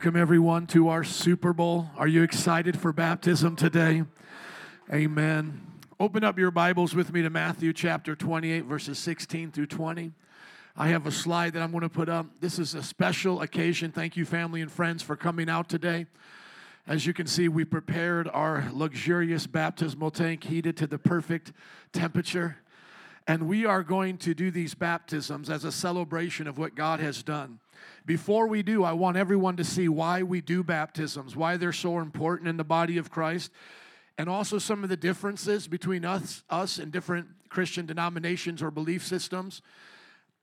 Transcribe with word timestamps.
Welcome, 0.00 0.18
everyone, 0.18 0.66
to 0.68 0.88
our 0.88 1.04
Super 1.04 1.52
Bowl. 1.52 1.90
Are 1.98 2.08
you 2.08 2.22
excited 2.22 2.80
for 2.80 2.90
baptism 2.90 3.54
today? 3.54 4.04
Amen. 4.90 5.60
Open 6.00 6.24
up 6.24 6.38
your 6.38 6.50
Bibles 6.50 6.94
with 6.94 7.12
me 7.12 7.20
to 7.20 7.28
Matthew 7.28 7.74
chapter 7.74 8.16
28, 8.16 8.64
verses 8.64 8.98
16 8.98 9.52
through 9.52 9.66
20. 9.66 10.12
I 10.74 10.88
have 10.88 11.06
a 11.06 11.12
slide 11.12 11.52
that 11.52 11.60
I'm 11.60 11.70
going 11.70 11.82
to 11.82 11.90
put 11.90 12.08
up. 12.08 12.24
This 12.40 12.58
is 12.58 12.74
a 12.74 12.82
special 12.82 13.42
occasion. 13.42 13.92
Thank 13.92 14.16
you, 14.16 14.24
family 14.24 14.62
and 14.62 14.72
friends, 14.72 15.02
for 15.02 15.16
coming 15.16 15.50
out 15.50 15.68
today. 15.68 16.06
As 16.86 17.04
you 17.04 17.12
can 17.12 17.26
see, 17.26 17.48
we 17.48 17.66
prepared 17.66 18.26
our 18.32 18.70
luxurious 18.72 19.46
baptismal 19.46 20.12
tank 20.12 20.44
heated 20.44 20.78
to 20.78 20.86
the 20.86 20.98
perfect 20.98 21.52
temperature. 21.92 22.56
And 23.26 23.46
we 23.46 23.66
are 23.66 23.82
going 23.82 24.16
to 24.16 24.32
do 24.32 24.50
these 24.50 24.72
baptisms 24.72 25.50
as 25.50 25.66
a 25.66 25.70
celebration 25.70 26.46
of 26.46 26.56
what 26.56 26.74
God 26.74 27.00
has 27.00 27.22
done. 27.22 27.58
Before 28.06 28.46
we 28.46 28.62
do, 28.62 28.84
I 28.84 28.92
want 28.92 29.16
everyone 29.16 29.56
to 29.56 29.64
see 29.64 29.88
why 29.88 30.22
we 30.22 30.40
do 30.40 30.62
baptisms, 30.62 31.36
why 31.36 31.56
they're 31.56 31.72
so 31.72 31.98
important 31.98 32.48
in 32.48 32.56
the 32.56 32.64
body 32.64 32.98
of 32.98 33.10
Christ, 33.10 33.50
and 34.18 34.28
also 34.28 34.58
some 34.58 34.82
of 34.82 34.88
the 34.88 34.96
differences 34.96 35.68
between 35.68 36.04
us, 36.04 36.42
us 36.50 36.78
and 36.78 36.90
different 36.90 37.28
Christian 37.48 37.86
denominations 37.86 38.62
or 38.62 38.70
belief 38.70 39.06
systems. 39.06 39.62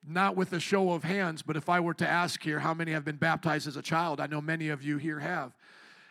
Not 0.07 0.37
with 0.37 0.53
a 0.53 0.59
show 0.59 0.91
of 0.91 1.03
hands, 1.03 1.41
but 1.41 1.57
if 1.57 1.67
I 1.67 1.79
were 1.79 1.95
to 1.95 2.07
ask 2.07 2.41
here 2.41 2.59
how 2.59 2.73
many 2.73 2.93
have 2.93 3.03
been 3.03 3.17
baptized 3.17 3.67
as 3.67 3.75
a 3.75 3.81
child, 3.81 4.21
I 4.21 4.27
know 4.27 4.39
many 4.39 4.69
of 4.69 4.83
you 4.83 4.97
here 4.97 5.19
have. 5.19 5.51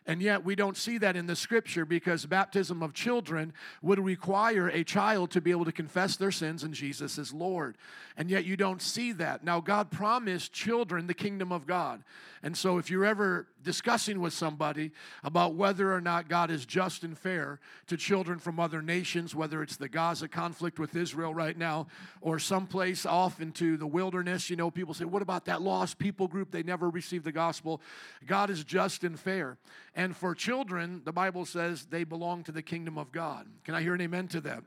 And 0.06 0.23
yet, 0.23 0.45
we 0.45 0.55
don't 0.55 0.77
see 0.77 0.98
that 0.98 1.16
in 1.16 1.27
the 1.27 1.34
scripture 1.34 1.84
because 1.84 2.27
baptism 2.27 2.83
of 2.83 2.95
children 2.95 3.52
would 3.83 3.98
require 3.98 4.69
a 4.69 4.84
child 4.84 5.32
to 5.32 5.41
be 5.41 5.51
able 5.51 5.65
to 5.65 5.73
confess 5.73 6.16
their 6.16 6.30
sins 6.30 6.62
and 6.62 6.73
Jesus 6.73 7.19
is 7.19 7.32
Lord. 7.32 7.77
And 8.16 8.30
yet, 8.30 8.45
you 8.45 8.56
don't 8.56 8.80
see 8.80 9.12
that. 9.12 9.42
Now, 9.42 9.60
God 9.60 9.91
promised 9.91 10.52
children 10.52 11.09
the 11.09 11.15
kingdom 11.15 11.51
of 11.51 11.66
God. 11.66 12.05
And 12.42 12.56
so, 12.56 12.79
if 12.79 12.91
you're 12.91 13.05
ever 13.05 13.48
discussing 13.65 14.20
with 14.20 14.32
somebody 14.32 14.92
about 15.24 15.55
whether 15.55 15.92
or 15.92 16.01
not 16.01 16.29
God 16.29 16.52
is 16.52 16.65
just 16.65 17.02
and 17.02 17.18
fair 17.18 17.59
to 17.88 17.96
children 17.96 18.38
from 18.38 18.60
other 18.60 18.80
nations, 18.80 19.35
whether 19.35 19.60
it's 19.63 19.76
the 19.76 19.88
Gaza 19.88 20.29
conflict 20.29 20.79
with 20.79 20.95
Israel 20.95 21.35
right 21.35 21.59
now 21.59 21.88
or 22.20 22.38
someplace 22.38 23.04
off 23.04 23.41
into 23.41 23.76
the 23.76 23.87
wilderness, 23.87 24.48
you 24.48 24.54
know, 24.54 24.70
people 24.70 24.95
say, 24.95 25.04
What 25.04 25.23
about 25.23 25.46
that 25.46 25.63
lost 25.63 25.98
people 25.98 26.29
group? 26.29 26.52
They 26.52 26.63
never 26.63 26.88
received 26.88 27.24
the 27.24 27.32
gospel. 27.32 27.80
God 28.24 28.51
is 28.51 28.63
just 28.63 29.02
and 29.02 29.18
fair. 29.18 29.59
And 29.96 30.14
for 30.14 30.34
children, 30.34 31.00
the 31.04 31.12
Bible 31.12 31.46
says 31.46 31.86
they 31.86 32.04
belong 32.04 32.44
to 32.44 32.52
the 32.52 32.62
kingdom 32.62 32.98
of 32.98 33.10
God. 33.10 33.46
Can 33.64 33.74
I 33.74 33.82
hear 33.82 33.94
an 33.94 34.00
amen 34.02 34.28
to 34.28 34.42
that? 34.42 34.62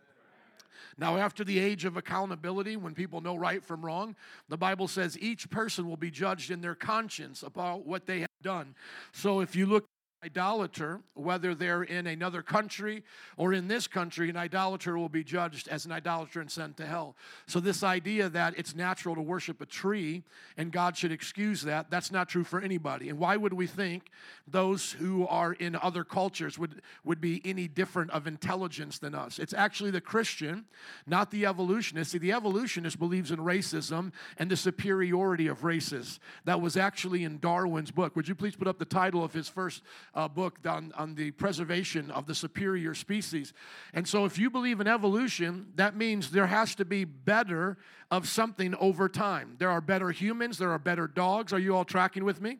Now, 0.97 1.17
after 1.17 1.43
the 1.43 1.59
age 1.59 1.85
of 1.85 1.95
accountability, 1.95 2.75
when 2.75 2.93
people 2.93 3.21
know 3.21 3.35
right 3.35 3.63
from 3.63 3.85
wrong, 3.85 4.15
the 4.49 4.57
Bible 4.57 4.87
says 4.87 5.17
each 5.19 5.49
person 5.49 5.87
will 5.87 5.97
be 5.97 6.11
judged 6.11 6.51
in 6.51 6.61
their 6.61 6.75
conscience 6.75 7.43
about 7.43 7.85
what 7.85 8.05
they 8.05 8.19
have 8.21 8.29
done. 8.41 8.75
So 9.13 9.39
if 9.39 9.55
you 9.55 9.65
look 9.65 9.85
idolater, 10.23 10.99
whether 11.13 11.55
they're 11.55 11.83
in 11.83 12.05
another 12.05 12.41
country 12.41 13.03
or 13.37 13.53
in 13.53 13.67
this 13.67 13.87
country, 13.87 14.29
an 14.29 14.35
idolater 14.35 14.97
will 14.97 15.09
be 15.09 15.23
judged 15.23 15.67
as 15.69 15.85
an 15.85 15.93
idolater 15.93 16.41
and 16.41 16.51
sent 16.51 16.75
to 16.77 16.85
hell. 16.85 17.15
So, 17.47 17.59
this 17.59 17.83
idea 17.83 18.27
that 18.29 18.53
it's 18.57 18.75
natural 18.75 19.15
to 19.15 19.21
worship 19.21 19.61
a 19.61 19.65
tree 19.65 20.23
and 20.57 20.71
God 20.71 20.97
should 20.97 21.11
excuse 21.11 21.61
that, 21.61 21.89
that's 21.89 22.11
not 22.11 22.27
true 22.27 22.43
for 22.43 22.59
anybody. 22.59 23.09
And 23.09 23.17
why 23.17 23.37
would 23.37 23.53
we 23.53 23.65
think 23.65 24.09
those 24.47 24.91
who 24.91 25.25
are 25.27 25.53
in 25.53 25.75
other 25.75 26.03
cultures 26.03 26.59
would, 26.59 26.81
would 27.05 27.21
be 27.21 27.41
any 27.45 27.67
different 27.67 28.11
of 28.11 28.27
intelligence 28.27 28.99
than 28.99 29.15
us? 29.15 29.39
It's 29.39 29.53
actually 29.53 29.91
the 29.91 30.01
Christian, 30.01 30.65
not 31.07 31.31
the 31.31 31.45
evolutionist. 31.45 32.11
See, 32.11 32.17
the 32.17 32.33
evolutionist 32.33 32.99
believes 32.99 33.31
in 33.31 33.39
racism 33.39 34.11
and 34.37 34.51
the 34.51 34.57
superiority 34.57 35.47
of 35.47 35.63
races. 35.63 36.19
That 36.43 36.59
was 36.59 36.75
actually 36.75 37.23
in 37.23 37.39
Darwin's 37.39 37.91
book. 37.91 38.17
Would 38.17 38.27
you 38.27 38.35
please 38.35 38.55
put 38.55 38.67
up 38.67 38.79
the 38.79 38.85
title 38.85 39.23
of 39.23 39.31
his 39.31 39.47
first? 39.47 39.81
Uh, 40.13 40.27
book 40.27 40.59
on, 40.65 40.91
on 40.95 41.15
the 41.15 41.31
preservation 41.31 42.11
of 42.11 42.25
the 42.25 42.35
superior 42.35 42.93
species. 42.93 43.53
And 43.93 44.07
so, 44.07 44.25
if 44.25 44.37
you 44.37 44.49
believe 44.49 44.79
in 44.79 44.87
evolution, 44.87 45.71
that 45.75 45.95
means 45.95 46.31
there 46.31 46.47
has 46.47 46.75
to 46.75 46.85
be 46.85 47.03
better 47.05 47.77
of 48.11 48.27
something 48.27 48.75
over 48.75 49.07
time. 49.07 49.55
There 49.59 49.69
are 49.69 49.81
better 49.81 50.11
humans, 50.11 50.57
there 50.57 50.71
are 50.71 50.79
better 50.79 51.07
dogs. 51.07 51.53
Are 51.53 51.59
you 51.59 51.75
all 51.75 51.85
tracking 51.85 52.23
with 52.23 52.41
me? 52.41 52.59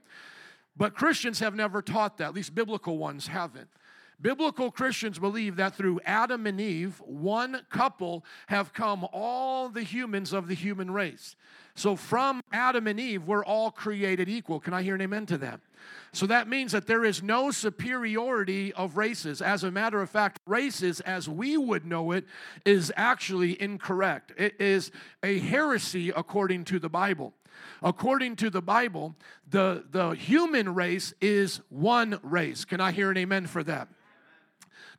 But 0.77 0.95
Christians 0.95 1.39
have 1.39 1.55
never 1.55 1.81
taught 1.81 2.17
that, 2.17 2.25
at 2.25 2.33
least 2.33 2.55
biblical 2.55 2.97
ones 2.97 3.27
haven't. 3.27 3.69
Biblical 4.21 4.69
Christians 4.69 5.17
believe 5.17 5.55
that 5.55 5.75
through 5.75 6.01
Adam 6.05 6.45
and 6.45 6.59
Eve, 6.59 7.01
one 7.05 7.61
couple, 7.69 8.25
have 8.47 8.73
come 8.73 9.07
all 9.13 9.69
the 9.69 9.83
humans 9.83 10.33
of 10.33 10.47
the 10.47 10.53
human 10.53 10.91
race. 10.91 11.37
So 11.79 11.95
from 11.95 12.41
Adam 12.51 12.87
and 12.87 12.99
Eve, 12.99 13.25
we're 13.25 13.45
all 13.45 13.71
created 13.71 14.27
equal. 14.27 14.59
Can 14.59 14.73
I 14.73 14.83
hear 14.83 14.95
an 14.95 15.01
amen 15.01 15.25
to 15.27 15.37
that? 15.37 15.61
So 16.11 16.25
that 16.25 16.49
means 16.49 16.73
that 16.73 16.87
there 16.87 17.05
is 17.05 17.23
no 17.23 17.51
superiority 17.51 18.73
of 18.73 18.97
races. 18.97 19.41
As 19.41 19.63
a 19.63 19.71
matter 19.71 20.01
of 20.01 20.09
fact, 20.09 20.41
races 20.45 20.99
as 20.99 21.29
we 21.29 21.55
would 21.55 21.85
know 21.85 22.11
it 22.11 22.25
is 22.65 22.91
actually 22.97 23.59
incorrect. 23.61 24.33
It 24.37 24.59
is 24.59 24.91
a 25.23 25.39
heresy 25.39 26.09
according 26.09 26.65
to 26.65 26.79
the 26.79 26.89
Bible. 26.89 27.33
According 27.81 28.35
to 28.37 28.49
the 28.49 28.61
Bible, 28.61 29.15
the, 29.49 29.85
the 29.89 30.09
human 30.11 30.73
race 30.75 31.13
is 31.21 31.61
one 31.69 32.19
race. 32.23 32.65
Can 32.65 32.81
I 32.81 32.91
hear 32.91 33.09
an 33.09 33.15
amen 33.15 33.47
for 33.47 33.63
that? 33.63 33.87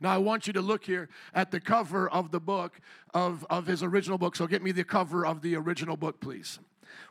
Now, 0.01 0.15
I 0.15 0.19
want 0.19 0.47
you 0.47 0.55
to 0.55 0.63
look 0.63 0.85
here 0.85 1.11
at 1.35 1.51
the 1.51 1.61
cover 1.61 2.09
of 2.09 2.31
the 2.31 2.41
book 2.41 2.81
of, 3.13 3.45
of 3.51 3.67
his 3.67 3.83
original 3.83 4.17
book. 4.17 4.35
So, 4.35 4.47
get 4.47 4.63
me 4.63 4.73
the 4.73 4.83
cover 4.83 5.27
of 5.27 5.43
the 5.43 5.57
original 5.57 5.99
book, 5.99 6.21
please. 6.21 6.59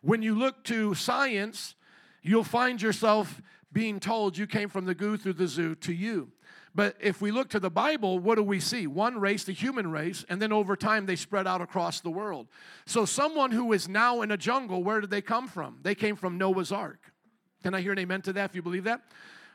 When 0.02 0.22
you 0.22 0.38
look 0.38 0.64
to 0.66 0.94
science, 0.94 1.76
you'll 2.22 2.44
find 2.44 2.82
yourself 2.82 3.42
being 3.72 4.00
told 4.00 4.38
you 4.38 4.48
came 4.48 4.70
from 4.70 4.86
the 4.86 4.96
goo 4.96 5.18
through 5.18 5.34
the 5.34 5.48
zoo 5.48 5.76
to 5.76 5.94
you. 5.94 6.32
But 6.76 6.96
if 7.00 7.22
we 7.22 7.32
look 7.32 7.50
to 7.50 7.60
the 7.60 7.70
Bible, 7.70 8.20
what 8.20 8.36
do 8.36 8.44
we 8.44 8.60
see? 8.60 8.88
One 8.88 9.20
race, 9.20 9.44
the 9.44 9.52
human 9.52 9.92
race, 9.92 10.24
and 10.30 10.42
then 10.42 10.52
over 10.52 10.76
time 10.76 11.06
they 11.06 11.16
spread 11.16 11.48
out 11.48 11.62
across 11.62 12.00
the 12.00 12.12
world. 12.12 12.48
So, 12.86 13.06
someone 13.06 13.52
who 13.52 13.74
is 13.74 13.90
now 13.90 14.22
in 14.22 14.32
a 14.32 14.38
jungle, 14.38 14.84
where 14.84 15.02
did 15.02 15.10
they 15.10 15.22
come 15.22 15.48
from? 15.48 15.80
They 15.82 15.96
came 15.96 16.16
from 16.16 16.38
Noah's 16.38 16.72
Ark. 16.72 17.12
Can 17.64 17.74
I 17.74 17.82
hear 17.82 17.92
an 17.92 18.00
amen 18.00 18.22
to 18.24 18.34
that 18.34 18.52
if 18.52 18.56
you 18.56 18.62
believe 18.62 18.84
that? 18.84 19.02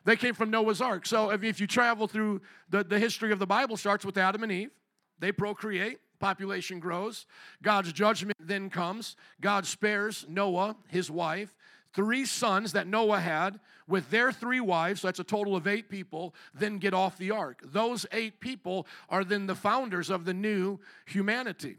They 0.04 0.16
came 0.16 0.34
from 0.34 0.50
Noah's 0.50 0.80
Ark. 0.80 1.06
So, 1.06 1.30
if, 1.30 1.42
if 1.44 1.60
you 1.60 1.66
travel 1.66 2.08
through 2.08 2.42
the, 2.68 2.82
the 2.82 2.98
history 2.98 3.32
of 3.32 3.38
the 3.38 3.46
Bible, 3.46 3.76
starts 3.76 4.04
with 4.04 4.18
Adam 4.18 4.42
and 4.42 4.52
Eve, 4.52 4.70
they 5.18 5.30
procreate, 5.30 5.98
population 6.24 6.80
grows. 6.80 7.26
God's 7.62 7.92
judgment 7.92 8.38
then 8.40 8.70
comes. 8.70 9.14
God 9.42 9.66
spares 9.66 10.24
Noah, 10.26 10.74
his 10.88 11.10
wife, 11.10 11.54
three 11.92 12.24
sons 12.24 12.72
that 12.72 12.86
Noah 12.86 13.20
had 13.20 13.60
with 13.86 14.08
their 14.08 14.32
three 14.32 14.60
wives, 14.60 15.02
so 15.02 15.08
that's 15.08 15.18
a 15.18 15.24
total 15.24 15.54
of 15.54 15.66
eight 15.66 15.90
people, 15.90 16.34
then 16.54 16.78
get 16.78 16.94
off 16.94 17.18
the 17.18 17.30
ark. 17.30 17.60
Those 17.62 18.06
eight 18.10 18.40
people 18.40 18.86
are 19.10 19.22
then 19.22 19.46
the 19.46 19.54
founders 19.54 20.08
of 20.08 20.24
the 20.24 20.32
new 20.32 20.80
humanity. 21.04 21.76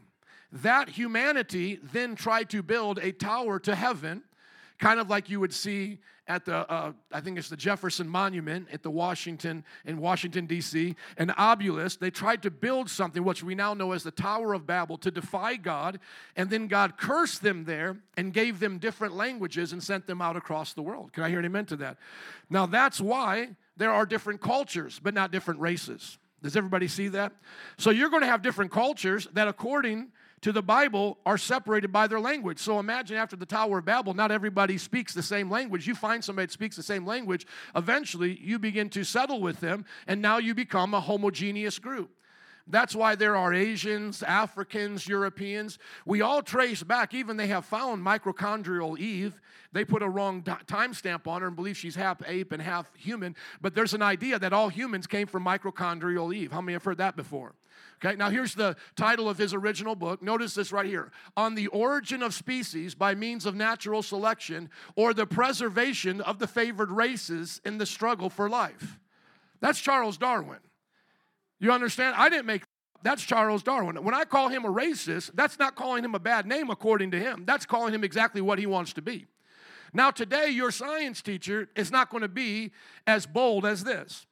That 0.52 0.90
humanity 0.90 1.80
then 1.82 2.14
tried 2.14 2.48
to 2.50 2.62
build 2.62 3.00
a 3.00 3.10
tower 3.10 3.58
to 3.58 3.74
heaven 3.74 4.22
kind 4.78 5.00
of 5.00 5.08
like 5.08 5.30
you 5.30 5.40
would 5.40 5.52
see 5.52 5.98
at 6.28 6.44
the, 6.44 6.70
uh, 6.70 6.92
I 7.12 7.20
think 7.20 7.38
it's 7.38 7.48
the 7.48 7.56
Jefferson 7.56 8.08
Monument 8.08 8.66
at 8.72 8.82
the 8.82 8.90
Washington, 8.90 9.64
in 9.84 9.98
Washington, 9.98 10.46
D.C., 10.46 10.96
an 11.18 11.32
obelisk. 11.36 12.00
They 12.00 12.10
tried 12.10 12.42
to 12.42 12.50
build 12.50 12.90
something, 12.90 13.22
which 13.22 13.44
we 13.44 13.54
now 13.54 13.74
know 13.74 13.92
as 13.92 14.02
the 14.02 14.10
Tower 14.10 14.52
of 14.52 14.66
Babel, 14.66 14.98
to 14.98 15.10
defy 15.10 15.56
God, 15.56 16.00
and 16.34 16.50
then 16.50 16.66
God 16.66 16.96
cursed 16.96 17.42
them 17.42 17.64
there 17.64 17.96
and 18.16 18.32
gave 18.32 18.58
them 18.58 18.78
different 18.78 19.14
languages 19.14 19.72
and 19.72 19.82
sent 19.82 20.06
them 20.06 20.20
out 20.20 20.36
across 20.36 20.72
the 20.72 20.82
world. 20.82 21.12
Can 21.12 21.22
I 21.22 21.28
hear 21.28 21.38
an 21.38 21.44
amen 21.44 21.66
to 21.66 21.76
that? 21.76 21.96
Now, 22.50 22.66
that's 22.66 23.00
why 23.00 23.50
there 23.76 23.92
are 23.92 24.04
different 24.04 24.40
cultures, 24.40 25.00
but 25.00 25.14
not 25.14 25.30
different 25.30 25.60
races. 25.60 26.18
Does 26.42 26.56
everybody 26.56 26.88
see 26.88 27.08
that? 27.08 27.32
So 27.78 27.90
you're 27.90 28.10
going 28.10 28.22
to 28.22 28.28
have 28.28 28.42
different 28.42 28.72
cultures 28.72 29.28
that, 29.32 29.48
according 29.48 30.08
to 30.42 30.52
the 30.52 30.62
Bible 30.62 31.18
are 31.24 31.38
separated 31.38 31.92
by 31.92 32.06
their 32.06 32.20
language. 32.20 32.58
So 32.58 32.78
imagine 32.78 33.16
after 33.16 33.36
the 33.36 33.46
Tower 33.46 33.78
of 33.78 33.84
Babel, 33.84 34.14
not 34.14 34.30
everybody 34.30 34.78
speaks 34.78 35.14
the 35.14 35.22
same 35.22 35.50
language. 35.50 35.86
You 35.86 35.94
find 35.94 36.22
somebody 36.22 36.46
that 36.46 36.52
speaks 36.52 36.76
the 36.76 36.82
same 36.82 37.06
language, 37.06 37.46
eventually 37.74 38.38
you 38.40 38.58
begin 38.58 38.88
to 38.90 39.04
settle 39.04 39.40
with 39.40 39.60
them, 39.60 39.84
and 40.06 40.20
now 40.20 40.38
you 40.38 40.54
become 40.54 40.94
a 40.94 41.00
homogeneous 41.00 41.78
group. 41.78 42.10
That's 42.68 42.96
why 42.96 43.14
there 43.14 43.36
are 43.36 43.54
Asians, 43.54 44.24
Africans, 44.24 45.06
Europeans. 45.06 45.78
We 46.04 46.20
all 46.20 46.42
trace 46.42 46.82
back, 46.82 47.14
even 47.14 47.36
they 47.36 47.46
have 47.46 47.64
found 47.64 48.04
mitochondrial 48.04 48.98
Eve. 48.98 49.40
They 49.72 49.84
put 49.84 50.02
a 50.02 50.08
wrong 50.08 50.42
timestamp 50.42 51.28
on 51.28 51.42
her 51.42 51.46
and 51.46 51.54
believe 51.54 51.76
she's 51.76 51.94
half 51.94 52.20
ape 52.26 52.50
and 52.50 52.60
half 52.60 52.92
human. 52.96 53.36
But 53.60 53.74
there's 53.74 53.94
an 53.94 54.02
idea 54.02 54.38
that 54.40 54.52
all 54.52 54.68
humans 54.68 55.06
came 55.06 55.28
from 55.28 55.44
mitochondrial 55.44 56.34
Eve. 56.34 56.50
How 56.50 56.60
many 56.60 56.72
have 56.72 56.82
heard 56.82 56.98
that 56.98 57.14
before? 57.14 57.54
Okay, 58.04 58.16
now 58.16 58.28
here's 58.30 58.54
the 58.54 58.76
title 58.94 59.28
of 59.28 59.38
his 59.38 59.54
original 59.54 59.94
book. 59.94 60.22
Notice 60.22 60.54
this 60.54 60.72
right 60.72 60.86
here 60.86 61.12
On 61.36 61.54
the 61.54 61.68
Origin 61.68 62.22
of 62.22 62.34
Species 62.34 62.94
by 62.94 63.14
Means 63.14 63.46
of 63.46 63.54
Natural 63.54 64.02
Selection 64.02 64.68
or 64.94 65.14
the 65.14 65.26
Preservation 65.26 66.20
of 66.20 66.38
the 66.38 66.46
Favored 66.46 66.90
Races 66.90 67.60
in 67.64 67.78
the 67.78 67.86
Struggle 67.86 68.30
for 68.30 68.48
Life. 68.48 68.98
That's 69.60 69.80
Charles 69.80 70.18
Darwin. 70.18 70.58
You 71.58 71.72
understand? 71.72 72.14
I 72.18 72.28
didn't 72.28 72.46
make 72.46 72.62
that's 73.02 73.22
Charles 73.22 73.62
Darwin. 73.62 74.02
When 74.02 74.14
I 74.14 74.24
call 74.24 74.48
him 74.48 74.64
a 74.64 74.68
racist, 74.68 75.30
that's 75.34 75.60
not 75.60 75.76
calling 75.76 76.04
him 76.04 76.16
a 76.16 76.18
bad 76.18 76.44
name 76.44 76.70
according 76.70 77.12
to 77.12 77.20
him. 77.20 77.44
That's 77.46 77.64
calling 77.64 77.94
him 77.94 78.02
exactly 78.02 78.40
what 78.40 78.58
he 78.58 78.66
wants 78.66 78.92
to 78.94 79.02
be. 79.02 79.26
Now, 79.92 80.10
today, 80.10 80.48
your 80.48 80.72
science 80.72 81.22
teacher 81.22 81.68
is 81.76 81.92
not 81.92 82.10
going 82.10 82.22
to 82.22 82.28
be 82.28 82.72
as 83.06 83.24
bold 83.24 83.64
as 83.64 83.84
this. 83.84 84.26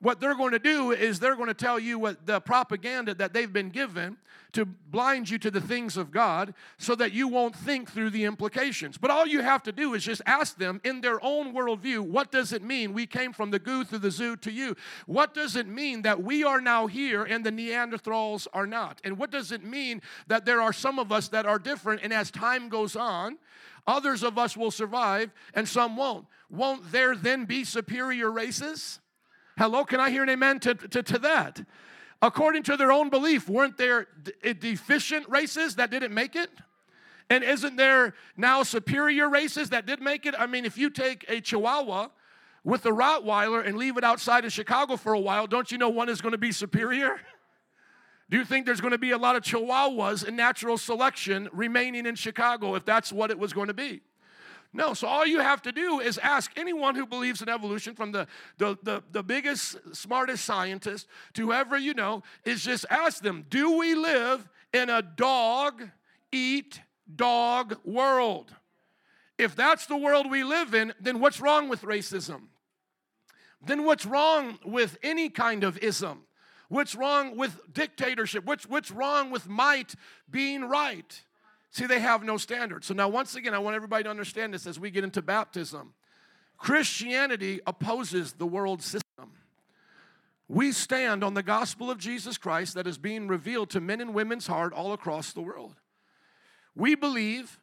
What 0.00 0.20
they're 0.20 0.34
going 0.34 0.52
to 0.52 0.58
do 0.58 0.92
is 0.92 1.18
they're 1.18 1.36
going 1.36 1.48
to 1.48 1.54
tell 1.54 1.78
you 1.78 1.98
what 1.98 2.26
the 2.26 2.40
propaganda 2.40 3.14
that 3.14 3.32
they've 3.32 3.52
been 3.52 3.70
given 3.70 4.18
to 4.52 4.64
blind 4.64 5.28
you 5.28 5.38
to 5.38 5.50
the 5.50 5.60
things 5.60 5.96
of 5.96 6.10
God 6.10 6.54
so 6.78 6.94
that 6.94 7.12
you 7.12 7.26
won't 7.26 7.56
think 7.56 7.90
through 7.90 8.10
the 8.10 8.24
implications. 8.24 8.96
But 8.98 9.10
all 9.10 9.26
you 9.26 9.40
have 9.42 9.62
to 9.64 9.72
do 9.72 9.94
is 9.94 10.04
just 10.04 10.22
ask 10.26 10.56
them 10.56 10.80
in 10.84 11.00
their 11.00 11.24
own 11.24 11.52
worldview 11.52 12.00
what 12.00 12.30
does 12.30 12.52
it 12.52 12.62
mean 12.62 12.92
we 12.92 13.06
came 13.06 13.32
from 13.32 13.50
the 13.50 13.58
goo 13.58 13.84
through 13.84 13.98
the 14.00 14.10
zoo 14.10 14.36
to 14.38 14.52
you? 14.52 14.76
What 15.06 15.34
does 15.34 15.56
it 15.56 15.66
mean 15.66 16.02
that 16.02 16.22
we 16.22 16.44
are 16.44 16.60
now 16.60 16.86
here 16.86 17.24
and 17.24 17.44
the 17.44 17.50
Neanderthals 17.50 18.46
are 18.52 18.66
not? 18.66 19.00
And 19.04 19.18
what 19.18 19.30
does 19.30 19.52
it 19.52 19.64
mean 19.64 20.02
that 20.28 20.44
there 20.44 20.60
are 20.60 20.72
some 20.72 20.98
of 20.98 21.12
us 21.12 21.28
that 21.28 21.46
are 21.46 21.58
different 21.58 22.02
and 22.02 22.12
as 22.12 22.30
time 22.30 22.68
goes 22.68 22.94
on, 22.94 23.38
others 23.86 24.22
of 24.22 24.38
us 24.38 24.56
will 24.56 24.70
survive 24.70 25.32
and 25.54 25.68
some 25.68 25.96
won't? 25.96 26.26
Won't 26.50 26.92
there 26.92 27.16
then 27.16 27.44
be 27.44 27.64
superior 27.64 28.30
races? 28.30 29.00
Hello, 29.56 29.84
can 29.84 30.00
I 30.00 30.10
hear 30.10 30.22
an 30.22 30.30
amen 30.30 30.60
to, 30.60 30.74
to, 30.74 31.02
to 31.02 31.18
that? 31.20 31.64
According 32.20 32.64
to 32.64 32.76
their 32.76 32.90
own 32.90 33.10
belief, 33.10 33.48
weren't 33.48 33.76
there 33.76 34.08
d- 34.22 34.32
eh, 34.42 34.54
deficient 34.58 35.28
races 35.28 35.76
that 35.76 35.90
didn't 35.90 36.12
make 36.12 36.34
it? 36.34 36.50
And 37.30 37.44
isn't 37.44 37.76
there 37.76 38.14
now 38.36 38.62
superior 38.62 39.28
races 39.28 39.70
that 39.70 39.86
did 39.86 40.00
make 40.00 40.26
it? 40.26 40.34
I 40.36 40.46
mean, 40.46 40.64
if 40.64 40.76
you 40.76 40.90
take 40.90 41.24
a 41.28 41.40
Chihuahua 41.40 42.08
with 42.64 42.84
a 42.86 42.90
Rottweiler 42.90 43.66
and 43.66 43.76
leave 43.76 43.96
it 43.96 44.04
outside 44.04 44.44
of 44.44 44.52
Chicago 44.52 44.96
for 44.96 45.12
a 45.12 45.20
while, 45.20 45.46
don't 45.46 45.70
you 45.70 45.78
know 45.78 45.88
one 45.88 46.08
is 46.08 46.20
going 46.20 46.32
to 46.32 46.38
be 46.38 46.52
superior? 46.52 47.20
Do 48.30 48.38
you 48.38 48.44
think 48.44 48.66
there's 48.66 48.80
going 48.80 48.92
to 48.92 48.98
be 48.98 49.10
a 49.10 49.18
lot 49.18 49.36
of 49.36 49.42
Chihuahuas 49.42 50.26
in 50.26 50.34
natural 50.34 50.78
selection 50.78 51.48
remaining 51.52 52.06
in 52.06 52.14
Chicago 52.14 52.74
if 52.74 52.84
that's 52.84 53.12
what 53.12 53.30
it 53.30 53.38
was 53.38 53.52
going 53.52 53.68
to 53.68 53.74
be? 53.74 54.00
No, 54.76 54.92
so 54.92 55.06
all 55.06 55.24
you 55.24 55.38
have 55.38 55.62
to 55.62 55.72
do 55.72 56.00
is 56.00 56.18
ask 56.18 56.50
anyone 56.56 56.96
who 56.96 57.06
believes 57.06 57.40
in 57.40 57.48
evolution, 57.48 57.94
from 57.94 58.10
the, 58.10 58.26
the, 58.58 58.76
the, 58.82 59.04
the, 59.12 59.22
biggest, 59.22 59.76
smartest 59.94 60.44
scientist 60.44 61.06
to 61.34 61.42
whoever 61.42 61.78
you 61.78 61.94
know, 61.94 62.24
is 62.44 62.64
just 62.64 62.84
ask 62.90 63.22
them, 63.22 63.46
do 63.48 63.78
we 63.78 63.94
live 63.94 64.48
in 64.72 64.90
a 64.90 65.00
dog 65.00 65.80
eat 66.32 66.80
dog 67.14 67.78
world? 67.84 68.52
If 69.38 69.54
that's 69.54 69.86
the 69.86 69.96
world 69.96 70.28
we 70.28 70.42
live 70.42 70.74
in, 70.74 70.92
then 71.00 71.20
what's 71.20 71.40
wrong 71.40 71.68
with 71.68 71.82
racism? 71.82 72.48
Then 73.64 73.84
what's 73.84 74.04
wrong 74.04 74.58
with 74.64 74.98
any 75.04 75.28
kind 75.30 75.62
of 75.62 75.78
ism? 75.78 76.24
What's 76.68 76.96
wrong 76.96 77.36
with 77.36 77.60
dictatorship? 77.72 78.44
What's, 78.44 78.66
what's 78.66 78.90
wrong 78.90 79.30
with 79.30 79.48
might 79.48 79.94
being 80.28 80.64
right? 80.64 81.22
See, 81.74 81.86
they 81.86 81.98
have 81.98 82.22
no 82.22 82.36
standard. 82.36 82.84
So 82.84 82.94
now, 82.94 83.08
once 83.08 83.34
again, 83.34 83.52
I 83.52 83.58
want 83.58 83.74
everybody 83.74 84.04
to 84.04 84.10
understand 84.10 84.54
this 84.54 84.64
as 84.64 84.78
we 84.78 84.92
get 84.92 85.02
into 85.02 85.20
baptism. 85.20 85.92
Christianity 86.56 87.58
opposes 87.66 88.34
the 88.34 88.46
world 88.46 88.80
system. 88.80 89.32
We 90.46 90.70
stand 90.70 91.24
on 91.24 91.34
the 91.34 91.42
gospel 91.42 91.90
of 91.90 91.98
Jesus 91.98 92.38
Christ 92.38 92.74
that 92.74 92.86
is 92.86 92.96
being 92.96 93.26
revealed 93.26 93.70
to 93.70 93.80
men 93.80 94.00
and 94.00 94.14
women's 94.14 94.46
heart 94.46 94.72
all 94.72 94.92
across 94.92 95.32
the 95.32 95.40
world. 95.40 95.74
We 96.76 96.94
believe 96.94 97.58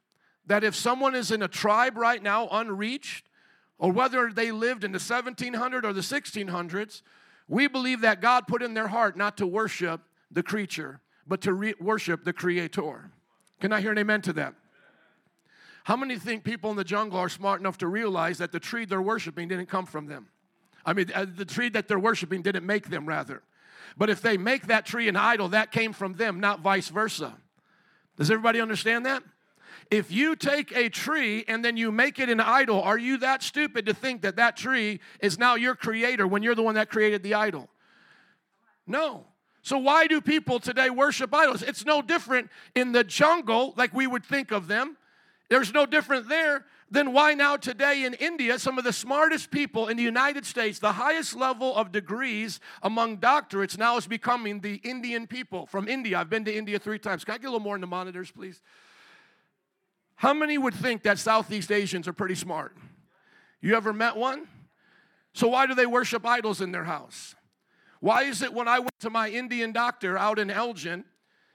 that 0.46 0.66
if 0.66 0.76
someone 0.76 1.16
is 1.16 1.32
in 1.32 1.42
a 1.42 1.48
tribe 1.48 1.96
right 1.96 2.22
now 2.22 2.50
unreached, 2.52 3.30
or 3.78 3.94
whether 3.94 4.30
they 4.34 4.52
lived 4.52 4.84
in 4.84 4.92
the 4.92 4.98
1700s 4.98 5.86
or 5.86 5.94
the 5.94 6.02
1600s, 6.02 7.02
we 7.48 7.66
believe 7.70 8.02
that 8.02 8.20
God 8.20 8.46
put 8.46 8.62
in 8.62 8.74
their 8.74 8.90
heart 8.90 9.16
not 9.16 9.38
to 9.38 9.48
worship 9.48 10.02
the 10.30 10.44
creature, 10.44 11.00
but 11.26 11.40
to 11.42 11.54
re- 11.54 11.76
worship 11.80 12.26
the 12.26 12.34
creator. 12.34 13.12
Can 13.62 13.72
I 13.72 13.80
hear 13.80 13.92
an 13.92 13.98
amen 14.00 14.22
to 14.24 14.34
that? 14.34 14.56
How 15.84 15.96
many 15.96 16.18
think 16.18 16.44
people 16.44 16.72
in 16.72 16.78
the 16.78 16.84
jungle 16.84 17.20
are 17.20 17.30
smart 17.30 17.60
enough 17.60 17.78
to 17.80 17.88
realize 17.88 18.40
that 18.40 18.52
the 18.52 18.60
tree 18.60 18.86
they're 18.86 19.02
worshiping 19.02 19.48
didn't 19.48 19.68
come 19.68 19.86
from 19.86 20.08
them? 20.08 20.28
I 20.86 20.94
mean, 20.94 21.12
uh, 21.14 21.26
the 21.34 21.46
tree 21.46 21.70
that 21.70 21.88
they're 21.88 22.00
worshiping 22.00 22.42
didn't 22.42 22.66
make 22.66 22.90
them, 22.90 23.06
rather. 23.06 23.44
But 23.98 24.10
if 24.10 24.22
they 24.22 24.38
make 24.38 24.68
that 24.68 24.86
tree 24.86 25.08
an 25.08 25.16
idol, 25.16 25.50
that 25.50 25.72
came 25.72 25.94
from 25.94 26.14
them, 26.14 26.40
not 26.40 26.62
vice 26.62 26.90
versa. 26.90 27.36
Does 28.18 28.32
everybody 28.32 28.60
understand 28.60 29.06
that? 29.06 29.24
If 29.92 30.12
you 30.12 30.36
take 30.36 30.76
a 30.76 30.90
tree 30.90 31.44
and 31.48 31.64
then 31.64 31.78
you 31.78 31.92
make 31.92 32.18
it 32.20 32.30
an 32.30 32.40
idol, 32.40 32.82
are 32.82 32.98
you 32.98 33.18
that 33.18 33.44
stupid 33.44 33.86
to 33.88 33.94
think 33.94 34.22
that 34.22 34.38
that 34.38 34.58
tree 34.58 35.02
is 35.20 35.38
now 35.38 35.56
your 35.56 35.76
creator 35.76 36.26
when 36.26 36.42
you're 36.42 36.56
the 36.56 36.64
one 36.64 36.76
that 36.76 36.90
created 36.90 37.24
the 37.24 37.36
idol? 37.36 37.70
No. 38.88 39.26
So, 39.64 39.78
why 39.78 40.08
do 40.08 40.22
people 40.22 40.60
today 40.60 40.90
worship 40.90 41.34
idols? 41.34 41.62
It's 41.62 41.86
no 41.86 42.02
different 42.02 42.50
in 42.74 42.92
the 42.92 43.04
jungle, 43.04 43.74
like 43.78 43.94
we 43.94 44.08
would 44.08 44.26
think 44.26 44.52
of 44.52 44.68
them. 44.68 44.98
There's 45.50 45.74
no 45.74 45.86
different 45.86 46.30
there 46.30 46.66
than 46.90 47.14
why 47.14 47.34
now 47.34 47.58
today 47.58 48.04
in 48.04 48.14
India, 48.16 48.58
some 48.58 48.78
of 48.78 48.84
the 48.84 48.94
smartest 48.94 49.52
people 49.52 49.88
in 49.88 49.98
the 49.98 50.04
United 50.04 50.46
States, 50.46 50.80
the 50.80 50.92
highest 50.94 51.36
level 51.36 51.76
of 51.76 51.92
degrees 51.92 52.60
among 52.84 53.18
doctorates 53.18 53.78
now 53.78 53.98
is 53.98 54.08
becoming 54.08 54.60
the 54.60 54.76
Indian 54.84 55.28
people 55.28 55.66
from 55.68 55.88
India. 55.88 56.20
I've 56.20 56.30
been 56.30 56.46
to 56.46 56.56
India 56.56 56.80
three 56.80 57.00
times. 57.00 57.24
Can 57.24 57.36
I 57.36 57.38
get 57.38 57.48
a 57.48 57.52
little 57.52 57.60
more 57.60 57.76
in 57.76 57.82
the 57.82 57.88
monitors, 57.88 58.32
please? 58.32 58.62
How 60.16 60.34
many 60.34 60.58
would 60.58 60.74
think 60.74 61.04
that 61.04 61.18
Southeast 61.18 61.72
Asians 61.72 62.08
are 62.08 62.14
pretty 62.14 62.36
smart? 62.36 62.76
You 63.62 63.76
ever 63.76 63.94
met 63.94 64.18
one? 64.18 64.48
So, 65.34 65.48
why 65.48 65.68
do 65.68 65.76
they 65.76 65.86
worship 65.86 66.26
idols 66.26 66.62
in 66.62 66.72
their 66.72 66.84
house? 66.84 67.36
Why 68.02 68.24
is 68.24 68.42
it 68.42 68.54
when 68.54 68.68
I 68.68 68.80
went 68.80 69.00
to 69.00 69.10
my 69.10 69.30
Indian 69.30 69.72
doctor 69.72 70.18
out 70.18 70.40
in 70.40 70.50
Elgin, 70.50 71.06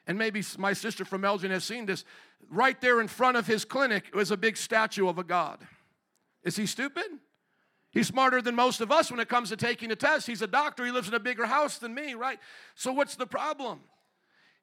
and 0.06 0.16
maybe 0.16 0.42
my 0.56 0.72
sister 0.72 1.04
from 1.04 1.24
Elgin 1.24 1.50
has 1.50 1.64
seen 1.64 1.86
this, 1.86 2.04
right 2.48 2.80
there 2.80 3.00
in 3.00 3.08
front 3.08 3.36
of 3.36 3.46
his 3.46 3.64
clinic 3.64 4.14
was 4.14 4.30
a 4.30 4.36
big 4.36 4.56
statue 4.56 5.08
of 5.08 5.18
a 5.18 5.24
God? 5.24 5.58
Is 6.44 6.56
he 6.56 6.66
stupid? 6.66 7.06
He's 7.90 8.06
smarter 8.06 8.40
than 8.40 8.54
most 8.54 8.80
of 8.80 8.92
us 8.92 9.10
when 9.10 9.18
it 9.18 9.28
comes 9.28 9.48
to 9.48 9.56
taking 9.56 9.90
a 9.90 9.96
test. 9.96 10.28
He's 10.28 10.42
a 10.42 10.46
doctor, 10.46 10.84
he 10.84 10.92
lives 10.92 11.08
in 11.08 11.14
a 11.14 11.20
bigger 11.20 11.46
house 11.46 11.78
than 11.78 11.92
me, 11.92 12.14
right? 12.14 12.38
So, 12.76 12.92
what's 12.92 13.16
the 13.16 13.26
problem? 13.26 13.80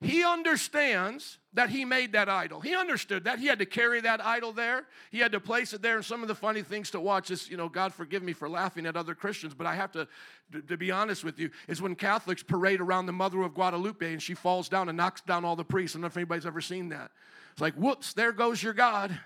He 0.04 0.24
understands 0.24 1.40
that 1.54 1.70
he 1.70 1.86
made 1.86 2.12
that 2.12 2.28
idol. 2.28 2.60
He 2.60 2.76
understood 2.76 3.24
that. 3.24 3.40
He 3.40 3.48
had 3.48 3.60
to 3.60 3.66
carry 3.66 4.02
that 4.02 4.24
idol 4.24 4.52
there. 4.52 4.86
He 5.12 5.20
had 5.20 5.32
to 5.32 5.40
place 5.40 5.74
it 5.74 5.82
there. 5.82 5.96
And 5.96 6.06
some 6.06 6.22
of 6.22 6.28
the 6.28 6.36
funny 6.36 6.62
things 6.62 6.92
to 6.92 7.00
watch 7.00 7.32
is, 7.32 7.50
you 7.50 7.58
know, 7.58 7.70
God 7.70 7.94
forgive 7.94 8.22
me 8.22 8.34
for 8.34 8.50
laughing 8.50 8.86
at 8.86 8.98
other 8.98 9.16
Christians, 9.16 9.54
but 9.54 9.66
I 9.66 9.76
have 9.76 9.92
to, 9.94 10.08
to, 10.68 10.78
be 10.78 10.92
honest 10.92 11.24
with 11.24 11.40
you, 11.40 11.52
is 11.68 11.82
when 11.82 11.96
Catholics 11.96 12.44
parade 12.44 12.82
around 12.82 13.06
the 13.06 13.14
Mother 13.14 13.42
of 13.44 13.54
Guadalupe 13.54 14.12
and 14.12 14.22
she 14.22 14.34
falls 14.34 14.68
down 14.68 14.90
and 14.90 14.98
knocks 14.98 15.22
down 15.22 15.46
all 15.46 15.56
the 15.56 15.64
priests. 15.64 15.96
I 15.96 15.98
don't 15.98 16.02
know 16.02 16.08
if 16.08 16.18
anybody's 16.18 16.46
ever 16.46 16.62
seen 16.62 16.90
that. 16.90 17.12
It's 17.54 17.62
like, 17.62 17.76
whoops, 17.76 18.14
there 18.14 18.32
goes 18.32 18.62
your 18.62 18.74
God. 18.74 19.18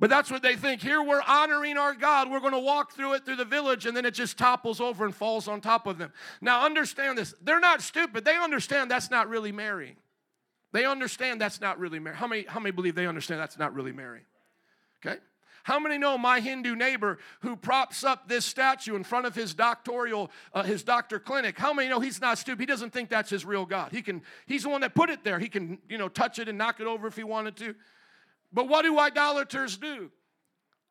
But 0.00 0.08
that's 0.08 0.30
what 0.30 0.42
they 0.42 0.56
think. 0.56 0.80
Here 0.80 1.02
we're 1.02 1.22
honoring 1.22 1.76
our 1.76 1.94
God. 1.94 2.30
We're 2.30 2.40
going 2.40 2.54
to 2.54 2.58
walk 2.58 2.92
through 2.92 3.12
it 3.12 3.26
through 3.26 3.36
the 3.36 3.44
village, 3.44 3.84
and 3.84 3.94
then 3.94 4.06
it 4.06 4.14
just 4.14 4.38
topples 4.38 4.80
over 4.80 5.04
and 5.04 5.14
falls 5.14 5.46
on 5.46 5.60
top 5.60 5.86
of 5.86 5.98
them. 5.98 6.10
Now, 6.40 6.64
understand 6.64 7.18
this. 7.18 7.34
They're 7.42 7.60
not 7.60 7.82
stupid. 7.82 8.24
They 8.24 8.36
understand 8.36 8.90
that's 8.90 9.10
not 9.10 9.28
really 9.28 9.52
Mary. 9.52 9.96
They 10.72 10.86
understand 10.86 11.38
that's 11.38 11.60
not 11.60 11.78
really 11.78 11.98
Mary. 11.98 12.16
How 12.16 12.26
many, 12.26 12.46
how 12.48 12.60
many 12.60 12.70
believe 12.70 12.94
they 12.94 13.06
understand 13.06 13.42
that's 13.42 13.58
not 13.58 13.74
really 13.74 13.92
Mary? 13.92 14.22
Okay? 15.04 15.18
How 15.64 15.78
many 15.78 15.98
know 15.98 16.16
my 16.16 16.40
Hindu 16.40 16.74
neighbor 16.76 17.18
who 17.40 17.54
props 17.54 18.02
up 18.02 18.26
this 18.26 18.46
statue 18.46 18.96
in 18.96 19.04
front 19.04 19.26
of 19.26 19.34
his 19.34 19.52
doctoral, 19.52 20.30
uh, 20.54 20.62
his 20.62 20.82
doctor 20.82 21.18
clinic? 21.18 21.58
How 21.58 21.74
many 21.74 21.90
know 21.90 22.00
he's 22.00 22.22
not 22.22 22.38
stupid? 22.38 22.60
He 22.60 22.66
doesn't 22.66 22.94
think 22.94 23.10
that's 23.10 23.28
his 23.28 23.44
real 23.44 23.66
God. 23.66 23.92
He 23.92 24.00
can, 24.00 24.22
he's 24.46 24.62
the 24.62 24.70
one 24.70 24.80
that 24.80 24.94
put 24.94 25.10
it 25.10 25.24
there. 25.24 25.38
He 25.38 25.48
can, 25.48 25.78
you 25.90 25.98
know, 25.98 26.08
touch 26.08 26.38
it 26.38 26.48
and 26.48 26.56
knock 26.56 26.80
it 26.80 26.86
over 26.86 27.06
if 27.06 27.16
he 27.16 27.24
wanted 27.24 27.56
to. 27.56 27.74
But 28.52 28.68
what 28.68 28.82
do 28.82 28.98
idolaters 28.98 29.76
do? 29.76 30.10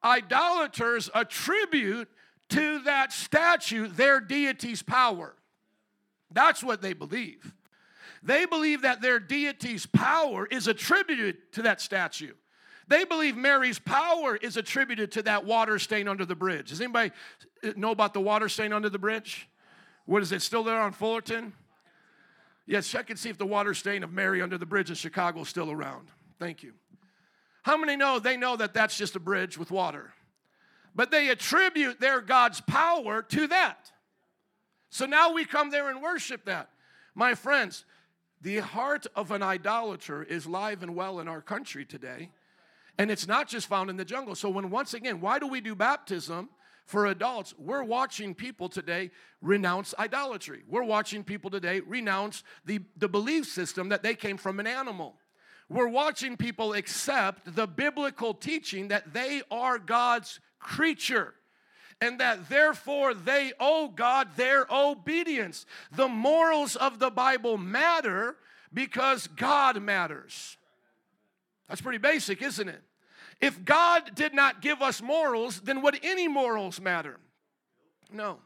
Idolaters 0.03 1.09
attribute 1.13 2.07
to 2.49 2.79
that 2.79 3.11
statue 3.11 3.87
their 3.87 4.19
deity's 4.19 4.81
power. 4.81 5.35
That's 6.31 6.63
what 6.63 6.81
they 6.81 6.93
believe. 6.93 7.53
They 8.23 8.45
believe 8.45 8.81
that 8.81 9.01
their 9.01 9.19
deity's 9.19 9.85
power 9.85 10.45
is 10.45 10.67
attributed 10.67 11.53
to 11.53 11.61
that 11.63 11.81
statue. 11.81 12.33
They 12.87 13.05
believe 13.05 13.37
Mary's 13.37 13.77
power 13.77 14.35
is 14.35 14.57
attributed 14.57 15.11
to 15.13 15.21
that 15.23 15.45
water 15.45 15.77
stain 15.79 16.07
under 16.07 16.25
the 16.25 16.35
bridge. 16.35 16.69
Does 16.69 16.81
anybody 16.81 17.11
know 17.75 17.91
about 17.91 18.13
the 18.13 18.19
water 18.19 18.49
stain 18.49 18.73
under 18.73 18.89
the 18.89 18.97
bridge? 18.97 19.47
What 20.05 20.23
is 20.23 20.31
it, 20.31 20.41
still 20.41 20.63
there 20.63 20.79
on 20.79 20.91
Fullerton? 20.91 21.53
Yes, 22.65 22.87
check 22.87 23.09
and 23.09 23.19
see 23.19 23.29
if 23.29 23.37
the 23.37 23.45
water 23.45 23.73
stain 23.73 24.03
of 24.03 24.11
Mary 24.11 24.41
under 24.41 24.57
the 24.57 24.65
bridge 24.65 24.89
in 24.89 24.95
Chicago 24.95 25.41
is 25.41 25.49
still 25.49 25.71
around. 25.71 26.07
Thank 26.39 26.63
you. 26.63 26.73
How 27.63 27.77
many 27.77 27.95
know 27.95 28.19
they 28.19 28.37
know 28.37 28.55
that 28.55 28.73
that's 28.73 28.97
just 28.97 29.15
a 29.15 29.19
bridge 29.19 29.57
with 29.57 29.71
water? 29.71 30.13
But 30.95 31.11
they 31.11 31.29
attribute 31.29 31.99
their 31.99 32.21
God's 32.21 32.61
power 32.61 33.21
to 33.21 33.47
that. 33.47 33.91
So 34.89 35.05
now 35.05 35.33
we 35.33 35.45
come 35.45 35.69
there 35.69 35.89
and 35.89 36.01
worship 36.01 36.45
that. 36.45 36.69
My 37.13 37.35
friends, 37.35 37.85
the 38.41 38.59
heart 38.59 39.05
of 39.15 39.31
an 39.31 39.43
idolater 39.43 40.23
is 40.23 40.47
live 40.47 40.81
and 40.83 40.95
well 40.95 41.19
in 41.19 41.27
our 41.27 41.41
country 41.41 41.85
today. 41.85 42.31
And 42.97 43.09
it's 43.11 43.27
not 43.27 43.47
just 43.47 43.67
found 43.67 43.89
in 43.89 43.97
the 43.97 44.05
jungle. 44.05 44.35
So, 44.35 44.49
when 44.49 44.69
once 44.69 44.93
again, 44.93 45.21
why 45.21 45.39
do 45.39 45.47
we 45.47 45.61
do 45.61 45.73
baptism 45.73 46.49
for 46.85 47.05
adults? 47.05 47.53
We're 47.57 47.83
watching 47.83 48.35
people 48.35 48.67
today 48.67 49.11
renounce 49.41 49.93
idolatry. 49.97 50.63
We're 50.67 50.83
watching 50.83 51.23
people 51.23 51.49
today 51.49 51.79
renounce 51.79 52.43
the, 52.65 52.81
the 52.97 53.07
belief 53.07 53.45
system 53.45 53.89
that 53.89 54.03
they 54.03 54.15
came 54.15 54.37
from 54.37 54.59
an 54.59 54.67
animal. 54.67 55.15
We're 55.69 55.87
watching 55.87 56.35
people 56.35 56.73
accept 56.73 57.55
the 57.55 57.67
biblical 57.67 58.33
teaching 58.33 58.87
that 58.87 59.13
they 59.13 59.43
are 59.51 59.77
God's 59.77 60.39
creature 60.59 61.35
and 62.01 62.19
that 62.19 62.49
therefore 62.49 63.13
they 63.13 63.53
owe 63.59 63.87
God 63.89 64.29
their 64.35 64.65
obedience. 64.71 65.65
The 65.91 66.07
morals 66.07 66.75
of 66.75 66.99
the 66.99 67.11
Bible 67.11 67.57
matter 67.57 68.35
because 68.73 69.27
God 69.27 69.81
matters. 69.81 70.57
That's 71.67 71.81
pretty 71.81 71.97
basic, 71.99 72.41
isn't 72.41 72.67
it? 72.67 72.81
If 73.41 73.63
God 73.63 74.15
did 74.15 74.33
not 74.33 74.61
give 74.61 74.81
us 74.81 75.01
morals, 75.01 75.61
then 75.61 75.81
would 75.81 75.99
any 76.03 76.27
morals 76.27 76.81
matter? 76.81 77.17
No. 78.11 78.39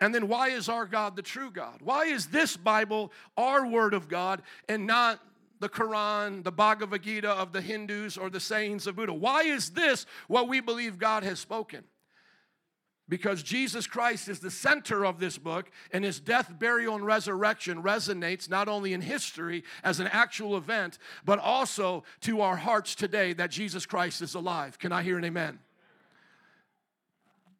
And 0.00 0.14
then 0.14 0.28
why 0.28 0.48
is 0.48 0.68
our 0.68 0.86
God 0.86 1.16
the 1.16 1.22
true 1.22 1.50
God? 1.50 1.80
Why 1.82 2.06
is 2.06 2.26
this 2.26 2.56
Bible 2.56 3.12
our 3.36 3.66
word 3.66 3.94
of 3.94 4.08
God 4.08 4.42
and 4.68 4.86
not 4.86 5.20
the 5.60 5.68
Quran, 5.68 6.42
the 6.42 6.50
Bhagavad 6.50 7.02
Gita 7.02 7.30
of 7.30 7.52
the 7.52 7.60
Hindus, 7.60 8.16
or 8.16 8.28
the 8.30 8.40
sayings 8.40 8.86
of 8.86 8.96
Buddha? 8.96 9.14
Why 9.14 9.42
is 9.42 9.70
this 9.70 10.06
what 10.26 10.48
we 10.48 10.60
believe 10.60 10.98
God 10.98 11.22
has 11.22 11.38
spoken? 11.38 11.84
Because 13.08 13.42
Jesus 13.42 13.88
Christ 13.88 14.28
is 14.28 14.38
the 14.38 14.52
center 14.52 15.04
of 15.04 15.18
this 15.18 15.36
book, 15.36 15.70
and 15.92 16.04
his 16.04 16.20
death, 16.20 16.52
burial, 16.58 16.94
and 16.94 17.04
resurrection 17.04 17.82
resonates 17.82 18.48
not 18.48 18.68
only 18.68 18.92
in 18.92 19.00
history 19.00 19.64
as 19.82 19.98
an 19.98 20.06
actual 20.06 20.56
event, 20.56 20.98
but 21.24 21.40
also 21.40 22.04
to 22.20 22.40
our 22.40 22.56
hearts 22.56 22.94
today 22.94 23.32
that 23.32 23.50
Jesus 23.50 23.84
Christ 23.84 24.22
is 24.22 24.34
alive. 24.34 24.78
Can 24.78 24.92
I 24.92 25.02
hear 25.02 25.18
an 25.18 25.24
amen? 25.24 25.58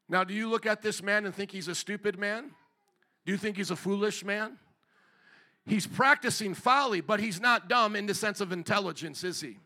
Now, 0.08 0.24
do 0.24 0.34
you 0.34 0.48
look 0.48 0.66
at 0.66 0.82
this 0.82 1.02
man 1.02 1.26
and 1.26 1.34
think 1.34 1.50
he's 1.50 1.68
a 1.68 1.74
stupid 1.74 2.18
man? 2.18 2.52
Do 3.26 3.32
you 3.32 3.38
think 3.38 3.56
he's 3.56 3.70
a 3.70 3.76
foolish 3.76 4.24
man? 4.24 4.56
He's 5.66 5.86
practicing 5.86 6.54
folly, 6.54 7.00
but 7.00 7.20
he's 7.20 7.40
not 7.40 7.68
dumb 7.68 7.94
in 7.94 8.06
the 8.06 8.14
sense 8.14 8.40
of 8.40 8.52
intelligence, 8.52 9.24
is 9.24 9.40
he? 9.40 9.58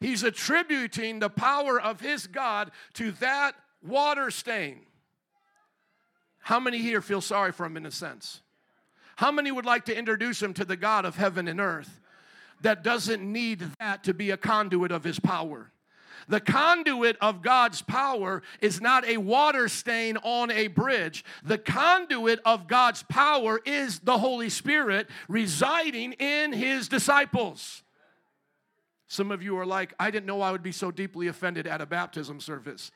He's 0.00 0.22
attributing 0.22 1.20
the 1.20 1.30
power 1.30 1.80
of 1.80 2.00
his 2.00 2.26
God 2.26 2.70
to 2.94 3.12
that 3.12 3.54
water 3.82 4.30
stain. 4.30 4.80
How 6.40 6.58
many 6.58 6.78
here 6.78 7.00
feel 7.00 7.20
sorry 7.20 7.52
for 7.52 7.64
him 7.66 7.76
in 7.76 7.86
a 7.86 7.90
sense? 7.90 8.40
How 9.16 9.30
many 9.30 9.52
would 9.52 9.64
like 9.64 9.84
to 9.86 9.96
introduce 9.96 10.42
him 10.42 10.54
to 10.54 10.64
the 10.64 10.76
God 10.76 11.04
of 11.04 11.16
heaven 11.16 11.46
and 11.46 11.60
earth 11.60 12.00
that 12.62 12.82
doesn't 12.82 13.22
need 13.22 13.60
that 13.78 14.04
to 14.04 14.14
be 14.14 14.30
a 14.30 14.36
conduit 14.36 14.90
of 14.90 15.04
his 15.04 15.20
power? 15.20 15.70
The 16.28 16.40
conduit 16.40 17.16
of 17.20 17.42
God's 17.42 17.82
power 17.82 18.42
is 18.60 18.80
not 18.80 19.06
a 19.06 19.16
water 19.16 19.68
stain 19.68 20.16
on 20.18 20.50
a 20.50 20.68
bridge. 20.68 21.24
The 21.44 21.58
conduit 21.58 22.40
of 22.44 22.66
God's 22.66 23.02
power 23.04 23.60
is 23.64 24.00
the 24.00 24.18
Holy 24.18 24.48
Spirit 24.48 25.08
residing 25.28 26.12
in 26.14 26.52
his 26.52 26.88
disciples. 26.88 27.82
Some 29.08 29.30
of 29.30 29.42
you 29.42 29.58
are 29.58 29.66
like, 29.66 29.92
I 30.00 30.10
didn't 30.10 30.26
know 30.26 30.40
I 30.40 30.52
would 30.52 30.62
be 30.62 30.72
so 30.72 30.90
deeply 30.90 31.26
offended 31.26 31.66
at 31.66 31.80
a 31.82 31.86
baptism 31.86 32.40
service. 32.40 32.90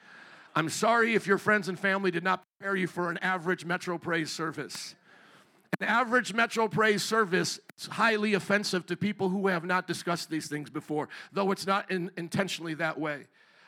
I'm 0.55 0.71
sorry 0.71 1.15
if 1.15 1.27
your 1.27 1.37
friends 1.37 1.69
and 1.69 1.79
family 1.79 2.11
did 2.11 2.25
not 2.25 2.43
prepare 2.59 2.77
you 2.77 2.87
for 2.87 3.11
an 3.11 3.19
average 3.19 3.67
Metro 3.67 3.99
Praise 3.99 4.33
service. 4.33 4.95
An 5.81 5.87
average 5.87 6.33
Metro 6.33 6.69
Praise 6.69 7.03
service 7.03 7.61
is 7.79 7.87
highly 7.87 8.35
offensive 8.35 8.87
to 8.87 8.97
people 8.97 9.29
who 9.29 9.49
have 9.49 9.65
not 9.65 9.87
discussed 9.87 10.31
these 10.31 10.47
things 10.47 10.71
before, 10.71 11.09
though 11.33 11.51
it's 11.51 11.67
not 11.67 11.91
in, 11.91 12.11
intentionally 12.17 12.75
that 12.75 12.99
way. 12.99 13.25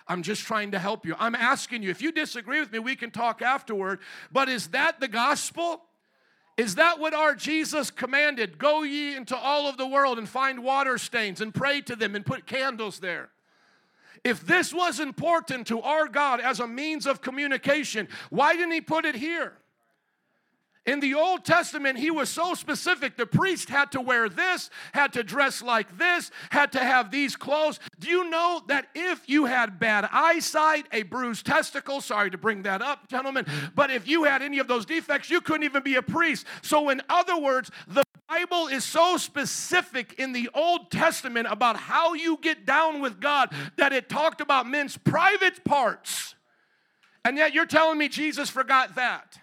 I'm 0.07 0.23
just 0.23 0.43
trying 0.43 0.71
to 0.71 0.79
help 0.79 1.05
you. 1.05 1.15
I'm 1.19 1.35
asking 1.35 1.83
you, 1.83 1.91
if 1.91 2.01
you 2.01 2.13
disagree 2.13 2.61
with 2.61 2.73
me, 2.73 2.79
we 2.79 2.97
can 2.97 3.11
talk 3.11 3.43
afterward. 3.43 4.01
But 4.33 4.49
is 4.49 4.69
that 4.69 5.01
the 5.01 5.09
gospel? 5.09 5.83
Is 6.57 6.77
that 6.77 6.99
what 6.99 7.13
our 7.13 7.35
Jesus 7.35 7.91
commanded? 7.91 8.59
Go 8.59 8.83
ye 8.83 9.15
into 9.15 9.37
all 9.37 9.69
of 9.69 9.77
the 9.77 9.87
world 9.87 10.19
and 10.19 10.29
find 10.29 10.65
water 10.65 10.97
stains 10.97 11.41
and 11.41 11.55
pray 11.55 11.83
to 11.83 11.95
them 11.95 12.17
and 12.17 12.25
put 12.25 12.47
candles 12.47 13.01
there. 13.01 13.29
If 14.25 14.45
this 14.45 14.73
was 14.73 14.99
important 14.99 15.67
to 15.69 15.81
our 15.83 16.09
God 16.09 16.41
as 16.41 16.59
a 16.59 16.67
means 16.67 17.07
of 17.07 17.21
communication, 17.21 18.09
why 18.31 18.55
didn't 18.55 18.73
He 18.73 18.81
put 18.81 19.05
it 19.05 19.15
here? 19.15 19.53
In 20.89 21.01
the 21.01 21.13
Old 21.13 21.45
Testament, 21.45 21.99
he 21.99 22.11
was 22.11 22.31
so 22.31 22.55
specific. 22.55 23.19
The 23.19 23.27
priest 23.27 23.69
had 23.69 23.93
to 23.93 24.01
wear 24.01 24.31
this, 24.31 24.71
had 24.95 25.13
to 25.13 25.23
dress 25.23 25.61
like 25.61 25.99
this, 25.99 26.31
had 26.49 26.73
to 26.73 26.79
have 26.79 27.11
these 27.11 27.37
clothes. 27.37 27.79
Do 27.99 28.09
you 28.09 28.31
know 28.31 28.63
that 28.69 28.89
if 28.95 29.29
you 29.29 29.45
had 29.45 29.79
bad 29.79 30.09
eyesight, 30.11 30.87
a 30.91 31.03
bruised 31.03 31.45
testicle, 31.45 32.01
sorry 32.01 32.31
to 32.31 32.39
bring 32.39 32.63
that 32.63 32.81
up, 32.81 33.07
gentlemen, 33.07 33.45
but 33.75 33.91
if 33.91 34.09
you 34.09 34.25
had 34.25 34.41
any 34.41 34.61
of 34.61 34.67
those 34.67 34.87
defects, 34.87 35.29
you 35.29 35.43
couldn't 35.43 35.65
even 35.65 35.83
be 35.83 35.97
a 35.97 36.03
priest. 36.03 36.47
So, 36.63 36.89
in 36.89 37.03
other 37.11 37.39
words, 37.39 37.71
the 37.87 38.05
Bible 38.27 38.69
is 38.69 38.83
so 38.83 39.19
specific 39.19 40.15
in 40.15 40.33
the 40.33 40.49
Old 40.55 40.91
Testament 40.91 41.49
about 41.51 41.77
how 41.77 42.15
you 42.15 42.39
get 42.41 42.65
down 42.65 43.03
with 43.03 43.21
God 43.21 43.53
that 43.77 43.93
it 43.93 44.09
talked 44.09 44.41
about 44.41 44.67
men's 44.67 44.97
private 44.97 45.65
parts. 45.65 46.35
And 47.27 47.37
yet 47.37 47.53
you're 47.53 47.67
telling 47.67 47.99
me 47.99 48.09
Jesus 48.09 48.49
forgot 48.49 48.95
that. 48.95 49.39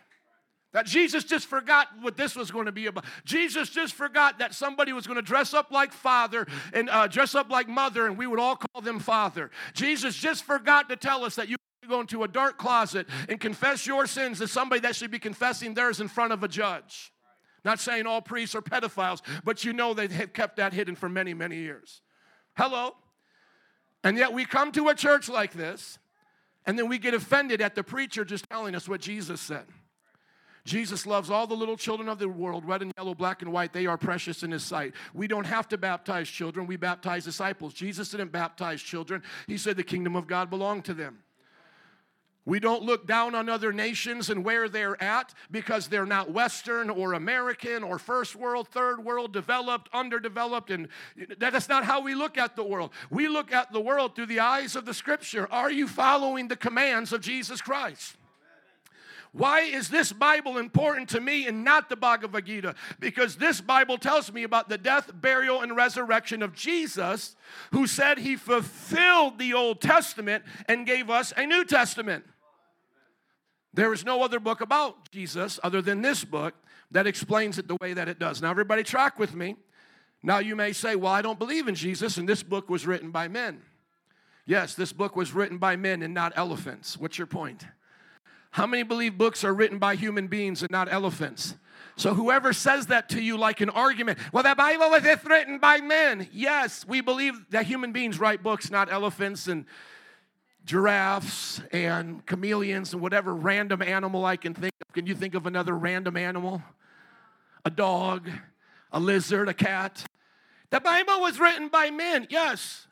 That 0.76 0.86
Jesus 0.86 1.24
just 1.24 1.48
forgot 1.48 1.88
what 2.02 2.18
this 2.18 2.36
was 2.36 2.52
going 2.52 2.66
to 2.66 2.72
be 2.74 2.88
about. 2.88 3.06
Jesus 3.24 3.70
just 3.70 3.94
forgot 3.94 4.40
that 4.40 4.54
somebody 4.54 4.92
was 4.92 5.08
going 5.08 5.16
to 5.16 5.22
dress 5.22 5.54
up 5.54 5.72
like 5.72 5.94
father 5.94 6.46
and 6.74 6.90
uh, 6.90 7.08
dress 7.08 7.34
up 7.34 7.50
like 7.50 7.70
mother, 7.70 8.08
and 8.08 8.18
we 8.18 8.28
would 8.28 8.42
all 8.42 8.58
call 8.58 8.82
them 8.82 9.00
father. 9.00 9.52
Jesus 9.74 10.18
just 10.18 10.44
forgot 10.44 10.90
to 10.90 10.98
tell 10.98 11.24
us 11.24 11.36
that 11.36 11.48
you 11.48 11.56
go 11.88 12.02
into 12.02 12.24
a 12.24 12.28
dark 12.28 12.58
closet 12.58 13.08
and 13.30 13.40
confess 13.40 13.88
your 13.88 14.06
sins 14.06 14.40
to 14.40 14.50
somebody 14.50 14.82
that 14.82 14.98
should 14.98 15.12
be 15.12 15.18
confessing 15.18 15.76
theirs 15.76 16.02
in 16.02 16.10
front 16.10 16.34
of 16.34 16.44
a 16.44 16.48
judge. 16.50 17.14
Not 17.64 17.80
saying 17.80 18.06
all 18.06 18.22
priests 18.22 18.54
are 18.54 18.62
pedophiles, 18.62 19.22
but 19.46 19.64
you 19.64 19.72
know 19.72 19.94
they 19.94 20.10
have 20.10 20.34
kept 20.34 20.58
that 20.58 20.74
hidden 20.74 20.98
for 20.98 21.08
many, 21.08 21.34
many 21.34 21.56
years. 21.56 22.02
Hello? 22.58 22.96
And 24.04 24.18
yet 24.18 24.34
we 24.34 24.44
come 24.44 24.74
to 24.74 24.90
a 24.90 24.94
church 24.94 25.30
like 25.30 25.54
this, 25.54 26.00
and 26.66 26.78
then 26.78 26.90
we 26.90 26.98
get 26.98 27.14
offended 27.14 27.62
at 27.62 27.76
the 27.76 27.84
preacher 27.84 28.26
just 28.26 28.50
telling 28.50 28.76
us 28.76 28.90
what 28.90 29.00
Jesus 29.00 29.40
said. 29.40 29.64
Jesus 30.66 31.06
loves 31.06 31.30
all 31.30 31.46
the 31.46 31.56
little 31.56 31.78
children 31.78 32.10
of 32.10 32.18
the 32.18 32.28
world, 32.28 32.66
red 32.66 32.82
and 32.82 32.92
yellow, 32.98 33.14
black 33.14 33.44
and 33.44 33.52
white. 33.52 33.72
They 33.72 33.86
are 33.86 33.98
precious 33.98 34.42
in 34.42 34.52
His 34.52 34.64
sight. 34.64 34.94
We 35.14 35.28
don't 35.28 35.46
have 35.46 35.68
to 35.70 35.78
baptize 35.78 36.28
children, 36.28 36.66
we 36.66 36.76
baptize 36.76 37.24
disciples. 37.24 37.74
Jesus 37.74 38.10
didn't 38.10 38.32
baptize 38.32 38.82
children, 38.82 39.22
He 39.48 39.58
said 39.58 39.78
the 39.78 39.84
kingdom 39.84 40.16
of 40.16 40.28
God 40.28 40.50
belonged 40.50 40.86
to 40.86 40.94
them. 40.94 41.20
We 42.48 42.60
don't 42.60 42.84
look 42.84 43.08
down 43.08 43.34
on 43.34 43.50
other 43.50 43.74
nations 43.74 44.30
and 44.30 44.46
where 44.46 44.70
they're 44.70 45.02
at 45.02 45.34
because 45.50 45.88
they're 45.88 46.06
not 46.06 46.32
Western 46.32 46.92
or 46.92 47.14
American 47.14 47.84
or 47.84 47.98
first 47.98 48.36
world, 48.36 48.68
third 48.68 49.04
world, 49.04 49.34
developed, 49.34 49.90
underdeveloped. 49.94 50.70
And 50.70 50.88
that's 51.40 51.68
not 51.68 51.86
how 51.86 52.02
we 52.02 52.14
look 52.14 52.38
at 52.38 52.56
the 52.56 52.64
world. 52.64 52.92
We 53.10 53.28
look 53.28 53.52
at 53.52 53.74
the 53.74 53.82
world 53.82 54.16
through 54.16 54.28
the 54.28 54.42
eyes 54.42 54.76
of 54.76 54.86
the 54.86 54.94
scripture. 54.94 55.48
Are 55.52 55.72
you 55.72 55.88
following 55.88 56.48
the 56.48 56.56
commands 56.56 57.14
of 57.14 57.22
Jesus 57.22 57.62
Christ? 57.62 58.16
Why 59.36 59.64
is 59.64 59.90
this 59.90 60.14
Bible 60.14 60.58
important 60.58 61.10
to 61.10 61.20
me 61.20 61.46
and 61.46 61.66
not 61.66 61.90
the 61.90 61.98
Bhagavad 61.98 62.46
Gita? 62.46 62.74
Because 63.02 63.36
this 63.36 63.60
Bible 63.60 63.98
tells 63.98 64.32
me 64.32 64.44
about 64.44 64.70
the 64.70 64.78
death, 64.78 65.12
burial, 65.14 65.60
and 65.60 65.76
resurrection 65.76 66.42
of 66.42 66.54
Jesus, 66.54 67.36
who 67.74 67.86
said 67.86 68.18
he 68.18 68.38
fulfilled 68.38 69.38
the 69.38 69.54
Old 69.54 69.82
Testament 69.82 70.46
and 70.70 70.88
gave 70.88 71.10
us 71.10 71.34
a 71.36 71.46
New 71.46 71.66
Testament. 71.66 72.24
There 73.74 73.92
is 73.92 74.06
no 74.06 74.24
other 74.24 74.40
book 74.40 74.62
about 74.62 75.12
Jesus 75.12 75.60
other 75.62 75.82
than 75.82 76.02
this 76.02 76.24
book 76.24 76.54
that 76.92 77.06
explains 77.06 77.58
it 77.58 77.68
the 77.68 77.76
way 77.82 77.92
that 77.92 78.08
it 78.08 78.20
does. 78.20 78.42
Now, 78.42 78.52
everybody, 78.52 78.84
track 78.84 79.20
with 79.20 79.36
me. 79.36 79.58
Now, 80.24 80.40
you 80.40 80.56
may 80.56 80.72
say, 80.72 80.96
Well, 80.96 81.12
I 81.12 81.22
don't 81.22 81.38
believe 81.40 81.68
in 81.68 81.76
Jesus, 81.76 82.16
and 82.16 82.30
this 82.30 82.42
book 82.42 82.70
was 82.70 82.88
written 82.88 83.12
by 83.12 83.28
men. 83.28 83.64
Yes, 84.46 84.76
this 84.76 84.94
book 84.94 85.18
was 85.18 85.34
written 85.34 85.58
by 85.58 85.76
men 85.76 86.04
and 86.04 86.14
not 86.14 86.32
elephants. 86.38 86.98
What's 86.98 87.18
your 87.18 87.28
point? 87.28 87.66
How 88.56 88.66
many 88.66 88.84
believe 88.84 89.18
books 89.18 89.44
are 89.44 89.54
written 89.54 89.80
by 89.80 89.96
human 89.96 90.28
beings 90.28 90.62
and 90.62 90.72
not 90.72 90.90
elephants? 90.90 91.56
So 91.98 92.14
whoever 92.14 92.54
says 92.54 92.88
that 92.88 93.10
to 93.10 93.22
you 93.22 93.36
like 93.36 93.60
an 93.60 93.70
argument, 93.70 94.18
well, 94.32 94.44
the 94.44 94.56
Bible 94.56 94.92
was 94.92 95.04
written 95.26 95.60
by 95.60 95.82
men. 95.82 96.30
Yes, 96.32 96.88
we 96.88 97.02
believe 97.02 97.34
that 97.50 97.66
human 97.66 97.92
beings 97.92 98.18
write 98.18 98.44
books, 98.44 98.72
not 98.72 98.90
elephants 98.90 99.50
and 99.50 99.66
giraffes 100.64 101.62
and 101.74 102.26
chameleons 102.26 102.94
and 102.94 103.02
whatever 103.02 103.36
random 103.36 103.82
animal 103.82 104.24
I 104.24 104.38
can 104.38 104.54
think 104.54 104.72
of. 104.88 104.94
Can 104.94 105.06
you 105.06 105.16
think 105.16 105.36
of 105.36 105.46
another 105.48 105.76
random 105.78 106.16
animal? 106.16 106.64
A 107.66 107.70
dog, 107.70 108.30
a 108.90 109.02
lizard, 109.02 109.50
a 109.50 109.54
cat. 109.54 110.06
The 110.70 110.80
Bible 110.80 111.20
was 111.20 111.42
written 111.42 111.68
by 111.68 111.92
men. 111.92 112.26
Yes. 112.30 112.88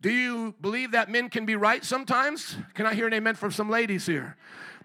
Do 0.00 0.10
you 0.10 0.54
believe 0.60 0.92
that 0.92 1.10
men 1.10 1.28
can 1.28 1.44
be 1.44 1.56
right 1.56 1.84
sometimes? 1.84 2.56
Can 2.74 2.86
I 2.86 2.94
hear 2.94 3.06
an 3.06 3.14
amen 3.14 3.34
from 3.34 3.50
some 3.50 3.68
ladies 3.68 4.06
here? 4.06 4.36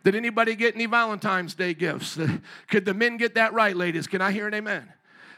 Did 0.04 0.16
anybody 0.16 0.56
get 0.56 0.76
any 0.76 0.88
Valentine's 0.88 1.54
Day 1.54 1.74
gifts? 1.74 2.18
Could 2.68 2.86
the 2.86 2.94
men 2.94 3.18
get 3.18 3.36
that 3.36 3.54
right, 3.54 3.76
ladies? 3.76 4.08
Can 4.08 4.22
I 4.22 4.32
hear 4.32 4.48
an 4.48 4.54
amen? 4.54 4.92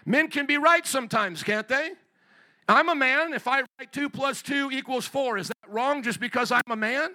Men 0.06 0.30
can 0.30 0.46
be 0.46 0.58
right 0.58 0.86
sometimes, 0.86 1.44
can't 1.44 1.68
they? 1.68 1.92
I'm 2.68 2.90
a 2.90 2.96
man. 2.96 3.34
If 3.34 3.48
I 3.48 3.62
write 3.62 3.92
two 3.92 4.10
plus 4.10 4.42
two 4.42 4.70
equals 4.72 5.06
four, 5.06 5.38
is 5.38 5.50
that 5.50 5.70
wrong 5.70 6.04
just 6.04 6.20
because 6.20 6.52
I'm 6.52 6.62
a 6.70 6.76
man? 6.76 7.12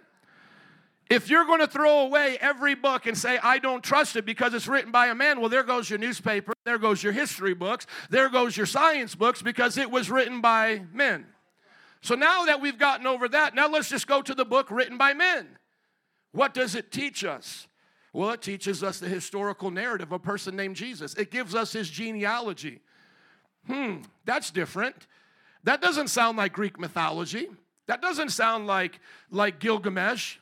If 1.08 1.28
you're 1.28 1.44
going 1.44 1.58
to 1.58 1.66
throw 1.66 2.00
away 2.00 2.38
every 2.40 2.76
book 2.76 3.06
and 3.06 3.18
say, 3.18 3.38
I 3.42 3.58
don't 3.58 3.82
trust 3.82 4.14
it 4.14 4.24
because 4.24 4.54
it's 4.54 4.68
written 4.68 4.92
by 4.92 5.08
a 5.08 5.14
man, 5.14 5.40
well, 5.40 5.48
there 5.48 5.64
goes 5.64 5.90
your 5.90 5.98
newspaper, 5.98 6.52
there 6.64 6.78
goes 6.78 7.02
your 7.02 7.12
history 7.12 7.54
books, 7.54 7.86
there 8.10 8.28
goes 8.28 8.56
your 8.56 8.66
science 8.66 9.16
books 9.16 9.42
because 9.42 9.76
it 9.76 9.90
was 9.90 10.08
written 10.08 10.40
by 10.40 10.82
men. 10.92 11.26
So 12.02 12.14
now 12.14 12.46
that 12.46 12.60
we've 12.60 12.78
gotten 12.78 13.06
over 13.06 13.28
that, 13.28 13.54
now 13.54 13.68
let's 13.68 13.88
just 13.88 14.06
go 14.06 14.22
to 14.22 14.34
the 14.34 14.44
book 14.44 14.70
written 14.70 14.96
by 14.96 15.12
men. 15.12 15.58
What 16.32 16.54
does 16.54 16.74
it 16.74 16.90
teach 16.90 17.24
us? 17.24 17.66
Well, 18.12 18.30
it 18.30 18.42
teaches 18.42 18.82
us 18.82 18.98
the 18.98 19.08
historical 19.08 19.70
narrative 19.70 20.08
of 20.08 20.12
a 20.12 20.18
person 20.18 20.56
named 20.56 20.76
Jesus. 20.76 21.14
It 21.14 21.30
gives 21.30 21.54
us 21.54 21.72
his 21.72 21.90
genealogy. 21.90 22.80
Hmm, 23.66 23.98
that's 24.24 24.50
different. 24.50 25.06
That 25.64 25.80
doesn't 25.80 26.08
sound 26.08 26.38
like 26.38 26.52
Greek 26.52 26.78
mythology. 26.78 27.48
That 27.86 28.00
doesn't 28.00 28.30
sound 28.30 28.66
like, 28.66 29.00
like 29.30 29.58
Gilgamesh 29.58 30.36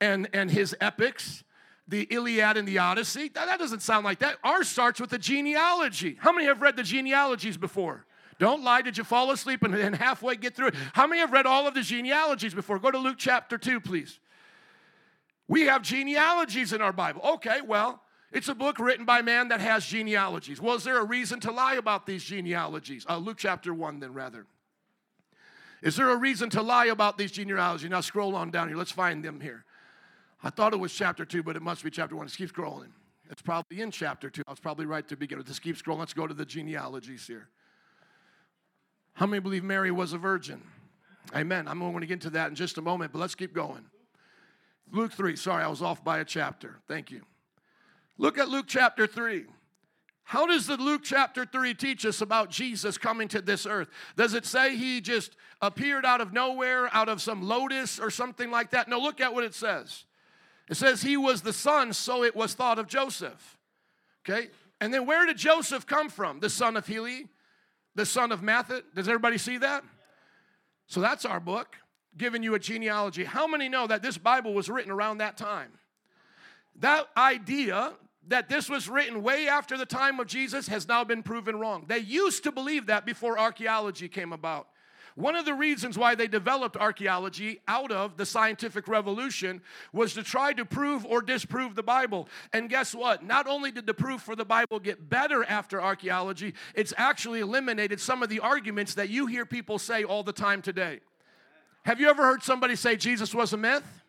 and, 0.00 0.28
and 0.32 0.50
his 0.50 0.74
epics, 0.80 1.44
the 1.86 2.02
Iliad 2.10 2.56
and 2.56 2.66
the 2.66 2.78
Odyssey. 2.78 3.28
That, 3.28 3.46
that 3.46 3.58
doesn't 3.58 3.82
sound 3.82 4.04
like 4.04 4.18
that. 4.18 4.36
Ours 4.42 4.68
starts 4.68 5.00
with 5.00 5.10
the 5.10 5.18
genealogy. 5.18 6.16
How 6.18 6.32
many 6.32 6.46
have 6.46 6.60
read 6.60 6.76
the 6.76 6.82
genealogies 6.82 7.56
before? 7.56 8.04
Don't 8.38 8.62
lie. 8.62 8.82
Did 8.82 8.98
you 8.98 9.04
fall 9.04 9.30
asleep 9.30 9.62
and, 9.62 9.74
and 9.74 9.94
halfway 9.94 10.36
get 10.36 10.54
through 10.54 10.68
it? 10.68 10.74
How 10.92 11.06
many 11.06 11.20
have 11.20 11.32
read 11.32 11.46
all 11.46 11.66
of 11.66 11.74
the 11.74 11.82
genealogies 11.82 12.54
before? 12.54 12.78
Go 12.78 12.90
to 12.90 12.98
Luke 12.98 13.16
chapter 13.18 13.58
2, 13.58 13.80
please. 13.80 14.18
We 15.46 15.62
have 15.62 15.82
genealogies 15.82 16.72
in 16.72 16.80
our 16.80 16.92
Bible. 16.92 17.20
Okay, 17.22 17.60
well, 17.66 18.00
it's 18.32 18.48
a 18.48 18.54
book 18.54 18.78
written 18.78 19.04
by 19.04 19.22
man 19.22 19.48
that 19.48 19.60
has 19.60 19.86
genealogies. 19.86 20.60
Is 20.60 20.84
there 20.84 20.98
a 20.98 21.04
reason 21.04 21.40
to 21.40 21.52
lie 21.52 21.74
about 21.74 22.06
these 22.06 22.24
genealogies? 22.24 23.06
Uh, 23.08 23.18
Luke 23.18 23.38
chapter 23.38 23.72
1, 23.72 24.00
then, 24.00 24.12
rather. 24.12 24.46
Is 25.82 25.96
there 25.96 26.08
a 26.08 26.16
reason 26.16 26.48
to 26.50 26.62
lie 26.62 26.86
about 26.86 27.18
these 27.18 27.30
genealogies? 27.30 27.90
Now, 27.90 28.00
scroll 28.00 28.34
on 28.34 28.50
down 28.50 28.68
here. 28.68 28.76
Let's 28.76 28.90
find 28.90 29.22
them 29.22 29.40
here. 29.40 29.64
I 30.42 30.50
thought 30.50 30.72
it 30.72 30.80
was 30.80 30.92
chapter 30.92 31.24
2, 31.24 31.42
but 31.42 31.56
it 31.56 31.62
must 31.62 31.84
be 31.84 31.90
chapter 31.90 32.16
1. 32.16 32.24
Let's 32.24 32.36
keep 32.36 32.52
scrolling. 32.52 32.88
It's 33.30 33.42
probably 33.42 33.80
in 33.80 33.90
chapter 33.90 34.30
2. 34.30 34.42
I 34.46 34.50
was 34.50 34.60
probably 34.60 34.86
right 34.86 35.06
to 35.08 35.16
begin 35.16 35.38
with. 35.38 35.46
Just 35.46 35.62
keep 35.62 35.76
scrolling. 35.76 36.00
Let's 36.00 36.14
go 36.14 36.26
to 36.26 36.34
the 36.34 36.44
genealogies 36.44 37.26
here. 37.26 37.48
How 39.14 39.26
many 39.26 39.40
believe 39.40 39.64
Mary 39.64 39.90
was 39.90 40.12
a 40.12 40.18
virgin? 40.18 40.62
Amen. 41.34 41.66
I'm 41.66 41.78
going 41.78 42.00
to 42.00 42.06
get 42.06 42.14
into 42.14 42.30
that 42.30 42.48
in 42.48 42.54
just 42.54 42.78
a 42.78 42.82
moment, 42.82 43.12
but 43.12 43.18
let's 43.18 43.34
keep 43.34 43.54
going. 43.54 43.84
Luke 44.92 45.12
3. 45.12 45.36
Sorry, 45.36 45.64
I 45.64 45.68
was 45.68 45.82
off 45.82 46.04
by 46.04 46.18
a 46.18 46.24
chapter. 46.24 46.76
Thank 46.86 47.10
you. 47.10 47.22
Look 48.18 48.38
at 48.38 48.48
Luke 48.48 48.66
chapter 48.68 49.06
3. 49.06 49.46
How 50.24 50.46
does 50.46 50.66
the 50.66 50.76
Luke 50.76 51.02
chapter 51.04 51.44
3 51.44 51.74
teach 51.74 52.06
us 52.06 52.20
about 52.20 52.48
Jesus 52.48 52.96
coming 52.96 53.28
to 53.28 53.42
this 53.42 53.66
earth? 53.66 53.88
Does 54.16 54.32
it 54.32 54.46
say 54.46 54.76
he 54.76 55.00
just 55.00 55.36
appeared 55.60 56.06
out 56.06 56.20
of 56.20 56.32
nowhere, 56.32 56.88
out 56.94 57.08
of 57.08 57.20
some 57.20 57.42
lotus 57.42 57.98
or 57.98 58.10
something 58.10 58.50
like 58.50 58.70
that? 58.70 58.88
No, 58.88 58.98
look 58.98 59.20
at 59.20 59.34
what 59.34 59.44
it 59.44 59.54
says. 59.54 60.04
It 60.70 60.76
says 60.76 61.02
he 61.02 61.18
was 61.18 61.42
the 61.42 61.52
son, 61.52 61.92
so 61.92 62.24
it 62.24 62.34
was 62.34 62.54
thought 62.54 62.78
of 62.78 62.86
Joseph. 62.86 63.58
Okay? 64.26 64.48
And 64.80 64.94
then 64.94 65.04
where 65.04 65.26
did 65.26 65.36
Joseph 65.36 65.86
come 65.86 66.08
from? 66.08 66.40
The 66.40 66.48
son 66.48 66.76
of 66.76 66.86
Heli, 66.86 67.28
the 67.94 68.06
son 68.06 68.32
of 68.32 68.40
Mathat. 68.40 68.82
Does 68.94 69.08
everybody 69.08 69.38
see 69.38 69.58
that? 69.58 69.84
So 70.86 71.00
that's 71.00 71.24
our 71.24 71.40
book, 71.40 71.76
giving 72.16 72.42
you 72.42 72.54
a 72.54 72.58
genealogy. 72.58 73.24
How 73.24 73.46
many 73.46 73.68
know 73.68 73.86
that 73.86 74.02
this 74.02 74.18
Bible 74.18 74.54
was 74.54 74.68
written 74.68 74.90
around 74.90 75.18
that 75.18 75.36
time? 75.36 75.72
That 76.76 77.08
idea 77.16 77.92
that 78.28 78.48
this 78.48 78.68
was 78.68 78.88
written 78.88 79.22
way 79.22 79.48
after 79.48 79.76
the 79.76 79.86
time 79.86 80.18
of 80.18 80.26
Jesus 80.26 80.68
has 80.68 80.88
now 80.88 81.04
been 81.04 81.22
proven 81.22 81.58
wrong. 81.58 81.84
They 81.86 81.98
used 81.98 82.42
to 82.44 82.52
believe 82.52 82.86
that 82.86 83.04
before 83.04 83.38
archaeology 83.38 84.08
came 84.08 84.32
about. 84.32 84.68
One 85.16 85.36
of 85.36 85.44
the 85.44 85.54
reasons 85.54 85.96
why 85.96 86.16
they 86.16 86.26
developed 86.26 86.76
archaeology 86.76 87.60
out 87.68 87.92
of 87.92 88.16
the 88.16 88.26
scientific 88.26 88.88
revolution 88.88 89.62
was 89.92 90.12
to 90.14 90.24
try 90.24 90.52
to 90.54 90.64
prove 90.64 91.06
or 91.06 91.22
disprove 91.22 91.76
the 91.76 91.84
Bible. 91.84 92.28
And 92.52 92.68
guess 92.68 92.94
what? 92.94 93.22
Not 93.24 93.46
only 93.46 93.70
did 93.70 93.86
the 93.86 93.94
proof 93.94 94.22
for 94.22 94.34
the 94.34 94.44
Bible 94.44 94.80
get 94.80 95.08
better 95.08 95.44
after 95.44 95.80
archaeology, 95.80 96.54
it's 96.74 96.92
actually 96.96 97.40
eliminated 97.40 98.00
some 98.00 98.24
of 98.24 98.28
the 98.28 98.40
arguments 98.40 98.94
that 98.94 99.08
you 99.08 99.26
hear 99.26 99.46
people 99.46 99.78
say 99.78 100.02
all 100.02 100.24
the 100.24 100.32
time 100.32 100.60
today. 100.60 100.98
Have 101.84 102.00
you 102.00 102.08
ever 102.08 102.24
heard 102.24 102.42
somebody 102.42 102.74
say 102.74 102.96
Jesus 102.96 103.32
was 103.32 103.52
a 103.52 103.56
myth? 103.56 104.02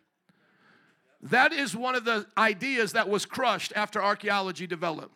That 1.22 1.52
is 1.52 1.76
one 1.76 1.94
of 1.94 2.04
the 2.04 2.26
ideas 2.36 2.92
that 2.92 3.08
was 3.08 3.24
crushed 3.26 3.72
after 3.76 4.02
archaeology 4.02 4.66
developed. 4.66 5.14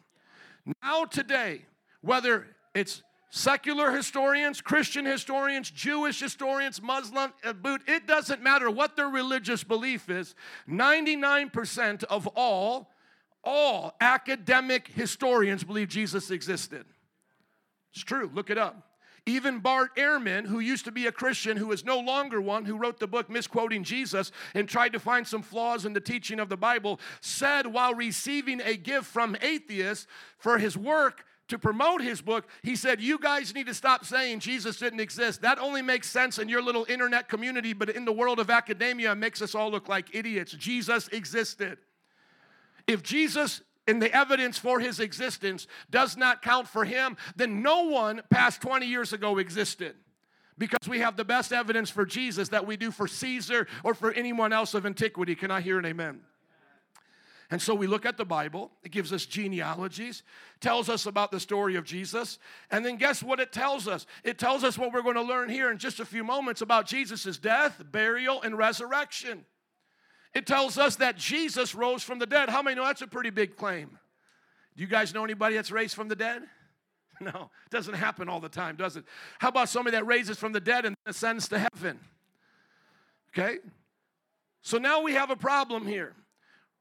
Now, 0.82 1.04
today, 1.04 1.62
whether 2.00 2.46
it's 2.74 3.02
secular 3.30 3.92
historians, 3.92 4.60
Christian 4.60 5.04
historians, 5.04 5.70
Jewish 5.70 6.20
historians, 6.20 6.82
Muslim, 6.82 7.32
uh, 7.44 7.54
it 7.86 8.06
doesn't 8.06 8.42
matter 8.42 8.70
what 8.70 8.96
their 8.96 9.08
religious 9.08 9.64
belief 9.64 10.10
is. 10.10 10.34
99% 10.68 12.04
of 12.04 12.26
all, 12.34 12.90
all 13.42 13.94
academic 14.00 14.88
historians 14.88 15.64
believe 15.64 15.88
Jesus 15.88 16.30
existed. 16.30 16.84
It's 17.92 18.04
true, 18.04 18.30
look 18.34 18.50
it 18.50 18.58
up. 18.58 18.86
Even 19.26 19.60
Bart 19.60 19.94
Ehrman, 19.96 20.46
who 20.46 20.60
used 20.60 20.86
to 20.86 20.92
be 20.92 21.06
a 21.06 21.12
Christian, 21.12 21.56
who 21.56 21.70
is 21.72 21.84
no 21.84 22.00
longer 22.00 22.40
one, 22.40 22.64
who 22.64 22.76
wrote 22.76 22.98
the 22.98 23.06
book 23.06 23.28
Misquoting 23.28 23.84
Jesus 23.84 24.32
and 24.54 24.68
tried 24.68 24.92
to 24.94 24.98
find 24.98 25.26
some 25.26 25.42
flaws 25.42 25.84
in 25.84 25.92
the 25.92 26.00
teaching 26.00 26.40
of 26.40 26.48
the 26.48 26.56
Bible, 26.56 26.98
said 27.20 27.66
while 27.66 27.94
receiving 27.94 28.60
a 28.62 28.76
gift 28.76 29.06
from 29.06 29.36
atheists 29.42 30.06
for 30.38 30.58
his 30.58 30.76
work 30.76 31.24
to 31.50 31.58
promote 31.58 32.00
his 32.00 32.20
book, 32.20 32.48
he 32.62 32.74
said, 32.74 33.00
You 33.00 33.18
guys 33.18 33.54
need 33.54 33.66
to 33.66 33.74
stop 33.74 34.04
saying 34.04 34.40
Jesus 34.40 34.78
didn't 34.78 35.00
exist. 35.00 35.42
That 35.42 35.58
only 35.58 35.82
makes 35.82 36.08
sense 36.08 36.38
in 36.38 36.48
your 36.48 36.62
little 36.62 36.86
internet 36.88 37.28
community, 37.28 37.72
but 37.72 37.90
in 37.90 38.04
the 38.04 38.12
world 38.12 38.40
of 38.40 38.50
academia, 38.50 39.12
it 39.12 39.16
makes 39.16 39.42
us 39.42 39.54
all 39.54 39.70
look 39.70 39.88
like 39.88 40.14
idiots. 40.14 40.52
Jesus 40.52 41.08
existed. 41.08 41.78
If 42.86 43.02
Jesus 43.02 43.62
and 43.86 44.00
the 44.00 44.14
evidence 44.14 44.58
for 44.58 44.80
his 44.80 45.00
existence 45.00 45.66
does 45.90 46.16
not 46.16 46.42
count 46.42 46.68
for 46.68 46.84
him, 46.84 47.16
then 47.36 47.62
no 47.62 47.84
one 47.84 48.22
past 48.30 48.60
20 48.62 48.86
years 48.86 49.12
ago 49.12 49.38
existed. 49.38 49.94
Because 50.58 50.88
we 50.88 50.98
have 50.98 51.16
the 51.16 51.24
best 51.24 51.52
evidence 51.52 51.88
for 51.90 52.04
Jesus 52.04 52.50
that 52.50 52.66
we 52.66 52.76
do 52.76 52.90
for 52.90 53.08
Caesar 53.08 53.66
or 53.82 53.94
for 53.94 54.12
anyone 54.12 54.52
else 54.52 54.74
of 54.74 54.84
antiquity. 54.84 55.34
Can 55.34 55.50
I 55.50 55.60
hear 55.60 55.78
an 55.78 55.86
amen? 55.86 56.20
And 57.50 57.60
so 57.60 57.74
we 57.74 57.88
look 57.88 58.06
at 58.06 58.16
the 58.16 58.24
Bible, 58.24 58.70
it 58.84 58.92
gives 58.92 59.12
us 59.12 59.26
genealogies, 59.26 60.22
tells 60.60 60.88
us 60.88 61.06
about 61.06 61.32
the 61.32 61.40
story 61.40 61.74
of 61.74 61.84
Jesus, 61.84 62.38
and 62.70 62.86
then 62.86 62.96
guess 62.96 63.24
what 63.24 63.40
it 63.40 63.52
tells 63.52 63.88
us? 63.88 64.06
It 64.22 64.38
tells 64.38 64.62
us 64.62 64.78
what 64.78 64.92
we're 64.92 65.02
going 65.02 65.16
to 65.16 65.22
learn 65.22 65.48
here 65.48 65.70
in 65.72 65.78
just 65.78 65.98
a 65.98 66.04
few 66.04 66.22
moments 66.22 66.60
about 66.60 66.86
Jesus' 66.86 67.38
death, 67.38 67.82
burial, 67.90 68.40
and 68.42 68.56
resurrection. 68.56 69.44
It 70.32 70.46
tells 70.46 70.78
us 70.78 70.96
that 70.96 71.16
Jesus 71.16 71.74
rose 71.74 72.04
from 72.04 72.20
the 72.20 72.26
dead. 72.26 72.48
How 72.48 72.62
many 72.62 72.76
know 72.76 72.84
that's 72.84 73.02
a 73.02 73.08
pretty 73.08 73.30
big 73.30 73.56
claim? 73.56 73.98
Do 74.76 74.82
you 74.82 74.88
guys 74.88 75.12
know 75.12 75.24
anybody 75.24 75.56
that's 75.56 75.72
raised 75.72 75.96
from 75.96 76.08
the 76.08 76.16
dead? 76.16 76.42
No, 77.22 77.50
it 77.66 77.70
doesn't 77.70 77.92
happen 77.92 78.30
all 78.30 78.40
the 78.40 78.48
time, 78.48 78.76
does 78.76 78.96
it? 78.96 79.04
How 79.40 79.50
about 79.50 79.68
somebody 79.68 79.94
that 79.94 80.06
raises 80.06 80.38
from 80.38 80.52
the 80.52 80.60
dead 80.60 80.86
and 80.86 80.96
ascends 81.04 81.48
to 81.48 81.58
heaven? 81.58 82.00
Okay? 83.28 83.58
So 84.62 84.78
now 84.78 85.02
we 85.02 85.12
have 85.12 85.28
a 85.28 85.36
problem 85.36 85.86
here. 85.86 86.14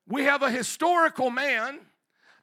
We 0.10 0.24
have 0.24 0.42
a 0.42 0.50
historical 0.50 1.30
man 1.30 1.80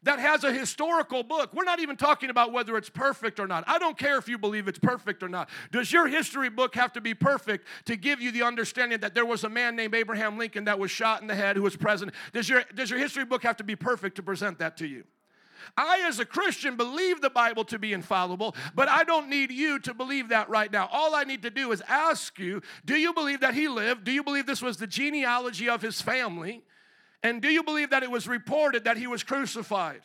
that 0.04 0.20
has 0.20 0.44
a 0.44 0.52
historical 0.52 1.24
book. 1.24 1.52
We're 1.52 1.64
not 1.64 1.80
even 1.80 1.96
talking 1.96 2.30
about 2.30 2.52
whether 2.52 2.76
it's 2.76 2.88
perfect 2.88 3.40
or 3.40 3.48
not. 3.48 3.64
I 3.66 3.80
don't 3.80 3.98
care 3.98 4.16
if 4.18 4.28
you 4.28 4.38
believe 4.38 4.68
it's 4.68 4.78
perfect 4.78 5.20
or 5.24 5.28
not. 5.28 5.50
Does 5.72 5.90
your 5.90 6.06
history 6.06 6.48
book 6.48 6.76
have 6.76 6.92
to 6.92 7.00
be 7.00 7.12
perfect 7.12 7.66
to 7.86 7.96
give 7.96 8.20
you 8.20 8.30
the 8.30 8.44
understanding 8.44 9.00
that 9.00 9.14
there 9.14 9.26
was 9.26 9.42
a 9.42 9.48
man 9.48 9.74
named 9.74 9.96
Abraham 9.96 10.38
Lincoln 10.38 10.64
that 10.66 10.78
was 10.78 10.92
shot 10.92 11.22
in 11.22 11.26
the 11.26 11.34
head 11.34 11.56
who 11.56 11.62
was 11.62 11.74
president? 11.76 12.16
Does 12.32 12.48
your, 12.48 12.62
does 12.74 12.88
your 12.88 13.00
history 13.00 13.24
book 13.24 13.42
have 13.42 13.56
to 13.56 13.64
be 13.64 13.74
perfect 13.74 14.14
to 14.16 14.22
present 14.22 14.60
that 14.60 14.76
to 14.76 14.86
you? 14.86 15.02
I, 15.76 16.04
as 16.06 16.20
a 16.20 16.24
Christian, 16.24 16.76
believe 16.76 17.20
the 17.20 17.30
Bible 17.30 17.64
to 17.64 17.78
be 17.80 17.92
infallible, 17.92 18.54
but 18.76 18.88
I 18.88 19.02
don't 19.02 19.28
need 19.28 19.50
you 19.50 19.80
to 19.80 19.92
believe 19.92 20.28
that 20.28 20.48
right 20.48 20.70
now. 20.70 20.88
All 20.92 21.16
I 21.16 21.24
need 21.24 21.42
to 21.42 21.50
do 21.50 21.72
is 21.72 21.82
ask 21.88 22.38
you 22.38 22.62
do 22.84 22.94
you 22.94 23.12
believe 23.12 23.40
that 23.40 23.54
he 23.54 23.66
lived? 23.66 24.04
Do 24.04 24.12
you 24.12 24.22
believe 24.22 24.46
this 24.46 24.62
was 24.62 24.76
the 24.76 24.86
genealogy 24.86 25.68
of 25.68 25.82
his 25.82 26.00
family? 26.00 26.62
And 27.22 27.42
do 27.42 27.48
you 27.48 27.62
believe 27.62 27.90
that 27.90 28.02
it 28.02 28.10
was 28.10 28.28
reported 28.28 28.84
that 28.84 28.96
he 28.96 29.06
was 29.06 29.22
crucified? 29.22 30.02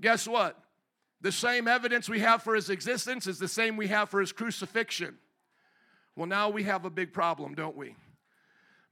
Guess 0.00 0.26
what? 0.26 0.58
The 1.20 1.32
same 1.32 1.68
evidence 1.68 2.08
we 2.08 2.20
have 2.20 2.42
for 2.42 2.54
his 2.54 2.70
existence 2.70 3.26
is 3.26 3.38
the 3.38 3.48
same 3.48 3.76
we 3.76 3.88
have 3.88 4.08
for 4.08 4.20
his 4.20 4.32
crucifixion. 4.32 5.18
Well, 6.16 6.26
now 6.26 6.48
we 6.48 6.62
have 6.64 6.84
a 6.84 6.90
big 6.90 7.12
problem, 7.12 7.54
don't 7.54 7.76
we? 7.76 7.94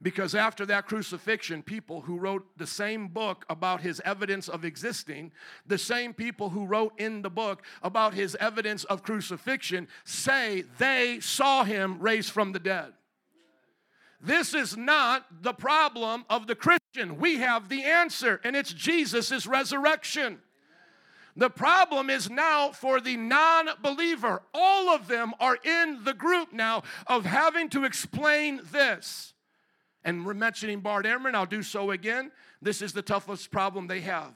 Because 0.01 0.33
after 0.33 0.65
that 0.67 0.85
crucifixion, 0.85 1.61
people 1.61 2.01
who 2.01 2.17
wrote 2.17 2.45
the 2.57 2.67
same 2.67 3.09
book 3.09 3.45
about 3.49 3.81
his 3.81 4.01
evidence 4.05 4.47
of 4.47 4.63
existing, 4.63 5.33
the 5.65 5.77
same 5.77 6.13
people 6.13 6.49
who 6.49 6.65
wrote 6.65 6.93
in 6.97 7.21
the 7.21 7.29
book 7.29 7.63
about 7.83 8.13
his 8.13 8.35
evidence 8.35 8.85
of 8.85 9.03
crucifixion, 9.03 9.89
say 10.05 10.63
they 10.77 11.19
saw 11.19 11.65
him 11.65 11.99
raised 11.99 12.31
from 12.31 12.53
the 12.53 12.59
dead. 12.59 12.93
This 14.21 14.53
is 14.53 14.75
not 14.75 15.25
the 15.43 15.53
problem 15.53 16.25
of 16.29 16.47
the 16.47 16.55
Christian. 16.55 17.17
We 17.17 17.37
have 17.37 17.69
the 17.69 17.83
answer, 17.83 18.41
and 18.43 18.55
it's 18.55 18.73
Jesus' 18.73 19.47
resurrection. 19.47 20.39
The 21.37 21.49
problem 21.49 22.09
is 22.09 22.29
now 22.29 22.71
for 22.71 22.99
the 22.99 23.15
non 23.15 23.69
believer. 23.81 24.41
All 24.53 24.89
of 24.89 25.07
them 25.07 25.33
are 25.39 25.57
in 25.63 26.03
the 26.03 26.13
group 26.13 26.51
now 26.51 26.83
of 27.07 27.25
having 27.25 27.69
to 27.69 27.85
explain 27.85 28.61
this. 28.71 29.33
And 30.03 30.25
we're 30.25 30.33
mentioning 30.33 30.81
Bart 30.81 31.05
Ehrman, 31.05 31.35
I'll 31.35 31.45
do 31.45 31.63
so 31.63 31.91
again. 31.91 32.31
This 32.61 32.81
is 32.81 32.91
the 32.91 33.01
toughest 33.01 33.51
problem 33.51 33.87
they 33.87 34.01
have. 34.01 34.33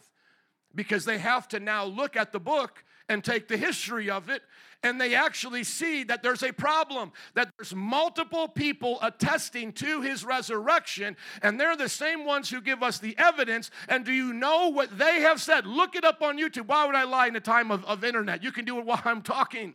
because 0.76 1.06
they 1.06 1.18
have 1.20 1.48
to 1.50 1.60
now 1.60 1.86
look 1.86 2.16
at 2.16 2.32
the 2.32 2.40
book 2.40 2.84
and 3.10 3.24
take 3.24 3.48
the 3.48 3.58
history 3.58 4.10
of 4.10 4.30
it 4.30 4.42
and 4.84 5.00
they 5.00 5.16
actually 5.16 5.64
see 5.64 6.04
that 6.04 6.22
there's 6.22 6.44
a 6.44 6.52
problem, 6.52 7.14
that 7.34 7.50
there's 7.58 7.74
multiple 7.74 8.48
people 8.48 9.00
attesting 9.02 9.72
to 9.74 10.02
his 10.02 10.26
resurrection, 10.26 11.16
and 11.42 11.60
they're 11.60 11.78
the 11.78 11.90
same 11.90 12.26
ones 12.26 12.50
who 12.50 12.62
give 12.62 12.84
us 12.84 13.00
the 13.00 13.18
evidence. 13.18 13.72
And 13.88 14.06
do 14.06 14.12
you 14.12 14.34
know 14.34 14.68
what 14.70 14.98
they 14.98 15.22
have 15.22 15.42
said? 15.42 15.66
Look 15.66 15.96
it 15.96 16.04
up 16.04 16.22
on 16.22 16.38
YouTube. 16.38 16.68
Why 16.68 16.86
would 16.86 16.96
I 16.96 17.04
lie 17.04 17.28
in 17.28 17.34
the 17.34 17.40
time 17.40 17.72
of, 17.72 17.86
of 17.86 18.04
internet? 18.04 18.44
You 18.44 18.52
can 18.52 18.66
do 18.66 18.78
it 18.80 18.86
while 18.86 19.02
I'm 19.06 19.22
talking. 19.22 19.74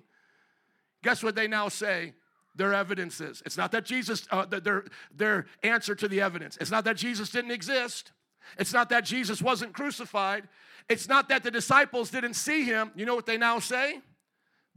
Guess 1.03 1.23
what 1.23 1.35
they 1.35 1.49
now 1.49 1.69
say? 1.69 2.13
Their 2.55 2.75
evidence 2.75 3.21
is. 3.21 3.43
It's 3.47 3.57
not 3.57 3.73
that 3.73 3.85
Jesus, 3.85 4.27
uh, 4.31 4.45
their, 4.45 4.85
their 5.15 5.47
answer 5.63 5.95
to 5.95 6.09
the 6.09 6.21
evidence. 6.21 6.59
It's 6.61 6.73
not 6.73 6.85
that 6.85 6.97
Jesus 6.97 7.31
didn't 7.31 7.53
exist. 7.53 8.13
It's 8.59 8.73
not 8.73 8.89
that 8.89 9.05
Jesus 9.05 9.41
wasn't 9.41 9.75
crucified. 9.75 10.49
It's 10.89 11.09
not 11.09 11.29
that 11.29 11.45
the 11.45 11.51
disciples 11.51 12.11
didn't 12.11 12.35
see 12.35 12.65
him. 12.65 12.91
You 12.97 13.07
know 13.07 13.15
what 13.15 13.27
they 13.27 13.37
now 13.37 13.59
say? 13.59 14.01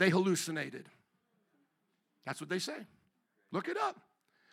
They 0.01 0.09
hallucinated. 0.09 0.89
That's 2.25 2.41
what 2.41 2.49
they 2.49 2.57
say. 2.57 2.87
Look 3.51 3.67
it 3.67 3.77
up. 3.77 3.99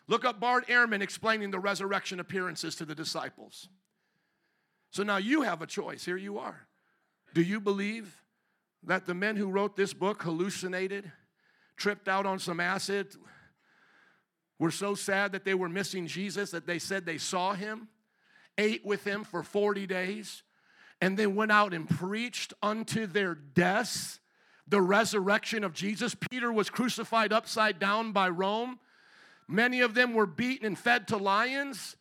Look 0.06 0.26
up 0.26 0.38
Bart 0.38 0.66
Ehrman 0.68 1.00
explaining 1.00 1.50
the 1.50 1.58
resurrection 1.58 2.20
appearances 2.20 2.74
to 2.74 2.84
the 2.84 2.94
disciples. 2.94 3.70
So 4.90 5.02
now 5.04 5.16
you 5.16 5.40
have 5.40 5.62
a 5.62 5.66
choice. 5.66 6.04
Here 6.04 6.18
you 6.18 6.38
are. 6.38 6.66
Do 7.32 7.40
you 7.40 7.60
believe 7.60 8.22
that 8.82 9.06
the 9.06 9.14
men 9.14 9.36
who 9.36 9.48
wrote 9.48 9.74
this 9.74 9.94
book 9.94 10.22
hallucinated, 10.22 11.10
tripped 11.78 12.08
out 12.08 12.26
on 12.26 12.38
some 12.38 12.60
acid, 12.60 13.16
were 14.58 14.70
so 14.70 14.94
sad 14.94 15.32
that 15.32 15.46
they 15.46 15.54
were 15.54 15.70
missing 15.70 16.06
Jesus 16.06 16.50
that 16.50 16.66
they 16.66 16.78
said 16.78 17.06
they 17.06 17.16
saw 17.16 17.54
him, 17.54 17.88
ate 18.58 18.84
with 18.84 19.02
him 19.02 19.24
for 19.24 19.42
40 19.42 19.86
days, 19.86 20.42
and 21.00 21.18
then 21.18 21.34
went 21.34 21.52
out 21.52 21.72
and 21.72 21.88
preached 21.88 22.52
unto 22.62 23.06
their 23.06 23.34
deaths 23.34 24.20
the 24.68 24.80
resurrection 24.80 25.64
of 25.64 25.72
Jesus. 25.72 26.14
Peter 26.14 26.52
was 26.52 26.70
crucified 26.70 27.32
upside 27.32 27.78
down 27.78 28.12
by 28.12 28.28
Rome. 28.28 28.78
Many 29.48 29.80
of 29.80 29.94
them 29.94 30.12
were 30.12 30.26
beaten 30.26 30.66
and 30.66 30.78
fed 30.78 31.08
to 31.08 31.16
lions. 31.16 31.96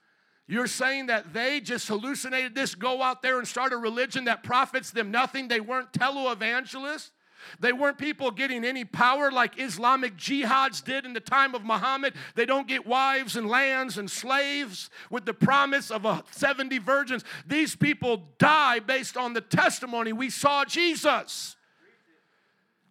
You're 0.47 0.67
saying 0.67 1.07
that 1.07 1.33
they 1.33 1.59
just 1.59 1.87
hallucinated 1.87 2.55
this, 2.55 2.73
go 2.73 3.01
out 3.01 3.21
there 3.21 3.37
and 3.37 3.47
start 3.47 3.73
a 3.73 3.77
religion 3.77 4.25
that 4.25 4.43
profits 4.43 4.91
them 4.91 5.11
nothing. 5.11 5.49
They 5.49 5.59
weren't 5.59 5.91
televangelists. 5.91 7.11
They 7.59 7.73
weren't 7.73 7.97
people 7.97 8.31
getting 8.31 8.63
any 8.63 8.83
power 8.85 9.31
like 9.31 9.59
Islamic 9.59 10.17
jihads 10.17 10.83
did 10.83 11.05
in 11.05 11.13
the 11.13 11.19
time 11.19 11.53
of 11.53 11.63
Muhammad. 11.63 12.13
They 12.35 12.45
don't 12.45 12.67
get 12.67 12.85
wives 12.85 13.35
and 13.35 13.47
lands 13.47 13.97
and 13.97 14.09
slaves 14.09 14.89
with 15.09 15.25
the 15.25 15.33
promise 15.33 15.91
of 15.91 16.05
a 16.05 16.23
70 16.31 16.79
virgins. 16.79 17.23
These 17.45 17.75
people 17.75 18.23
die 18.37 18.79
based 18.79 19.17
on 19.17 19.33
the 19.33 19.41
testimony 19.41 20.13
we 20.13 20.29
saw 20.29 20.65
Jesus. 20.65 21.56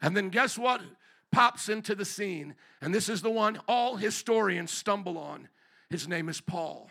And 0.02 0.16
then 0.16 0.28
guess 0.28 0.58
what 0.58 0.80
pops 1.30 1.68
into 1.68 1.94
the 1.94 2.04
scene? 2.04 2.54
And 2.80 2.94
this 2.94 3.08
is 3.08 3.22
the 3.22 3.30
one 3.30 3.60
all 3.66 3.96
historians 3.96 4.70
stumble 4.70 5.18
on. 5.18 5.48
His 5.90 6.08
name 6.08 6.28
is 6.28 6.40
Paul. 6.40 6.90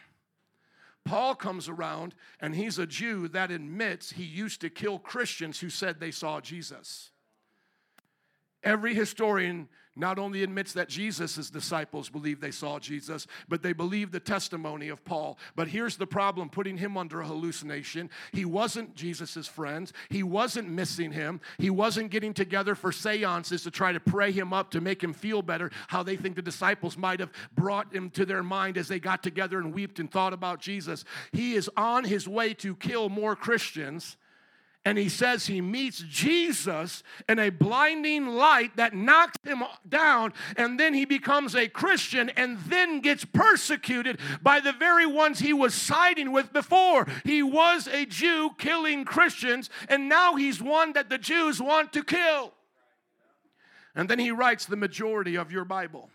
Paul 1.03 1.35
comes 1.35 1.69
around 1.69 2.15
and 2.41 2.55
he's 2.55 2.79
a 2.79 2.87
Jew 2.87 3.27
that 3.29 3.51
admits 3.51 4.11
he 4.11 4.23
used 4.23 4.61
to 4.61 4.69
kill 4.69 4.97
Christians 4.97 5.59
who 5.59 5.69
said 5.69 5.99
they 5.99 6.11
saw 6.11 6.41
Jesus. 6.41 7.11
Every 8.63 8.95
historian 8.95 9.69
not 9.95 10.19
only 10.19 10.43
admits 10.43 10.73
that 10.73 10.89
Jesus' 10.89 11.49
disciples 11.49 12.09
believed 12.09 12.41
they 12.41 12.51
saw 12.51 12.79
Jesus, 12.79 13.27
but 13.47 13.61
they 13.61 13.73
believe 13.73 14.11
the 14.11 14.19
testimony 14.19 14.89
of 14.89 15.03
Paul. 15.05 15.37
But 15.55 15.67
here's 15.67 15.97
the 15.97 16.07
problem 16.07 16.49
putting 16.49 16.77
him 16.77 16.97
under 16.97 17.21
a 17.21 17.25
hallucination. 17.25 18.09
He 18.31 18.45
wasn't 18.45 18.95
Jesus' 18.95 19.47
friends, 19.47 19.93
he 20.09 20.23
wasn't 20.23 20.69
missing 20.69 21.11
him, 21.11 21.39
he 21.57 21.69
wasn't 21.69 22.11
getting 22.11 22.33
together 22.33 22.75
for 22.75 22.91
seances 22.91 23.63
to 23.63 23.71
try 23.71 23.91
to 23.91 23.99
pray 23.99 24.31
him 24.31 24.53
up 24.53 24.71
to 24.71 24.81
make 24.81 25.03
him 25.03 25.13
feel 25.13 25.41
better, 25.41 25.71
how 25.87 26.03
they 26.03 26.15
think 26.15 26.35
the 26.35 26.41
disciples 26.41 26.97
might 26.97 27.19
have 27.19 27.31
brought 27.55 27.93
him 27.93 28.09
to 28.11 28.25
their 28.25 28.43
mind 28.43 28.77
as 28.77 28.87
they 28.87 28.99
got 28.99 29.23
together 29.23 29.59
and 29.59 29.73
wept 29.73 29.99
and 29.99 30.11
thought 30.11 30.33
about 30.33 30.59
Jesus. 30.59 31.05
He 31.31 31.53
is 31.53 31.69
on 31.77 32.03
his 32.03 32.27
way 32.27 32.53
to 32.55 32.75
kill 32.75 33.09
more 33.09 33.35
Christians 33.35 34.17
and 34.85 34.99
he 34.99 35.09
says 35.09 35.47
he 35.47 35.61
meets 35.61 35.97
Jesus 36.07 37.01
in 37.27 37.39
a 37.39 37.49
blinding 37.49 38.27
light 38.27 38.77
that 38.77 38.93
knocks 38.93 39.39
him 39.43 39.63
down, 39.89 40.31
and 40.55 40.79
then 40.79 40.93
he 40.93 41.05
becomes 41.05 41.55
a 41.55 41.67
Christian 41.67 42.29
and 42.29 42.59
then 42.67 43.01
gets 43.01 43.25
persecuted 43.25 44.19
by 44.43 44.59
the 44.59 44.71
very 44.71 45.07
ones 45.07 45.39
he 45.39 45.53
was 45.53 45.73
siding 45.73 46.31
with 46.31 46.53
before. 46.53 47.07
He 47.23 47.41
was 47.41 47.87
a 47.87 48.05
Jew 48.05 48.51
killing 48.59 49.03
Christians, 49.05 49.71
and 49.89 50.07
now 50.07 50.35
he's 50.35 50.61
one 50.61 50.93
that 50.93 51.09
the 51.09 51.17
Jews 51.17 51.59
want 51.59 51.91
to 51.93 52.03
kill. 52.03 52.53
And 53.95 54.07
then 54.07 54.19
he 54.19 54.29
writes 54.29 54.65
the 54.65 54.75
majority 54.75 55.35
of 55.35 55.51
your 55.51 55.65
Bible 55.65 56.09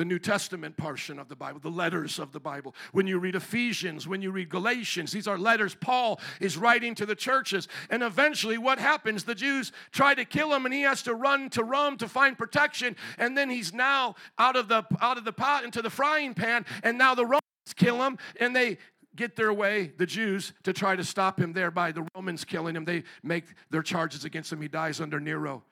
the 0.00 0.04
New 0.06 0.18
Testament 0.18 0.78
portion 0.78 1.18
of 1.18 1.28
the 1.28 1.36
Bible, 1.36 1.60
the 1.60 1.68
letters 1.68 2.18
of 2.18 2.32
the 2.32 2.40
Bible. 2.40 2.74
When 2.92 3.06
you 3.06 3.18
read 3.18 3.34
Ephesians, 3.34 4.08
when 4.08 4.22
you 4.22 4.30
read 4.30 4.48
Galatians, 4.48 5.12
these 5.12 5.28
are 5.28 5.36
letters 5.36 5.74
Paul 5.74 6.18
is 6.40 6.56
writing 6.56 6.94
to 6.94 7.04
the 7.04 7.14
churches. 7.14 7.68
And 7.90 8.02
eventually, 8.02 8.56
what 8.56 8.78
happens? 8.78 9.24
The 9.24 9.34
Jews 9.34 9.72
try 9.92 10.14
to 10.14 10.24
kill 10.24 10.54
him, 10.54 10.64
and 10.64 10.72
he 10.72 10.80
has 10.82 11.02
to 11.02 11.14
run 11.14 11.50
to 11.50 11.62
Rome 11.62 11.98
to 11.98 12.08
find 12.08 12.38
protection. 12.38 12.96
And 13.18 13.36
then 13.36 13.50
he's 13.50 13.74
now 13.74 14.14
out 14.38 14.56
of 14.56 14.68
the 14.68 14.86
out 15.02 15.18
of 15.18 15.24
the 15.26 15.34
pot 15.34 15.64
into 15.64 15.82
the 15.82 15.90
frying 15.90 16.32
pan, 16.32 16.64
and 16.82 16.96
now 16.96 17.14
the 17.14 17.26
Romans 17.26 17.74
kill 17.76 18.02
him, 18.02 18.16
and 18.40 18.56
they 18.56 18.78
get 19.16 19.36
their 19.36 19.52
way, 19.52 19.92
the 19.98 20.06
Jews, 20.06 20.54
to 20.62 20.72
try 20.72 20.96
to 20.96 21.04
stop 21.04 21.38
him 21.38 21.52
there 21.52 21.70
by 21.70 21.92
the 21.92 22.08
Romans 22.14 22.46
killing 22.46 22.74
him. 22.74 22.86
They 22.86 23.02
make 23.22 23.44
their 23.68 23.82
charges 23.82 24.24
against 24.24 24.50
him. 24.50 24.62
He 24.62 24.68
dies 24.68 24.98
under 24.98 25.20
Nero. 25.20 25.62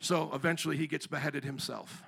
So 0.00 0.30
eventually, 0.34 0.76
he 0.76 0.86
gets 0.86 1.06
beheaded 1.06 1.44
himself 1.44 2.02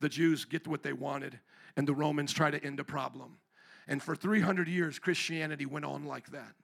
the 0.00 0.08
Jews 0.08 0.44
get 0.44 0.66
what 0.66 0.82
they 0.82 0.92
wanted, 0.92 1.38
and 1.76 1.86
the 1.86 1.94
Romans 1.94 2.32
try 2.32 2.50
to 2.50 2.62
end 2.64 2.80
a 2.80 2.84
problem. 2.84 3.38
And 3.86 4.02
for 4.02 4.14
300 4.14 4.68
years, 4.68 4.98
Christianity 4.98 5.66
went 5.66 5.84
on 5.84 6.04
like 6.04 6.30
that. 6.30 6.54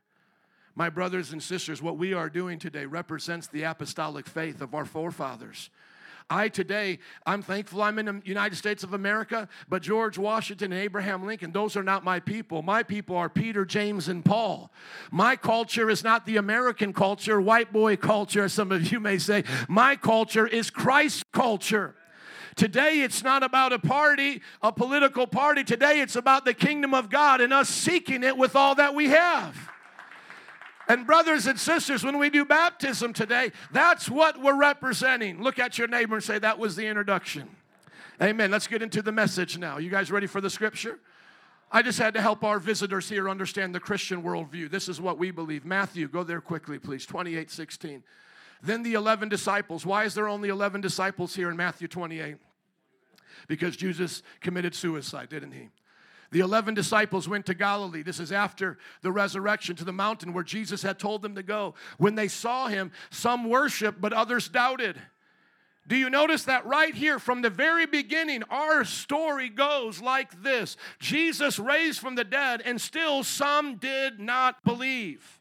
My 0.74 0.90
brothers 0.90 1.32
and 1.32 1.42
sisters, 1.42 1.80
what 1.80 1.96
we 1.96 2.12
are 2.12 2.28
doing 2.28 2.58
today 2.58 2.84
represents 2.84 3.46
the 3.46 3.62
apostolic 3.62 4.26
faith 4.26 4.60
of 4.60 4.74
our 4.74 4.84
forefathers. 4.84 5.70
I 6.30 6.48
today, 6.48 7.00
I'm 7.26 7.42
thankful 7.42 7.82
I'm 7.82 7.98
in 7.98 8.06
the 8.06 8.22
United 8.24 8.56
States 8.56 8.82
of 8.82 8.94
America, 8.94 9.46
but 9.68 9.82
George 9.82 10.16
Washington 10.16 10.72
and 10.72 10.80
Abraham 10.80 11.26
Lincoln, 11.26 11.52
those 11.52 11.76
are 11.76 11.82
not 11.82 12.02
my 12.02 12.18
people. 12.18 12.62
My 12.62 12.82
people 12.82 13.16
are 13.16 13.28
Peter, 13.28 13.64
James, 13.66 14.08
and 14.08 14.24
Paul. 14.24 14.72
My 15.10 15.36
culture 15.36 15.90
is 15.90 16.02
not 16.02 16.24
the 16.24 16.38
American 16.38 16.94
culture, 16.94 17.40
white 17.40 17.72
boy 17.72 17.96
culture, 17.96 18.48
some 18.48 18.72
of 18.72 18.90
you 18.90 19.00
may 19.00 19.18
say. 19.18 19.44
My 19.68 19.96
culture 19.96 20.46
is 20.46 20.70
Christ's 20.70 21.24
culture. 21.32 21.94
Today, 22.56 23.00
it's 23.00 23.22
not 23.22 23.42
about 23.42 23.72
a 23.72 23.78
party, 23.78 24.40
a 24.62 24.72
political 24.72 25.26
party. 25.26 25.64
Today, 25.64 26.00
it's 26.00 26.16
about 26.16 26.44
the 26.44 26.54
kingdom 26.54 26.94
of 26.94 27.10
God 27.10 27.40
and 27.40 27.52
us 27.52 27.68
seeking 27.68 28.22
it 28.22 28.36
with 28.36 28.54
all 28.54 28.74
that 28.76 28.94
we 28.94 29.08
have. 29.08 29.70
And, 30.86 31.06
brothers 31.06 31.46
and 31.46 31.58
sisters, 31.58 32.04
when 32.04 32.18
we 32.18 32.30
do 32.30 32.44
baptism 32.44 33.12
today, 33.12 33.52
that's 33.72 34.08
what 34.08 34.40
we're 34.40 34.56
representing. 34.56 35.42
Look 35.42 35.58
at 35.58 35.78
your 35.78 35.88
neighbor 35.88 36.16
and 36.16 36.24
say, 36.24 36.38
That 36.38 36.58
was 36.58 36.76
the 36.76 36.86
introduction. 36.86 37.48
Amen. 38.22 38.50
Let's 38.50 38.66
get 38.66 38.82
into 38.82 39.02
the 39.02 39.12
message 39.12 39.58
now. 39.58 39.78
You 39.78 39.90
guys 39.90 40.10
ready 40.10 40.26
for 40.26 40.40
the 40.40 40.50
scripture? 40.50 41.00
I 41.72 41.82
just 41.82 41.98
had 41.98 42.14
to 42.14 42.20
help 42.20 42.44
our 42.44 42.60
visitors 42.60 43.08
here 43.08 43.28
understand 43.28 43.74
the 43.74 43.80
Christian 43.80 44.22
worldview. 44.22 44.70
This 44.70 44.88
is 44.88 45.00
what 45.00 45.18
we 45.18 45.32
believe. 45.32 45.64
Matthew, 45.64 46.06
go 46.06 46.22
there 46.22 46.40
quickly, 46.40 46.78
please. 46.78 47.04
28 47.06 47.50
16. 47.50 48.04
Then 48.62 48.82
the 48.82 48.94
11 48.94 49.28
disciples. 49.28 49.84
Why 49.84 50.04
is 50.04 50.14
there 50.14 50.28
only 50.28 50.48
11 50.48 50.80
disciples 50.80 51.34
here 51.34 51.50
in 51.50 51.56
Matthew 51.56 51.88
28? 51.88 52.36
Because 53.48 53.76
Judas 53.76 54.22
committed 54.40 54.74
suicide, 54.74 55.28
didn't 55.28 55.52
he? 55.52 55.70
The 56.30 56.40
11 56.40 56.74
disciples 56.74 57.28
went 57.28 57.46
to 57.46 57.54
Galilee. 57.54 58.02
This 58.02 58.18
is 58.18 58.32
after 58.32 58.78
the 59.02 59.12
resurrection 59.12 59.76
to 59.76 59.84
the 59.84 59.92
mountain 59.92 60.32
where 60.32 60.42
Jesus 60.42 60.82
had 60.82 60.98
told 60.98 61.22
them 61.22 61.36
to 61.36 61.42
go. 61.42 61.74
When 61.98 62.16
they 62.16 62.28
saw 62.28 62.66
him, 62.66 62.90
some 63.10 63.48
worshiped, 63.48 64.00
but 64.00 64.12
others 64.12 64.48
doubted. 64.48 65.00
Do 65.86 65.96
you 65.96 66.08
notice 66.08 66.44
that 66.44 66.66
right 66.66 66.94
here 66.94 67.18
from 67.18 67.42
the 67.42 67.50
very 67.50 67.86
beginning, 67.86 68.42
our 68.50 68.84
story 68.84 69.50
goes 69.50 70.00
like 70.00 70.42
this 70.42 70.76
Jesus 70.98 71.58
raised 71.58 72.00
from 72.00 72.14
the 72.14 72.24
dead, 72.24 72.62
and 72.64 72.80
still 72.80 73.22
some 73.22 73.76
did 73.76 74.18
not 74.18 74.64
believe. 74.64 75.40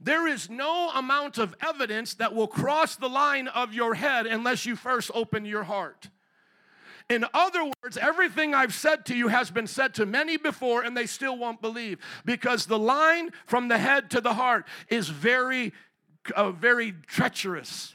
There 0.00 0.26
is 0.26 0.50
no 0.50 0.90
amount 0.94 1.38
of 1.38 1.54
evidence 1.60 2.14
that 2.14 2.34
will 2.34 2.46
cross 2.46 2.96
the 2.96 3.08
line 3.08 3.48
of 3.48 3.74
your 3.74 3.94
head 3.94 4.26
unless 4.26 4.66
you 4.66 4.76
first 4.76 5.10
open 5.14 5.44
your 5.44 5.64
heart. 5.64 6.08
In 7.10 7.24
other 7.34 7.64
words, 7.64 7.98
everything 7.98 8.54
I've 8.54 8.72
said 8.72 9.04
to 9.06 9.14
you 9.14 9.28
has 9.28 9.50
been 9.50 9.66
said 9.66 9.94
to 9.94 10.06
many 10.06 10.38
before, 10.38 10.82
and 10.82 10.96
they 10.96 11.06
still 11.06 11.36
won't 11.36 11.60
believe 11.60 11.98
because 12.24 12.66
the 12.66 12.78
line 12.78 13.30
from 13.46 13.68
the 13.68 13.78
head 13.78 14.10
to 14.12 14.20
the 14.20 14.34
heart 14.34 14.66
is 14.88 15.08
very, 15.08 15.72
uh, 16.34 16.50
very 16.50 16.94
treacherous. 17.06 17.94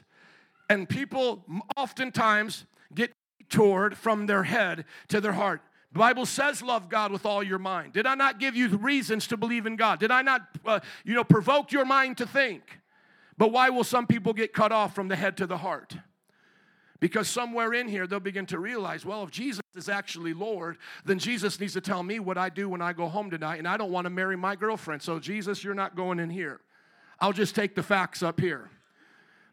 And 0.69 0.87
people 0.87 1.43
oftentimes 1.75 2.65
get 2.93 3.11
toward 3.49 3.97
from 3.97 4.27
their 4.27 4.43
head 4.43 4.85
to 5.07 5.19
their 5.19 5.33
heart. 5.33 5.61
The 5.91 5.99
Bible 5.99 6.27
says, 6.27 6.61
love 6.61 6.87
God 6.87 7.11
with 7.11 7.25
all 7.25 7.41
your 7.41 7.57
mind. 7.57 7.93
Did 7.93 8.05
I 8.05 8.13
not 8.13 8.39
give 8.39 8.55
you 8.55 8.67
reasons 8.77 9.25
to 9.27 9.37
believe 9.37 9.65
in 9.65 9.75
God? 9.75 9.99
Did 9.99 10.11
I 10.11 10.21
not, 10.21 10.41
uh, 10.63 10.81
you 11.03 11.15
know, 11.15 11.23
provoke 11.23 11.71
your 11.71 11.85
mind 11.85 12.17
to 12.19 12.27
think? 12.27 12.79
But 13.39 13.51
why 13.51 13.71
will 13.71 13.83
some 13.83 14.05
people 14.05 14.33
get 14.33 14.53
cut 14.53 14.71
off 14.71 14.93
from 14.93 15.07
the 15.07 15.15
head 15.15 15.35
to 15.37 15.47
the 15.47 15.57
heart? 15.57 15.97
Because 16.99 17.29
somewhere 17.29 17.73
in 17.73 17.87
here 17.87 18.07
they'll 18.07 18.19
begin 18.19 18.45
to 18.47 18.59
realize, 18.59 19.05
well, 19.05 19.23
if 19.23 19.31
Jesus 19.31 19.61
is 19.75 19.87
actually 19.87 20.33
Lord, 20.33 20.77
then 21.05 21.17
Jesus 21.17 21.59
needs 21.59 21.73
to 21.73 21.81
tell 21.81 22.03
me 22.03 22.19
what 22.19 22.37
I 22.37 22.49
do 22.49 22.67
when 22.67 22.81
I 22.81 22.93
go 22.93 23.07
home 23.07 23.29
tonight, 23.29 23.57
and 23.57 23.67
I 23.67 23.77
don't 23.77 23.91
want 23.91 24.05
to 24.05 24.09
marry 24.09 24.35
my 24.35 24.55
girlfriend. 24.55 25.01
So, 25.01 25.19
Jesus, 25.19 25.63
you're 25.63 25.73
not 25.73 25.95
going 25.95 26.19
in 26.19 26.29
here. 26.29 26.59
I'll 27.19 27.33
just 27.33 27.55
take 27.55 27.75
the 27.75 27.83
facts 27.83 28.21
up 28.21 28.39
here. 28.39 28.69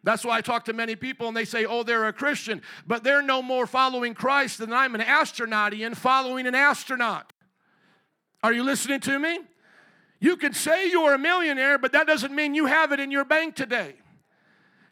That's 0.03 0.25
why 0.25 0.39
I 0.39 0.41
talk 0.41 0.67
to 0.67 0.73
many 0.73 0.95
people 0.95 1.27
and 1.27 1.37
they 1.37 1.45
say, 1.45 1.65
oh, 1.65 1.83
they're 1.83 2.07
a 2.07 2.13
Christian, 2.13 2.63
but 2.87 3.03
they're 3.03 3.23
no 3.23 3.43
more 3.43 3.67
following 3.67 4.15
Christ 4.15 4.59
than 4.59 4.73
I'm 4.73 4.95
an 4.95 5.01
astronautian 5.01 5.97
following 5.97 6.47
an 6.47 6.55
astronaut. 6.55 7.33
Are 8.41 8.53
you 8.53 8.63
listening 8.63 9.01
to 9.01 9.19
me? 9.19 9.41
You 10.21 10.37
can 10.37 10.53
say 10.53 10.89
you're 10.89 11.15
a 11.15 11.19
millionaire, 11.19 11.77
but 11.77 11.91
that 11.91 12.07
doesn't 12.07 12.33
mean 12.33 12.55
you 12.55 12.67
have 12.67 12.93
it 12.93 13.01
in 13.01 13.11
your 13.11 13.25
bank 13.25 13.57
today. 13.57 13.97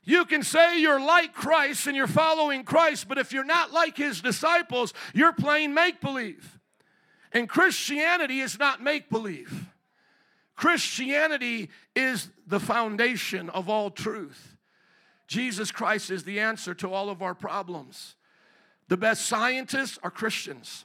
You 0.04 0.24
can 0.24 0.42
say 0.42 0.80
you're 0.80 1.00
like 1.00 1.32
Christ 1.32 1.86
and 1.86 1.96
you're 1.96 2.06
following 2.06 2.64
Christ, 2.64 3.08
but 3.08 3.18
if 3.18 3.32
you're 3.32 3.44
not 3.44 3.72
like 3.72 3.96
his 3.96 4.20
disciples, 4.20 4.92
you're 5.14 5.32
playing 5.32 5.72
make 5.72 6.00
believe. 6.00 6.58
And 7.32 7.48
Christianity 7.48 8.40
is 8.40 8.58
not 8.58 8.82
make 8.82 9.08
believe. 9.10 9.66
Christianity 10.56 11.70
is 11.96 12.28
the 12.46 12.60
foundation 12.60 13.50
of 13.50 13.68
all 13.68 13.90
truth. 13.90 14.56
Jesus 15.26 15.70
Christ 15.70 16.10
is 16.10 16.24
the 16.24 16.38
answer 16.38 16.74
to 16.74 16.92
all 16.92 17.08
of 17.08 17.22
our 17.22 17.34
problems. 17.34 18.14
The 18.88 18.96
best 18.96 19.26
scientists 19.26 19.98
are 20.02 20.10
Christians. 20.10 20.84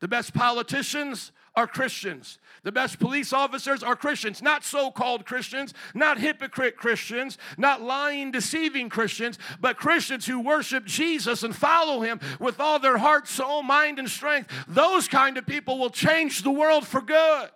The 0.00 0.08
best 0.08 0.32
politicians 0.34 1.32
are 1.58 1.66
Christians. 1.66 2.38
The 2.62 2.70
best 2.70 3.00
police 3.00 3.32
officers 3.32 3.82
are 3.82 3.96
Christians, 3.96 4.40
not 4.40 4.62
so 4.62 4.92
called 4.92 5.26
Christians, 5.26 5.74
not 5.92 6.18
hypocrite 6.18 6.76
Christians, 6.76 7.36
not 7.56 7.82
lying, 7.82 8.30
deceiving 8.30 8.88
Christians, 8.88 9.38
but 9.60 9.76
Christians 9.76 10.26
who 10.26 10.40
worship 10.40 10.84
Jesus 10.84 11.42
and 11.42 11.54
follow 11.54 12.00
Him 12.00 12.20
with 12.38 12.60
all 12.60 12.78
their 12.78 12.98
heart, 12.98 13.26
soul, 13.26 13.62
mind, 13.64 13.98
and 13.98 14.08
strength. 14.08 14.52
Those 14.68 15.08
kind 15.08 15.36
of 15.36 15.46
people 15.46 15.78
will 15.78 15.90
change 15.90 16.42
the 16.42 16.50
world 16.50 16.86
for 16.86 17.00
good. 17.00 17.50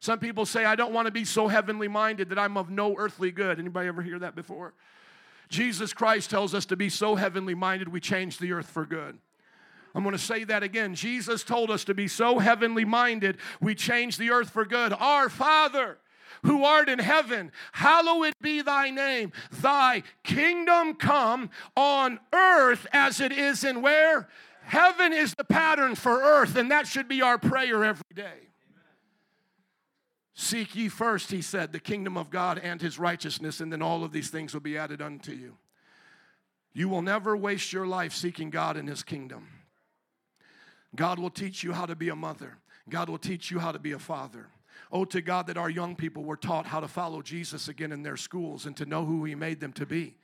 Some 0.00 0.18
people 0.18 0.44
say, 0.44 0.64
I 0.64 0.76
don't 0.76 0.92
want 0.92 1.06
to 1.06 1.12
be 1.12 1.24
so 1.24 1.48
heavenly 1.48 1.88
minded 1.88 2.28
that 2.28 2.38
I'm 2.38 2.56
of 2.56 2.70
no 2.70 2.94
earthly 2.96 3.30
good. 3.30 3.58
Anybody 3.58 3.88
ever 3.88 4.02
hear 4.02 4.18
that 4.18 4.36
before? 4.36 4.74
Jesus 5.48 5.94
Christ 5.94 6.28
tells 6.28 6.54
us 6.54 6.66
to 6.66 6.76
be 6.76 6.90
so 6.90 7.14
heavenly 7.14 7.54
minded 7.54 7.88
we 7.88 8.00
change 8.00 8.38
the 8.38 8.52
earth 8.52 8.68
for 8.68 8.84
good. 8.84 9.18
I'm 9.98 10.04
going 10.04 10.16
to 10.16 10.22
say 10.22 10.44
that 10.44 10.62
again. 10.62 10.94
Jesus 10.94 11.42
told 11.42 11.72
us 11.72 11.82
to 11.86 11.92
be 11.92 12.06
so 12.06 12.38
heavenly 12.38 12.84
minded 12.84 13.36
we 13.60 13.74
change 13.74 14.16
the 14.16 14.30
earth 14.30 14.48
for 14.48 14.64
good. 14.64 14.92
Our 14.92 15.28
Father, 15.28 15.98
who 16.44 16.62
art 16.62 16.88
in 16.88 17.00
heaven, 17.00 17.50
hallowed 17.72 18.32
be 18.40 18.62
thy 18.62 18.90
name. 18.90 19.32
Thy 19.50 20.04
kingdom 20.22 20.94
come 20.94 21.50
on 21.76 22.20
earth 22.32 22.86
as 22.92 23.20
it 23.20 23.32
is 23.32 23.64
in 23.64 23.82
where? 23.82 24.28
Heaven 24.62 25.12
is 25.12 25.34
the 25.34 25.42
pattern 25.42 25.96
for 25.96 26.22
earth, 26.22 26.54
and 26.54 26.70
that 26.70 26.86
should 26.86 27.08
be 27.08 27.20
our 27.20 27.36
prayer 27.36 27.82
every 27.82 28.04
day. 28.14 28.50
Seek 30.32 30.76
ye 30.76 30.88
first, 30.88 31.32
he 31.32 31.42
said, 31.42 31.72
the 31.72 31.80
kingdom 31.80 32.16
of 32.16 32.30
God 32.30 32.60
and 32.60 32.80
his 32.80 33.00
righteousness, 33.00 33.58
and 33.58 33.72
then 33.72 33.82
all 33.82 34.04
of 34.04 34.12
these 34.12 34.30
things 34.30 34.54
will 34.54 34.60
be 34.60 34.78
added 34.78 35.02
unto 35.02 35.32
you. 35.32 35.56
You 36.72 36.88
will 36.88 37.02
never 37.02 37.36
waste 37.36 37.72
your 37.72 37.88
life 37.88 38.12
seeking 38.12 38.50
God 38.50 38.76
and 38.76 38.88
his 38.88 39.02
kingdom. 39.02 39.48
God 40.94 41.18
will 41.18 41.30
teach 41.30 41.62
you 41.62 41.72
how 41.72 41.86
to 41.86 41.94
be 41.94 42.08
a 42.08 42.16
mother, 42.16 42.58
God 42.88 43.08
will 43.08 43.18
teach 43.18 43.50
you 43.50 43.58
how 43.58 43.72
to 43.72 43.78
be 43.78 43.92
a 43.92 43.98
father. 43.98 44.46
Oh, 44.90 45.04
to 45.06 45.20
God 45.20 45.48
that 45.48 45.58
our 45.58 45.68
young 45.68 45.96
people 45.96 46.24
were 46.24 46.36
taught 46.36 46.64
how 46.64 46.80
to 46.80 46.88
follow 46.88 47.20
Jesus 47.20 47.68
again 47.68 47.92
in 47.92 48.02
their 48.02 48.16
schools 48.16 48.64
and 48.64 48.74
to 48.78 48.86
know 48.86 49.04
who 49.04 49.24
He 49.24 49.34
made 49.34 49.60
them 49.60 49.72
to 49.74 49.84
be. 49.84 50.14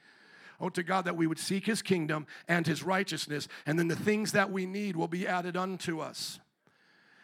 Oh, 0.59 0.71
to 0.71 0.83
God 0.83 1.05
that 1.05 1.17
we 1.17 1.27
would 1.27 1.39
seek 1.39 1.67
His 1.67 1.83
kingdom 1.83 2.27
and 2.49 2.67
His 2.67 2.83
righteousness, 2.83 3.47
and 3.67 3.79
then 3.79 3.89
the 3.89 3.97
things 3.97 4.33
that 4.33 4.51
we 4.51 4.65
need 4.65 4.97
will 4.97 5.09
be 5.09 5.27
added 5.27 5.57
unto 5.57 6.01
us. 6.01 6.41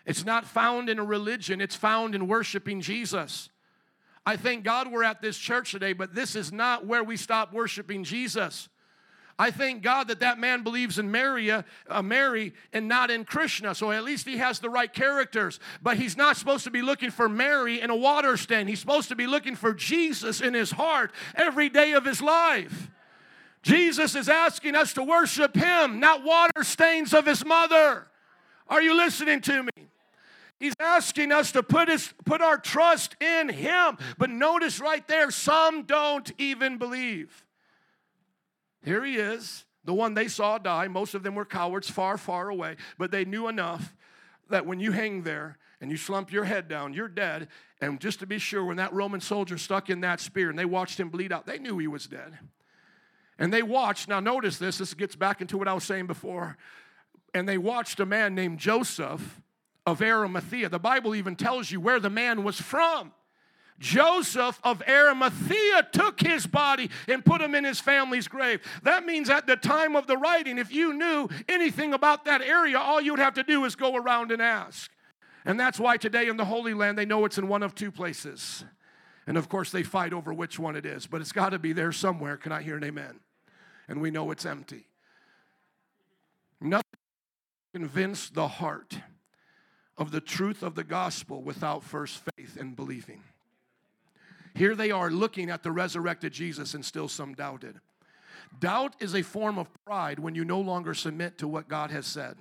It's 0.04 0.24
not 0.24 0.44
found 0.44 0.90
in 0.90 0.98
a 0.98 1.04
religion, 1.04 1.60
it's 1.60 1.76
found 1.76 2.14
in 2.14 2.26
worshiping 2.26 2.80
Jesus. 2.80 3.48
I 4.26 4.36
thank 4.36 4.64
God 4.64 4.90
we're 4.90 5.04
at 5.04 5.22
this 5.22 5.38
church 5.38 5.72
today, 5.72 5.92
but 5.92 6.14
this 6.14 6.36
is 6.36 6.52
not 6.52 6.86
where 6.86 7.02
we 7.02 7.16
stop 7.16 7.52
worshiping 7.52 8.04
Jesus. 8.04 8.68
I 9.40 9.50
thank 9.50 9.80
God 9.80 10.08
that 10.08 10.20
that 10.20 10.38
man 10.38 10.62
believes 10.62 10.98
in 10.98 11.10
Mary, 11.10 11.50
uh, 11.50 11.62
Mary 12.02 12.52
and 12.74 12.88
not 12.88 13.10
in 13.10 13.24
Krishna. 13.24 13.74
So 13.74 13.90
at 13.90 14.04
least 14.04 14.26
he 14.26 14.36
has 14.36 14.58
the 14.58 14.68
right 14.68 14.92
characters. 14.92 15.58
But 15.80 15.96
he's 15.96 16.14
not 16.14 16.36
supposed 16.36 16.64
to 16.64 16.70
be 16.70 16.82
looking 16.82 17.10
for 17.10 17.26
Mary 17.26 17.80
in 17.80 17.88
a 17.88 17.96
water 17.96 18.36
stand. 18.36 18.68
He's 18.68 18.80
supposed 18.80 19.08
to 19.08 19.16
be 19.16 19.26
looking 19.26 19.56
for 19.56 19.72
Jesus 19.72 20.42
in 20.42 20.52
his 20.52 20.72
heart 20.72 21.10
every 21.34 21.70
day 21.70 21.92
of 21.92 22.04
his 22.04 22.20
life. 22.20 22.90
Jesus 23.62 24.14
is 24.14 24.28
asking 24.28 24.74
us 24.74 24.92
to 24.92 25.02
worship 25.02 25.56
him, 25.56 26.00
not 26.00 26.22
water 26.22 26.62
stains 26.62 27.14
of 27.14 27.24
his 27.24 27.42
mother. 27.42 28.08
Are 28.68 28.82
you 28.82 28.94
listening 28.94 29.40
to 29.40 29.62
me? 29.62 29.88
He's 30.58 30.74
asking 30.78 31.32
us 31.32 31.52
to 31.52 31.62
put, 31.62 31.88
his, 31.88 32.12
put 32.26 32.42
our 32.42 32.58
trust 32.58 33.16
in 33.22 33.48
Him. 33.48 33.96
But 34.18 34.28
notice 34.28 34.78
right 34.80 35.08
there, 35.08 35.30
some 35.30 35.84
don't 35.84 36.30
even 36.36 36.76
believe. 36.76 37.46
Here 38.84 39.04
He 39.04 39.16
is, 39.16 39.64
the 39.84 39.94
one 39.94 40.14
they 40.14 40.28
saw 40.28 40.58
die. 40.58 40.88
Most 40.88 41.14
of 41.14 41.22
them 41.22 41.34
were 41.34 41.44
cowards, 41.44 41.90
far, 41.90 42.18
far 42.18 42.48
away. 42.48 42.76
But 42.98 43.10
they 43.10 43.24
knew 43.24 43.48
enough 43.48 43.94
that 44.50 44.66
when 44.66 44.80
you 44.80 44.92
hang 44.92 45.22
there 45.22 45.58
and 45.80 45.90
you 45.90 45.96
slump 45.96 46.32
your 46.32 46.44
head 46.44 46.68
down, 46.68 46.92
you're 46.92 47.08
dead. 47.08 47.48
And 47.80 47.98
just 48.00 48.20
to 48.20 48.26
be 48.26 48.38
sure, 48.38 48.64
when 48.64 48.76
that 48.76 48.92
Roman 48.92 49.20
soldier 49.20 49.56
stuck 49.56 49.88
in 49.88 50.02
that 50.02 50.20
spear 50.20 50.50
and 50.50 50.58
they 50.58 50.64
watched 50.64 51.00
him 51.00 51.08
bleed 51.08 51.32
out, 51.32 51.46
they 51.46 51.58
knew 51.58 51.78
he 51.78 51.86
was 51.86 52.06
dead. 52.06 52.38
And 53.38 53.52
they 53.52 53.62
watched, 53.62 54.08
now 54.08 54.20
notice 54.20 54.58
this, 54.58 54.76
this 54.76 54.92
gets 54.92 55.16
back 55.16 55.40
into 55.40 55.56
what 55.56 55.66
I 55.66 55.72
was 55.72 55.84
saying 55.84 56.06
before. 56.06 56.58
And 57.32 57.48
they 57.48 57.56
watched 57.56 58.00
a 58.00 58.06
man 58.06 58.34
named 58.34 58.58
Joseph 58.58 59.40
of 59.86 60.02
Arimathea. 60.02 60.68
The 60.68 60.78
Bible 60.78 61.14
even 61.14 61.36
tells 61.36 61.70
you 61.70 61.80
where 61.80 62.00
the 62.00 62.10
man 62.10 62.44
was 62.44 62.60
from. 62.60 63.12
Joseph 63.80 64.60
of 64.62 64.82
Arimathea 64.86 65.88
took 65.90 66.20
his 66.20 66.46
body 66.46 66.90
and 67.08 67.24
put 67.24 67.40
him 67.40 67.54
in 67.54 67.64
his 67.64 67.80
family's 67.80 68.28
grave. 68.28 68.60
That 68.82 69.06
means 69.06 69.30
at 69.30 69.46
the 69.46 69.56
time 69.56 69.96
of 69.96 70.06
the 70.06 70.18
writing, 70.18 70.58
if 70.58 70.72
you 70.72 70.92
knew 70.92 71.28
anything 71.48 71.94
about 71.94 72.26
that 72.26 72.42
area, 72.42 72.78
all 72.78 73.00
you 73.00 73.12
would 73.12 73.20
have 73.20 73.34
to 73.34 73.42
do 73.42 73.64
is 73.64 73.74
go 73.74 73.96
around 73.96 74.30
and 74.30 74.42
ask. 74.42 74.90
And 75.46 75.58
that's 75.58 75.80
why 75.80 75.96
today 75.96 76.28
in 76.28 76.36
the 76.36 76.44
Holy 76.44 76.74
Land, 76.74 76.98
they 76.98 77.06
know 77.06 77.24
it's 77.24 77.38
in 77.38 77.48
one 77.48 77.62
of 77.62 77.74
two 77.74 77.90
places. 77.90 78.64
And 79.26 79.38
of 79.38 79.48
course, 79.48 79.70
they 79.70 79.82
fight 79.82 80.12
over 80.12 80.32
which 80.34 80.58
one 80.58 80.76
it 80.76 80.84
is, 80.84 81.06
but 81.06 81.22
it's 81.22 81.32
got 81.32 81.50
to 81.50 81.58
be 81.58 81.72
there 81.72 81.92
somewhere. 81.92 82.36
Can 82.36 82.52
I 82.52 82.60
hear 82.60 82.76
an 82.76 82.84
amen? 82.84 83.20
And 83.88 84.02
we 84.02 84.10
know 84.10 84.30
it's 84.30 84.44
empty. 84.44 84.86
Nothing 86.60 86.84
can 87.72 87.82
convince 87.82 88.28
the 88.28 88.46
heart 88.46 88.98
of 89.96 90.10
the 90.10 90.20
truth 90.20 90.62
of 90.62 90.74
the 90.74 90.84
gospel 90.84 91.42
without 91.42 91.82
first 91.82 92.20
faith 92.36 92.58
and 92.58 92.76
believing. 92.76 93.22
Here 94.54 94.74
they 94.74 94.90
are 94.90 95.10
looking 95.10 95.50
at 95.50 95.62
the 95.62 95.72
resurrected 95.72 96.32
Jesus 96.32 96.74
and 96.74 96.84
still 96.84 97.08
some 97.08 97.34
doubted. 97.34 97.80
Doubt 98.58 98.94
is 99.00 99.14
a 99.14 99.22
form 99.22 99.58
of 99.58 99.68
pride 99.84 100.18
when 100.18 100.34
you 100.34 100.44
no 100.44 100.60
longer 100.60 100.94
submit 100.94 101.38
to 101.38 101.48
what 101.48 101.68
God 101.68 101.90
has 101.90 102.06
said. 102.06 102.36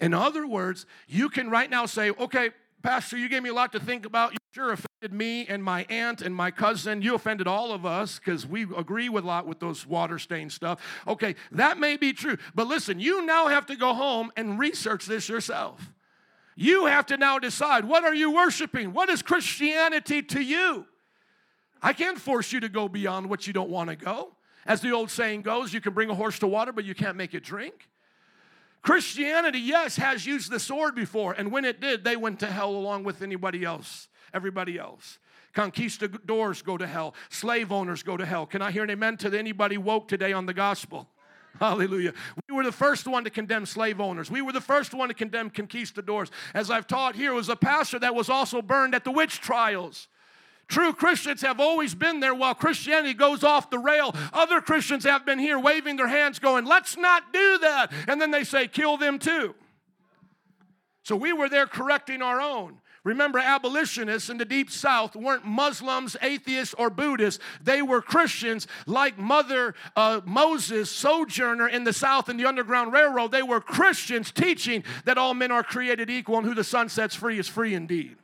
In 0.00 0.14
other 0.14 0.46
words, 0.46 0.86
you 1.06 1.28
can 1.28 1.50
right 1.50 1.68
now 1.68 1.86
say, 1.86 2.10
okay, 2.10 2.50
Pastor, 2.82 3.18
you 3.18 3.28
gave 3.28 3.42
me 3.42 3.50
a 3.50 3.54
lot 3.54 3.72
to 3.72 3.80
think 3.80 4.06
about. 4.06 4.32
You 4.32 4.38
sure 4.52 4.72
offended 4.72 5.12
me 5.12 5.46
and 5.46 5.62
my 5.62 5.84
aunt 5.90 6.22
and 6.22 6.34
my 6.34 6.50
cousin. 6.50 7.02
You 7.02 7.14
offended 7.14 7.48
all 7.48 7.72
of 7.72 7.84
us 7.84 8.18
because 8.18 8.46
we 8.46 8.62
agree 8.62 9.08
with 9.08 9.24
a 9.24 9.26
lot 9.26 9.46
with 9.46 9.58
those 9.58 9.86
water 9.86 10.18
stain 10.18 10.48
stuff. 10.48 10.80
Okay, 11.06 11.34
that 11.52 11.78
may 11.78 11.96
be 11.96 12.12
true. 12.12 12.38
But 12.54 12.68
listen, 12.68 13.00
you 13.00 13.26
now 13.26 13.48
have 13.48 13.66
to 13.66 13.76
go 13.76 13.94
home 13.94 14.30
and 14.36 14.58
research 14.58 15.06
this 15.06 15.28
yourself. 15.28 15.92
You 16.54 16.86
have 16.86 17.06
to 17.06 17.16
now 17.16 17.38
decide 17.38 17.84
what 17.84 18.04
are 18.04 18.14
you 18.14 18.30
worshiping? 18.30 18.92
What 18.92 19.08
is 19.08 19.22
Christianity 19.22 20.22
to 20.22 20.40
you? 20.40 20.86
I 21.82 21.92
can't 21.92 22.18
force 22.18 22.52
you 22.52 22.60
to 22.60 22.68
go 22.68 22.88
beyond 22.88 23.28
what 23.28 23.46
you 23.46 23.52
don't 23.52 23.70
want 23.70 23.90
to 23.90 23.96
go. 23.96 24.32
As 24.66 24.80
the 24.80 24.92
old 24.92 25.10
saying 25.10 25.42
goes, 25.42 25.72
you 25.72 25.80
can 25.80 25.94
bring 25.94 26.10
a 26.10 26.14
horse 26.14 26.38
to 26.40 26.46
water, 26.46 26.72
but 26.72 26.84
you 26.84 26.94
can't 26.94 27.16
make 27.16 27.34
it 27.34 27.42
drink. 27.42 27.88
Christianity, 28.82 29.58
yes, 29.58 29.96
has 29.96 30.26
used 30.26 30.50
the 30.50 30.60
sword 30.60 30.94
before, 30.94 31.32
and 31.32 31.50
when 31.50 31.64
it 31.64 31.80
did, 31.80 32.04
they 32.04 32.16
went 32.16 32.40
to 32.40 32.46
hell 32.46 32.70
along 32.70 33.04
with 33.04 33.22
anybody 33.22 33.64
else, 33.64 34.08
everybody 34.32 34.78
else. 34.78 35.18
Conquistadors 35.52 36.62
go 36.62 36.76
to 36.76 36.86
hell, 36.86 37.14
slave 37.30 37.72
owners 37.72 38.02
go 38.02 38.16
to 38.16 38.24
hell. 38.24 38.46
Can 38.46 38.62
I 38.62 38.70
hear 38.70 38.84
an 38.84 38.90
amen 38.90 39.16
to 39.18 39.36
anybody 39.36 39.78
woke 39.78 40.06
today 40.06 40.32
on 40.32 40.46
the 40.46 40.54
gospel? 40.54 41.08
Hallelujah. 41.58 42.12
We 42.48 42.54
were 42.54 42.62
the 42.62 42.72
first 42.72 43.06
one 43.08 43.24
to 43.24 43.30
condemn 43.30 43.66
slave 43.66 44.00
owners. 44.00 44.30
We 44.30 44.42
were 44.42 44.52
the 44.52 44.60
first 44.60 44.94
one 44.94 45.08
to 45.08 45.14
condemn 45.14 45.50
conquistadors. 45.50 46.30
As 46.54 46.70
I've 46.70 46.86
taught 46.86 47.16
here, 47.16 47.32
was 47.34 47.48
a 47.48 47.56
pastor 47.56 47.98
that 47.98 48.14
was 48.14 48.28
also 48.28 48.62
burned 48.62 48.94
at 48.94 49.04
the 49.04 49.10
witch 49.10 49.40
trials. 49.40 50.08
True 50.68 50.92
Christians 50.92 51.40
have 51.40 51.60
always 51.60 51.94
been 51.94 52.20
there 52.20 52.34
while 52.34 52.54
Christianity 52.54 53.14
goes 53.14 53.42
off 53.42 53.70
the 53.70 53.78
rail. 53.78 54.14
Other 54.34 54.60
Christians 54.60 55.04
have 55.04 55.24
been 55.24 55.38
here 55.38 55.58
waving 55.58 55.96
their 55.96 56.08
hands, 56.08 56.38
going, 56.38 56.66
Let's 56.66 56.96
not 56.96 57.32
do 57.32 57.58
that. 57.58 57.90
And 58.06 58.20
then 58.20 58.30
they 58.30 58.44
say, 58.44 58.68
Kill 58.68 58.98
them 58.98 59.18
too. 59.18 59.54
So 61.04 61.16
we 61.16 61.32
were 61.32 61.48
there 61.48 61.66
correcting 61.66 62.20
our 62.20 62.38
own. 62.38 62.80
Remember, 63.02 63.38
abolitionists 63.38 64.28
in 64.28 64.36
the 64.36 64.44
deep 64.44 64.70
south 64.70 65.16
weren't 65.16 65.46
Muslims, 65.46 66.18
atheists, 66.20 66.74
or 66.74 66.90
Buddhists. 66.90 67.42
They 67.62 67.80
were 67.80 68.02
Christians 68.02 68.66
like 68.86 69.16
Mother 69.16 69.74
uh, 69.96 70.20
Moses, 70.26 70.90
sojourner 70.90 71.68
in 71.68 71.84
the 71.84 71.94
south 71.94 72.28
in 72.28 72.36
the 72.36 72.44
Underground 72.44 72.92
Railroad. 72.92 73.32
They 73.32 73.42
were 73.42 73.62
Christians 73.62 74.30
teaching 74.30 74.84
that 75.06 75.16
all 75.16 75.32
men 75.32 75.50
are 75.50 75.62
created 75.62 76.10
equal 76.10 76.36
and 76.36 76.46
who 76.46 76.54
the 76.54 76.64
sun 76.64 76.90
sets 76.90 77.14
free 77.14 77.38
is 77.38 77.48
free 77.48 77.72
indeed. 77.72 78.16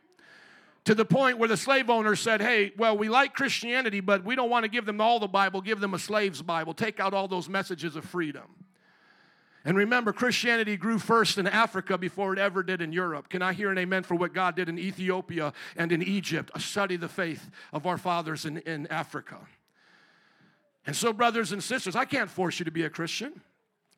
To 0.84 0.94
the 0.94 1.04
point 1.04 1.38
where 1.38 1.48
the 1.48 1.56
slave 1.56 1.88
owner 1.88 2.14
said, 2.14 2.42
Hey, 2.42 2.72
well, 2.76 2.96
we 2.96 3.08
like 3.08 3.34
Christianity, 3.34 4.00
but 4.00 4.24
we 4.24 4.36
don't 4.36 4.50
want 4.50 4.64
to 4.64 4.68
give 4.68 4.84
them 4.84 5.00
all 5.00 5.18
the 5.18 5.28
Bible, 5.28 5.60
give 5.60 5.80
them 5.80 5.94
a 5.94 5.98
slave's 5.98 6.42
Bible. 6.42 6.74
Take 6.74 7.00
out 7.00 7.14
all 7.14 7.26
those 7.26 7.48
messages 7.48 7.96
of 7.96 8.04
freedom. 8.04 8.44
And 9.66 9.78
remember, 9.78 10.12
Christianity 10.12 10.76
grew 10.76 10.98
first 10.98 11.38
in 11.38 11.46
Africa 11.46 11.96
before 11.96 12.34
it 12.34 12.38
ever 12.38 12.62
did 12.62 12.82
in 12.82 12.92
Europe. 12.92 13.30
Can 13.30 13.40
I 13.40 13.54
hear 13.54 13.70
an 13.70 13.78
amen 13.78 14.02
for 14.02 14.14
what 14.14 14.34
God 14.34 14.56
did 14.56 14.68
in 14.68 14.78
Ethiopia 14.78 15.54
and 15.74 15.90
in 15.90 16.02
Egypt? 16.02 16.50
Study 16.60 16.96
the 16.96 17.08
faith 17.08 17.50
of 17.72 17.86
our 17.86 17.96
fathers 17.96 18.44
in, 18.44 18.58
in 18.58 18.86
Africa. 18.88 19.38
And 20.86 20.94
so, 20.94 21.14
brothers 21.14 21.52
and 21.52 21.62
sisters, 21.62 21.96
I 21.96 22.04
can't 22.04 22.28
force 22.28 22.58
you 22.58 22.66
to 22.66 22.70
be 22.70 22.84
a 22.84 22.90
Christian. 22.90 23.40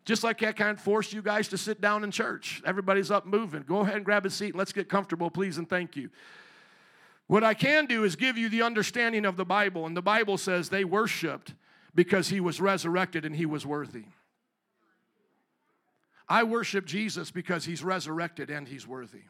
Just 0.05 0.22
like 0.22 0.40
I 0.44 0.53
can't 0.53 0.79
force 0.79 1.12
you 1.12 1.20
guys 1.20 1.49
to 1.49 1.59
sit 1.59 1.81
down 1.81 2.05
in 2.05 2.12
church. 2.12 2.62
Everybody's 2.64 3.11
up 3.11 3.27
moving. 3.27 3.64
Go 3.66 3.81
ahead 3.81 3.96
and 3.96 4.05
grab 4.05 4.25
a 4.25 4.31
seat 4.31 4.51
and 4.51 4.57
let's 4.57 4.72
get 4.72 4.88
comfortable, 4.88 5.31
please, 5.31 5.59
and 5.59 5.68
thank 5.68 5.96
you. 5.96 6.11
What 7.27 7.43
I 7.43 7.55
can 7.55 7.87
do 7.87 8.05
is 8.05 8.15
give 8.15 8.39
you 8.39 8.49
the 8.49 8.62
understanding 8.62 9.25
of 9.25 9.37
the 9.37 9.45
Bible. 9.45 9.87
And 9.87 9.97
the 9.97 10.03
Bible 10.03 10.39
says 10.39 10.69
they 10.69 10.85
worshiped 10.85 11.55
because 11.95 12.29
he 12.29 12.41
was 12.41 12.61
resurrected 12.61 13.25
and 13.25 13.35
he 13.35 13.47
was 13.47 13.67
worthy. 13.67 14.05
I 16.29 16.43
worship 16.45 16.87
Jesus 16.87 17.31
because 17.31 17.65
he's 17.65 17.83
resurrected 17.83 18.51
and 18.51 18.67
he's 18.69 18.87
worthy. 18.87 19.23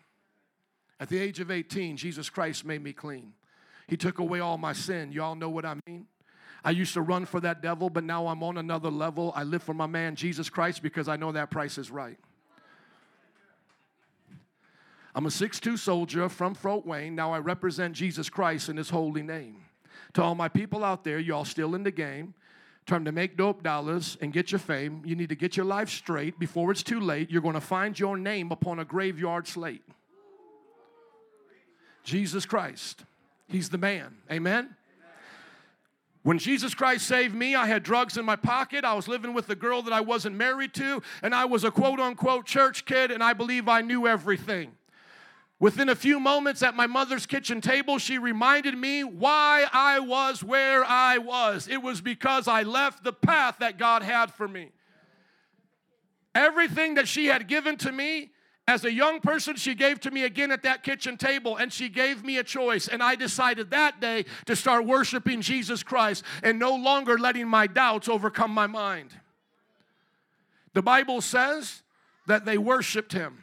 At 0.99 1.09
the 1.09 1.19
age 1.19 1.41
of 1.41 1.51
18, 1.51 1.97
Jesus 1.97 2.31
Christ 2.31 2.65
made 2.65 2.83
me 2.83 2.93
clean. 2.93 3.35
He 3.87 3.97
took 3.97 4.19
away 4.19 4.41
all 4.41 4.59
my 4.59 4.73
sin. 4.73 5.13
Y'all 5.13 5.35
know 5.35 5.51
what 5.51 5.65
I 5.65 5.77
mean? 5.87 6.07
I 6.65 6.71
used 6.71 6.95
to 6.95 7.03
run 7.03 7.27
for 7.27 7.39
that 7.41 7.63
devil, 7.63 7.91
but 7.91 8.03
now 8.03 8.27
I'm 8.27 8.43
on 8.43 8.59
another 8.59 8.91
level. 8.91 9.33
I 9.37 9.45
live 9.45 9.63
for 9.63 9.75
my 9.75 9.87
man, 9.87 10.17
Jesus 10.17 10.51
Christ, 10.51 10.83
because 10.83 11.07
I 11.07 11.17
know 11.17 11.33
that 11.33 11.51
price 11.51 11.79
is 11.79 11.91
right. 11.91 12.19
I'm 15.16 15.26
a 15.26 15.31
6'2 15.31 15.76
soldier 15.79 16.29
from 16.29 16.55
Fort 16.55 16.87
Wayne. 16.87 17.16
Now 17.16 17.33
I 17.33 17.40
represent 17.40 17.94
Jesus 17.94 18.31
Christ 18.31 18.68
in 18.68 18.76
his 18.76 18.90
holy 18.90 19.22
name. 19.22 19.57
To 20.12 20.22
all 20.22 20.37
my 20.37 20.48
people 20.48 20.85
out 20.85 21.02
there, 21.02 21.18
y'all 21.18 21.44
still 21.44 21.74
in 21.74 21.83
the 21.83 21.90
game, 21.90 22.35
Time 22.87 23.05
to 23.05 23.11
make 23.11 23.37
dope 23.37 23.64
dollars 23.64 24.16
and 24.20 24.33
get 24.33 24.52
your 24.52 24.61
fame. 24.61 25.02
You 25.05 25.16
need 25.16 25.29
to 25.31 25.35
get 25.35 25.57
your 25.57 25.66
life 25.66 25.90
straight 25.90 26.38
before 26.38 26.70
it's 26.70 26.85
too 26.85 27.00
late. 27.00 27.33
You're 27.33 27.42
going 27.42 27.55
to 27.55 27.61
find 27.61 27.98
your 27.98 28.16
name 28.16 28.52
upon 28.52 28.79
a 28.79 28.85
graveyard 28.85 29.48
slate. 29.48 29.83
Jesus 32.05 32.46
Christ. 32.46 33.05
He's 33.48 33.70
the 33.70 33.79
man. 33.79 34.14
Amen? 34.31 34.76
When 36.22 36.38
Jesus 36.38 36.74
Christ 36.74 37.09
saved 37.09 37.35
me, 37.35 37.57
I 37.57 37.66
had 37.66 37.83
drugs 37.83 38.16
in 38.16 38.24
my 38.24 38.37
pocket. 38.37 38.85
I 38.85 38.94
was 38.94 39.09
living 39.09 39.35
with 39.35 39.50
a 39.50 39.57
girl 39.57 39.83
that 39.83 39.92
I 39.92 40.00
wasn't 40.00 40.37
married 40.37 40.72
to, 40.74 41.02
and 41.22 41.35
I 41.35 41.44
was 41.44 41.64
a 41.64 41.72
quote 41.72 41.98
unquote 41.98 42.46
church 42.46 42.85
kid, 42.85 43.11
and 43.11 43.22
I 43.22 43.33
believe 43.33 43.68
I 43.68 43.81
knew 43.81 44.07
everything. 44.07 44.76
Within 45.59 45.88
a 45.88 45.95
few 45.95 46.21
moments 46.21 46.62
at 46.62 46.75
my 46.75 46.87
mother's 46.87 47.25
kitchen 47.25 47.62
table, 47.62 47.99
she 47.99 48.19
reminded 48.19 48.77
me 48.77 49.05
why 49.05 49.66
I 49.73 50.01
was 50.01 50.42
where 50.42 50.85
I 50.85 51.16
was. 51.16 51.66
It 51.66 51.83
was 51.83 52.03
because 52.03 52.47
I 52.47 52.62
left 52.62 53.05
the 53.05 53.12
path 53.12 53.57
that 53.61 53.79
God 53.79 54.03
had 54.03 54.33
for 54.35 54.47
me. 54.47 54.73
Everything 56.35 56.97
that 56.97 57.09
she 57.09 57.27
had 57.27 57.49
given 57.49 57.79
to 57.79 57.90
me 57.90 58.33
as 58.69 58.85
a 58.85 58.92
young 58.92 59.21
person, 59.21 59.57
she 59.57 59.75
gave 59.75 60.01
to 60.01 60.11
me 60.11 60.25
again 60.25 60.51
at 60.51 60.64
that 60.64 60.83
kitchen 60.83 61.16
table, 61.16 61.57
and 61.57 61.73
she 61.73 61.88
gave 61.88 62.23
me 62.23 62.37
a 62.37 62.45
choice. 62.45 62.87
And 62.88 63.03
I 63.03 63.14
decided 63.14 63.71
that 63.71 63.99
day 63.99 64.27
to 64.45 64.55
start 64.55 64.85
worshiping 64.85 65.40
Jesus 65.40 65.83
Christ 65.83 66.23
and 66.42 66.59
no 66.59 66.75
longer 66.75 67.16
letting 67.16 67.49
my 67.49 67.66
doubts 67.66 68.09
overcome 68.11 68.51
my 68.51 68.66
mind. 68.66 69.12
The 70.75 70.83
Bible 70.83 71.23
says 71.23 71.83
that 72.27 72.45
they 72.45 72.59
worshiped 72.59 73.12
him. 73.12 73.38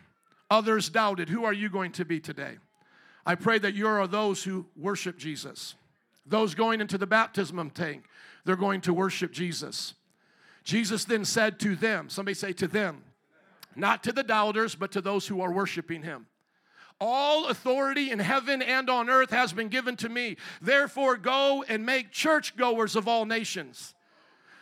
Others 0.54 0.89
doubted. 0.89 1.30
Who 1.30 1.46
are 1.46 1.52
you 1.52 1.68
going 1.68 1.94
to 1.94 2.06
be 2.06 2.20
today? 2.20 2.58
I 3.26 3.34
pray 3.34 3.58
that 3.58 3.74
you 3.74 3.88
are 3.88 4.06
those 4.06 4.44
who 4.44 4.68
worship 4.78 5.18
Jesus. 5.18 5.74
Those 6.28 6.54
going 6.54 6.80
into 6.80 7.00
the 7.00 7.08
baptism 7.08 7.72
tank, 7.72 8.04
they're 8.46 8.56
going 8.56 8.82
to 8.82 8.94
worship 8.94 9.32
Jesus. 9.32 9.96
Jesus 10.63 11.06
then 11.06 11.26
said 11.26 11.60
to 11.62 11.76
them, 11.76 12.08
somebody 12.08 12.36
say 12.36 12.54
to 12.54 12.68
them, 12.68 13.02
not 13.76 14.04
to 14.04 14.12
the 14.12 14.22
doubters, 14.22 14.76
but 14.76 14.92
to 14.92 15.02
those 15.02 15.26
who 15.26 15.42
are 15.42 15.52
worshiping 15.52 16.04
him. 16.04 16.28
All 17.02 17.48
authority 17.48 18.12
in 18.12 18.20
heaven 18.20 18.62
and 18.62 18.92
on 18.92 19.10
earth 19.10 19.32
has 19.32 19.54
been 19.54 19.70
given 19.70 19.96
to 19.98 20.08
me. 20.08 20.38
Therefore, 20.62 21.18
go 21.18 21.66
and 21.68 21.84
make 21.84 22.12
churchgoers 22.12 22.96
of 22.96 23.08
all 23.08 23.26
nations. 23.26 23.96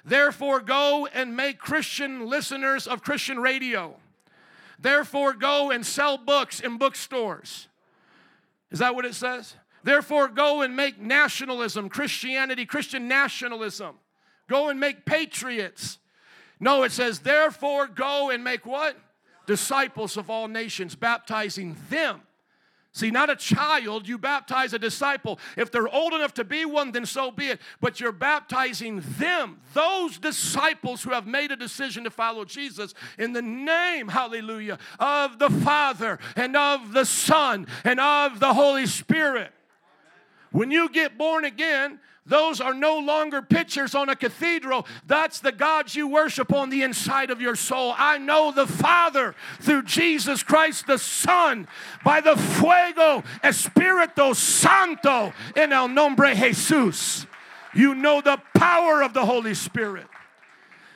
Therefore, 0.05 0.61
go 0.61 1.05
and 1.13 1.35
make 1.35 1.59
Christian 1.59 2.27
listeners 2.27 2.87
of 2.87 3.03
Christian 3.03 3.39
radio. 3.39 3.97
Therefore, 4.81 5.33
go 5.33 5.71
and 5.71 5.85
sell 5.85 6.17
books 6.17 6.59
in 6.59 6.77
bookstores. 6.77 7.67
Is 8.71 8.79
that 8.79 8.95
what 8.95 9.05
it 9.05 9.15
says? 9.15 9.55
Therefore, 9.83 10.27
go 10.27 10.61
and 10.61 10.75
make 10.75 10.99
nationalism, 10.99 11.89
Christianity, 11.89 12.65
Christian 12.65 13.07
nationalism. 13.07 13.95
Go 14.47 14.69
and 14.69 14.79
make 14.79 15.05
patriots. 15.05 15.97
No, 16.59 16.83
it 16.83 16.91
says, 16.91 17.19
therefore, 17.19 17.87
go 17.87 18.29
and 18.29 18.43
make 18.43 18.65
what? 18.65 18.97
Disciples 19.47 20.17
of 20.17 20.29
all 20.29 20.47
nations, 20.47 20.95
baptizing 20.95 21.75
them 21.89 22.21
See, 22.93 23.09
not 23.09 23.29
a 23.29 23.37
child, 23.37 24.05
you 24.05 24.17
baptize 24.17 24.73
a 24.73 24.79
disciple. 24.79 25.39
If 25.55 25.71
they're 25.71 25.87
old 25.87 26.13
enough 26.13 26.33
to 26.35 26.43
be 26.43 26.65
one, 26.65 26.91
then 26.91 27.05
so 27.05 27.31
be 27.31 27.47
it. 27.47 27.61
But 27.79 28.01
you're 28.01 28.11
baptizing 28.11 29.01
them, 29.17 29.61
those 29.73 30.17
disciples 30.17 31.01
who 31.01 31.11
have 31.11 31.25
made 31.25 31.51
a 31.51 31.55
decision 31.55 32.03
to 32.03 32.09
follow 32.09 32.43
Jesus, 32.43 32.93
in 33.17 33.31
the 33.31 33.41
name, 33.41 34.09
hallelujah, 34.09 34.77
of 34.99 35.39
the 35.39 35.49
Father 35.49 36.19
and 36.35 36.57
of 36.57 36.91
the 36.91 37.05
Son 37.05 37.65
and 37.85 37.99
of 37.99 38.41
the 38.41 38.53
Holy 38.53 38.85
Spirit. 38.85 39.53
When 40.51 40.69
you 40.69 40.89
get 40.89 41.17
born 41.17 41.45
again, 41.45 41.97
those 42.25 42.61
are 42.61 42.73
no 42.73 42.99
longer 42.99 43.41
pictures 43.41 43.95
on 43.95 44.07
a 44.09 44.15
cathedral. 44.15 44.85
That's 45.07 45.39
the 45.39 45.51
God 45.51 45.93
you 45.93 46.07
worship 46.07 46.53
on 46.53 46.69
the 46.69 46.83
inside 46.83 47.31
of 47.31 47.41
your 47.41 47.55
soul. 47.55 47.95
I 47.97 48.19
know 48.19 48.51
the 48.51 48.67
Father 48.67 49.33
through 49.59 49.83
Jesus 49.83 50.43
Christ 50.43 50.85
the 50.85 50.99
Son 50.99 51.67
by 52.03 52.21
the 52.21 52.37
fuego 52.37 53.23
espirito 53.43 54.33
santo 54.33 55.33
in 55.55 55.73
el 55.73 55.87
nombre 55.87 56.35
Jesus. 56.35 57.25
You 57.73 57.95
know 57.95 58.21
the 58.21 58.39
power 58.53 59.01
of 59.01 59.13
the 59.13 59.25
Holy 59.25 59.55
Spirit. 59.55 60.05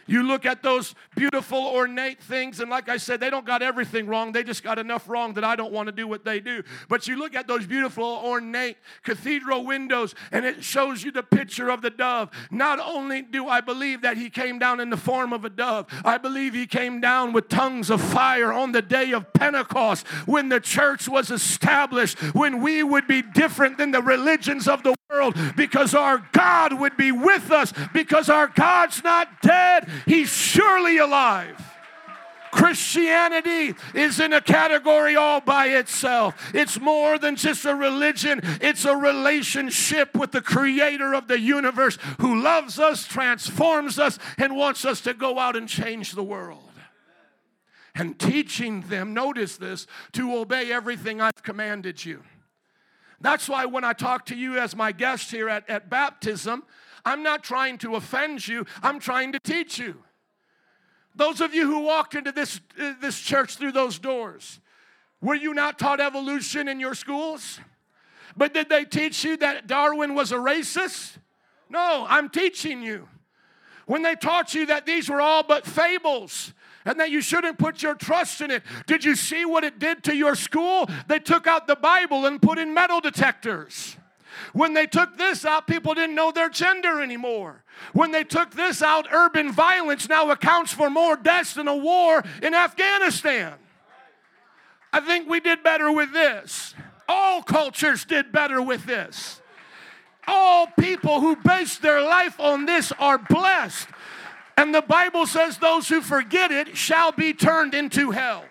You 0.08 0.24
look 0.24 0.46
at 0.46 0.62
those 0.62 0.94
beautiful, 1.16 1.58
ornate 1.58 2.22
things, 2.22 2.60
and 2.60 2.70
like 2.70 2.90
I 2.90 2.98
said, 2.98 3.20
they 3.20 3.30
don't 3.30 3.46
got 3.46 3.62
everything 3.62 4.08
wrong. 4.08 4.32
They 4.32 4.44
just 4.44 4.64
got 4.64 4.78
enough 4.78 5.10
wrong 5.10 5.34
that 5.34 5.44
I 5.44 5.56
don't 5.56 5.72
want 5.72 5.88
to 5.88 5.92
do 5.92 6.08
what 6.08 6.24
they 6.24 6.40
do. 6.40 6.64
But 6.88 7.08
you 7.08 7.18
look 7.18 7.36
at 7.36 7.48
those 7.48 7.66
beautiful, 7.66 8.04
ornate 8.04 8.78
cathedral 9.04 9.66
windows, 9.66 10.14
and 10.32 10.46
it 10.46 10.64
shows 10.64 11.04
you 11.04 11.12
the 11.12 11.24
picture 11.24 11.70
of 11.70 11.82
the 11.82 11.90
dove. 11.90 12.30
Not 12.52 12.80
only 12.80 13.22
do 13.22 13.48
I 13.48 13.62
believe 13.62 14.02
that 14.02 14.18
he 14.18 14.30
came 14.30 14.60
down 14.60 14.80
in 14.80 14.90
the 14.90 14.98
form 14.98 15.34
of 15.34 15.46
a 15.46 15.50
dove, 15.50 15.88
I 16.04 16.18
believe 16.18 16.54
he 16.54 16.68
came 16.68 17.02
down 17.02 17.34
with 17.34 17.50
tongues 17.50 17.90
of 17.90 18.02
fire 18.02 18.54
on 18.54 18.72
the 18.72 18.82
day 18.82 19.12
of 19.12 19.34
Pentecost 19.34 20.08
when 20.26 20.50
the 20.50 20.60
church 20.60 21.08
was 21.08 21.32
established, 21.32 22.20
when 22.36 22.62
we 22.62 22.84
would 22.84 23.08
be 23.08 23.22
different 23.22 23.78
than 23.78 23.92
the 23.92 24.02
religions 24.02 24.68
of 24.68 24.84
the 24.84 24.96
world 25.10 25.36
because 25.56 25.94
our 25.94 26.28
God 26.32 26.80
would 26.80 26.98
be 26.98 27.12
with 27.12 27.52
us 27.52 27.74
because 27.94 28.30
our 28.30 28.48
God's 28.48 29.04
not 29.04 29.42
dead. 29.42 29.88
He's 30.06 30.30
surely 30.30 30.98
alive. 30.98 31.62
Christianity 32.56 33.76
is 33.94 34.22
in 34.22 34.32
a 34.32 34.40
category 34.40 35.18
all 35.18 35.42
by 35.42 35.68
itself. 35.68 36.52
It's 36.56 36.80
more 36.80 37.18
than 37.18 37.36
just 37.36 37.66
a 37.66 37.76
religion, 37.76 38.40
it's 38.62 38.86
a 38.86 38.96
relationship 38.96 40.16
with 40.16 40.32
the 40.32 40.42
creator 40.42 41.14
of 41.14 41.28
the 41.28 41.38
universe 41.38 41.98
who 42.22 42.42
loves 42.42 42.80
us, 42.80 43.06
transforms 43.06 44.00
us, 44.00 44.18
and 44.38 44.56
wants 44.56 44.86
us 44.86 45.02
to 45.02 45.14
go 45.14 45.38
out 45.38 45.58
and 45.58 45.68
change 45.68 46.14
the 46.14 46.24
world. 46.24 46.72
And 47.94 48.18
teaching 48.18 48.82
them, 48.82 49.14
notice 49.14 49.58
this, 49.58 49.86
to 50.14 50.36
obey 50.38 50.72
everything 50.72 51.20
I've 51.20 51.44
commanded 51.44 52.06
you. 52.06 52.24
That's 53.20 53.50
why 53.50 53.66
when 53.66 53.84
I 53.84 53.92
talk 53.92 54.28
to 54.28 54.36
you 54.36 54.58
as 54.60 54.76
my 54.78 54.94
guest 54.94 55.30
here 55.30 55.50
at, 55.50 55.70
at 55.70 55.90
baptism, 55.90 56.64
I'm 57.06 57.24
not 57.24 57.44
trying 57.44 57.78
to 57.80 57.96
offend 57.96 58.48
you, 58.48 58.66
I'm 58.82 59.00
trying 59.00 59.32
to 59.34 59.40
teach 59.40 59.78
you. 59.78 60.04
Those 61.16 61.40
of 61.40 61.54
you 61.54 61.66
who 61.66 61.80
walked 61.80 62.16
into 62.16 62.32
this, 62.32 62.60
uh, 62.80 62.94
this 63.00 63.20
church 63.20 63.56
through 63.56 63.72
those 63.72 64.00
doors, 64.00 64.60
were 65.22 65.36
you 65.36 65.54
not 65.54 65.80
taught 65.80 66.02
evolution 66.02 66.68
in 66.68 66.80
your 66.80 66.94
schools? 66.94 67.60
But 68.36 68.54
did 68.54 68.68
they 68.68 68.84
teach 68.84 69.24
you 69.24 69.38
that 69.38 69.66
Darwin 69.66 70.14
was 70.14 70.32
a 70.32 70.38
racist? 70.38 71.18
No, 71.70 72.06
I'm 72.10 72.30
teaching 72.30 72.82
you. 72.82 73.08
When 73.86 74.02
they 74.02 74.16
taught 74.16 74.54
you 74.54 74.66
that 74.66 74.86
these 74.86 75.10
were 75.10 75.22
all 75.22 75.44
but 75.44 75.66
fables 75.66 76.54
and 76.86 77.00
that 77.00 77.12
you 77.12 77.22
shouldn't 77.22 77.58
put 77.58 77.82
your 77.82 77.96
trust 77.96 78.42
in 78.42 78.52
it. 78.52 78.64
Did 78.88 79.04
you 79.04 79.16
see 79.16 79.46
what 79.46 79.64
it 79.64 79.80
did 79.80 80.04
to 80.04 80.16
your 80.16 80.36
school? 80.36 80.88
They 81.08 81.20
took 81.20 81.48
out 81.48 81.68
the 81.68 81.76
Bible 81.76 82.26
and 82.26 82.42
put 82.42 82.60
in 82.60 82.74
metal 82.74 83.02
detectors. 83.02 83.98
When 84.54 84.74
they 84.74 84.88
took 84.88 85.18
this 85.18 85.46
out, 85.46 85.68
people 85.68 85.94
didn't 85.94 86.16
know 86.16 86.32
their 86.32 86.50
gender 86.50 87.02
anymore. 87.02 87.64
When 87.94 88.12
they 88.12 88.24
took 88.24 88.52
this 88.52 88.82
out, 88.82 89.08
urban 89.12 89.52
violence 89.52 90.08
now 90.08 90.32
accounts 90.32 90.72
for 90.72 90.90
more 90.90 91.16
deaths 91.16 91.54
than 91.54 91.68
a 91.68 91.76
war 91.76 92.24
in 92.42 92.54
Afghanistan. 92.54 93.54
I 94.94 95.02
think 95.02 95.30
we 95.30 95.40
did 95.40 95.64
better 95.64 95.92
with 95.92 96.14
this. 96.14 96.74
All 97.08 97.44
cultures 97.44 98.06
did 98.06 98.32
better 98.32 98.62
with 98.62 98.86
this. 98.86 99.42
All 100.28 100.68
people 100.68 101.22
who 101.22 101.36
base 101.36 101.78
their 101.78 102.02
life 102.02 102.40
on 102.40 102.66
this 102.66 102.92
are 102.94 103.18
blessed. 103.18 103.88
And 104.58 104.74
the 104.74 104.82
Bible 104.82 105.26
says 105.26 105.58
those 105.58 105.90
who 105.90 106.02
forget 106.02 106.52
it 106.52 106.78
shall 106.78 107.12
be 107.12 107.34
turned 107.34 107.74
into 107.74 108.12
hell. 108.12 108.46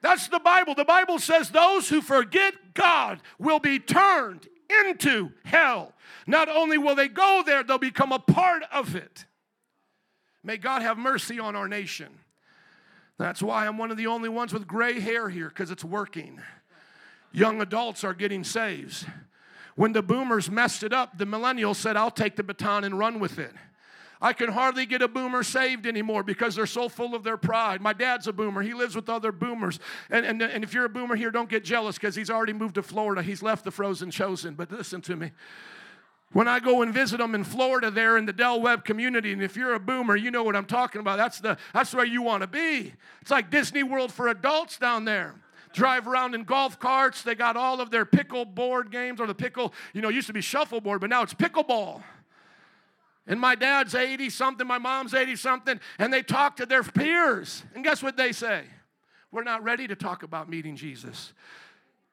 That's 0.00 0.28
the 0.28 0.38
Bible. 0.38 0.74
The 0.74 0.84
Bible 0.84 1.18
says 1.18 1.50
those 1.50 1.88
who 1.88 2.00
forget 2.00 2.54
God 2.74 3.20
will 3.38 3.58
be 3.58 3.78
turned 3.78 4.46
into 4.70 5.32
hell. 5.44 5.92
Not 6.26 6.48
only 6.48 6.78
will 6.78 6.94
they 6.94 7.08
go 7.08 7.42
there, 7.44 7.62
they'll 7.62 7.78
become 7.78 8.12
a 8.12 8.18
part 8.18 8.62
of 8.72 8.96
it. 8.96 9.24
May 10.42 10.56
God 10.56 10.82
have 10.82 10.98
mercy 10.98 11.38
on 11.38 11.56
our 11.56 11.68
nation. 11.68 12.08
That's 13.18 13.42
why 13.42 13.66
I'm 13.66 13.78
one 13.78 13.90
of 13.90 13.96
the 13.96 14.06
only 14.06 14.28
ones 14.28 14.52
with 14.52 14.66
gray 14.66 15.00
hair 15.00 15.28
here, 15.28 15.48
because 15.48 15.70
it's 15.70 15.84
working. 15.84 16.40
Young 17.32 17.60
adults 17.60 18.04
are 18.04 18.14
getting 18.14 18.44
saved. 18.44 19.06
When 19.74 19.92
the 19.92 20.02
boomers 20.02 20.50
messed 20.50 20.82
it 20.82 20.92
up, 20.92 21.18
the 21.18 21.26
millennials 21.26 21.76
said, 21.76 21.96
I'll 21.96 22.10
take 22.10 22.36
the 22.36 22.42
baton 22.42 22.84
and 22.84 22.98
run 22.98 23.18
with 23.18 23.38
it. 23.38 23.52
I 24.20 24.32
can 24.32 24.50
hardly 24.50 24.86
get 24.86 25.02
a 25.02 25.08
boomer 25.08 25.42
saved 25.42 25.86
anymore 25.86 26.22
because 26.22 26.54
they're 26.54 26.66
so 26.66 26.88
full 26.88 27.14
of 27.14 27.22
their 27.22 27.36
pride. 27.36 27.80
My 27.80 27.92
dad's 27.92 28.26
a 28.26 28.32
boomer. 28.32 28.62
He 28.62 28.72
lives 28.72 28.96
with 28.96 29.08
other 29.08 29.30
boomers. 29.30 29.78
And, 30.10 30.24
and, 30.24 30.40
and 30.40 30.64
if 30.64 30.72
you're 30.72 30.86
a 30.86 30.90
boomer 30.90 31.16
here, 31.16 31.30
don't 31.30 31.50
get 31.50 31.64
jealous 31.64 31.96
because 31.96 32.14
he's 32.14 32.30
already 32.30 32.54
moved 32.54 32.76
to 32.76 32.82
Florida. 32.82 33.22
He's 33.22 33.42
left 33.42 33.64
the 33.64 33.70
frozen 33.70 34.10
chosen. 34.10 34.54
But 34.54 34.72
listen 34.72 35.02
to 35.02 35.16
me. 35.16 35.32
When 36.32 36.48
I 36.48 36.60
go 36.60 36.82
and 36.82 36.92
visit 36.92 37.18
them 37.18 37.34
in 37.34 37.44
Florida, 37.44 37.90
there 37.90 38.16
in 38.16 38.26
the 38.26 38.32
Del 38.32 38.60
Webb 38.60 38.84
community, 38.84 39.32
and 39.32 39.42
if 39.42 39.56
you're 39.56 39.74
a 39.74 39.80
boomer, 39.80 40.16
you 40.16 40.30
know 40.30 40.42
what 40.42 40.56
I'm 40.56 40.66
talking 40.66 41.00
about. 41.00 41.18
That's, 41.18 41.40
the, 41.40 41.56
that's 41.72 41.94
where 41.94 42.04
you 42.04 42.20
want 42.22 42.42
to 42.42 42.46
be. 42.46 42.92
It's 43.20 43.30
like 43.30 43.50
Disney 43.50 43.82
World 43.82 44.12
for 44.12 44.28
adults 44.28 44.78
down 44.78 45.04
there 45.04 45.34
drive 45.72 46.08
around 46.08 46.34
in 46.34 46.42
golf 46.42 46.80
carts. 46.80 47.22
They 47.22 47.34
got 47.34 47.54
all 47.54 47.82
of 47.82 47.90
their 47.90 48.06
pickle 48.06 48.46
board 48.46 48.90
games 48.90 49.20
or 49.20 49.26
the 49.26 49.34
pickle, 49.34 49.74
you 49.92 50.00
know, 50.00 50.08
used 50.08 50.26
to 50.26 50.32
be 50.32 50.40
shuffleboard, 50.40 51.02
but 51.02 51.10
now 51.10 51.22
it's 51.22 51.34
pickleball. 51.34 52.02
And 53.26 53.40
my 53.40 53.54
dad's 53.54 53.94
80 53.94 54.30
something, 54.30 54.66
my 54.66 54.78
mom's 54.78 55.12
80 55.12 55.36
something, 55.36 55.80
and 55.98 56.12
they 56.12 56.22
talk 56.22 56.56
to 56.56 56.66
their 56.66 56.82
peers. 56.82 57.64
And 57.74 57.82
guess 57.82 58.02
what 58.02 58.16
they 58.16 58.32
say? 58.32 58.64
We're 59.32 59.42
not 59.42 59.64
ready 59.64 59.88
to 59.88 59.96
talk 59.96 60.22
about 60.22 60.48
meeting 60.48 60.76
Jesus. 60.76 61.32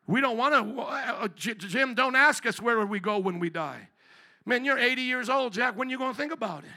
We 0.07 0.21
don't 0.21 0.37
want 0.37 0.53
to, 0.53 0.81
uh, 0.81 1.27
Jim, 1.35 1.93
don't 1.93 2.15
ask 2.15 2.45
us 2.45 2.61
where 2.61 2.85
we 2.85 2.99
go 2.99 3.19
when 3.19 3.39
we 3.39 3.49
die. 3.49 3.87
Man, 4.45 4.65
you're 4.65 4.77
80 4.77 5.01
years 5.03 5.29
old, 5.29 5.53
Jack. 5.53 5.77
When 5.77 5.87
are 5.87 5.91
you 5.91 5.97
going 5.97 6.11
to 6.11 6.17
think 6.17 6.33
about 6.33 6.63
it? 6.63 6.69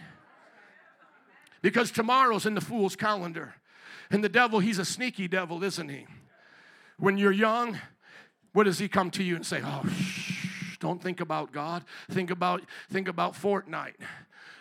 Because 1.63 1.91
tomorrow's 1.91 2.47
in 2.47 2.55
the 2.55 2.61
fool's 2.61 2.95
calendar. 2.95 3.55
And 4.11 4.23
the 4.23 4.29
devil, 4.29 4.61
he's 4.61 4.79
a 4.79 4.85
sneaky 4.85 5.27
devil, 5.27 5.65
isn't 5.65 5.89
he? 5.89 6.07
When 6.99 7.19
you're 7.19 7.33
young, 7.33 7.79
what 8.53 8.65
does 8.65 8.79
he 8.79 8.89
come 8.89 9.11
to 9.13 9.23
you 9.25 9.35
and 9.35 9.45
say? 9.45 9.61
Oh, 9.65 9.83
shh, 9.89 10.77
don't 10.79 11.03
think 11.03 11.21
about 11.21 11.53
God. 11.53 11.85
Think 12.11 12.31
about, 12.31 12.63
think 12.91 13.09
about 13.09 13.35
Fortnite. 13.35 13.95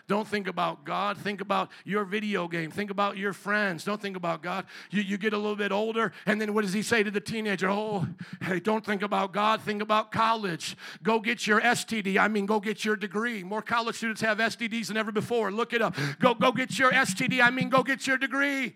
Don't 0.07 0.27
think 0.27 0.47
about 0.47 0.85
God. 0.85 1.17
Think 1.17 1.41
about 1.41 1.71
your 1.83 2.05
video 2.05 2.47
game. 2.47 2.69
Think 2.69 2.91
about 2.91 3.17
your 3.17 3.33
friends. 3.33 3.83
Don't 3.83 3.99
think 3.99 4.15
about 4.15 4.43
God. 4.43 4.65
You, 4.91 5.01
you 5.01 5.17
get 5.17 5.33
a 5.33 5.37
little 5.37 5.55
bit 5.55 5.71
older, 5.71 6.11
and 6.27 6.39
then 6.39 6.53
what 6.53 6.61
does 6.61 6.73
he 6.73 6.83
say 6.83 7.01
to 7.01 7.09
the 7.09 7.19
teenager? 7.19 7.69
Oh, 7.69 8.07
hey, 8.41 8.59
don't 8.59 8.85
think 8.85 9.01
about 9.01 9.33
God. 9.33 9.61
Think 9.61 9.81
about 9.81 10.11
college. 10.11 10.77
Go 11.01 11.19
get 11.19 11.47
your 11.47 11.59
STD. 11.59 12.17
I 12.19 12.27
mean, 12.27 12.45
go 12.45 12.59
get 12.59 12.85
your 12.85 12.95
degree. 12.95 13.43
More 13.43 13.63
college 13.63 13.95
students 13.95 14.21
have 14.21 14.37
STDs 14.37 14.87
than 14.87 14.97
ever 14.97 15.11
before. 15.11 15.51
Look 15.51 15.73
it 15.73 15.81
up. 15.81 15.95
Go, 16.19 16.35
go 16.35 16.51
get 16.51 16.77
your 16.77 16.91
STD. 16.91 17.43
I 17.43 17.49
mean, 17.49 17.69
go 17.69 17.81
get 17.81 18.05
your 18.05 18.17
degree. 18.17 18.75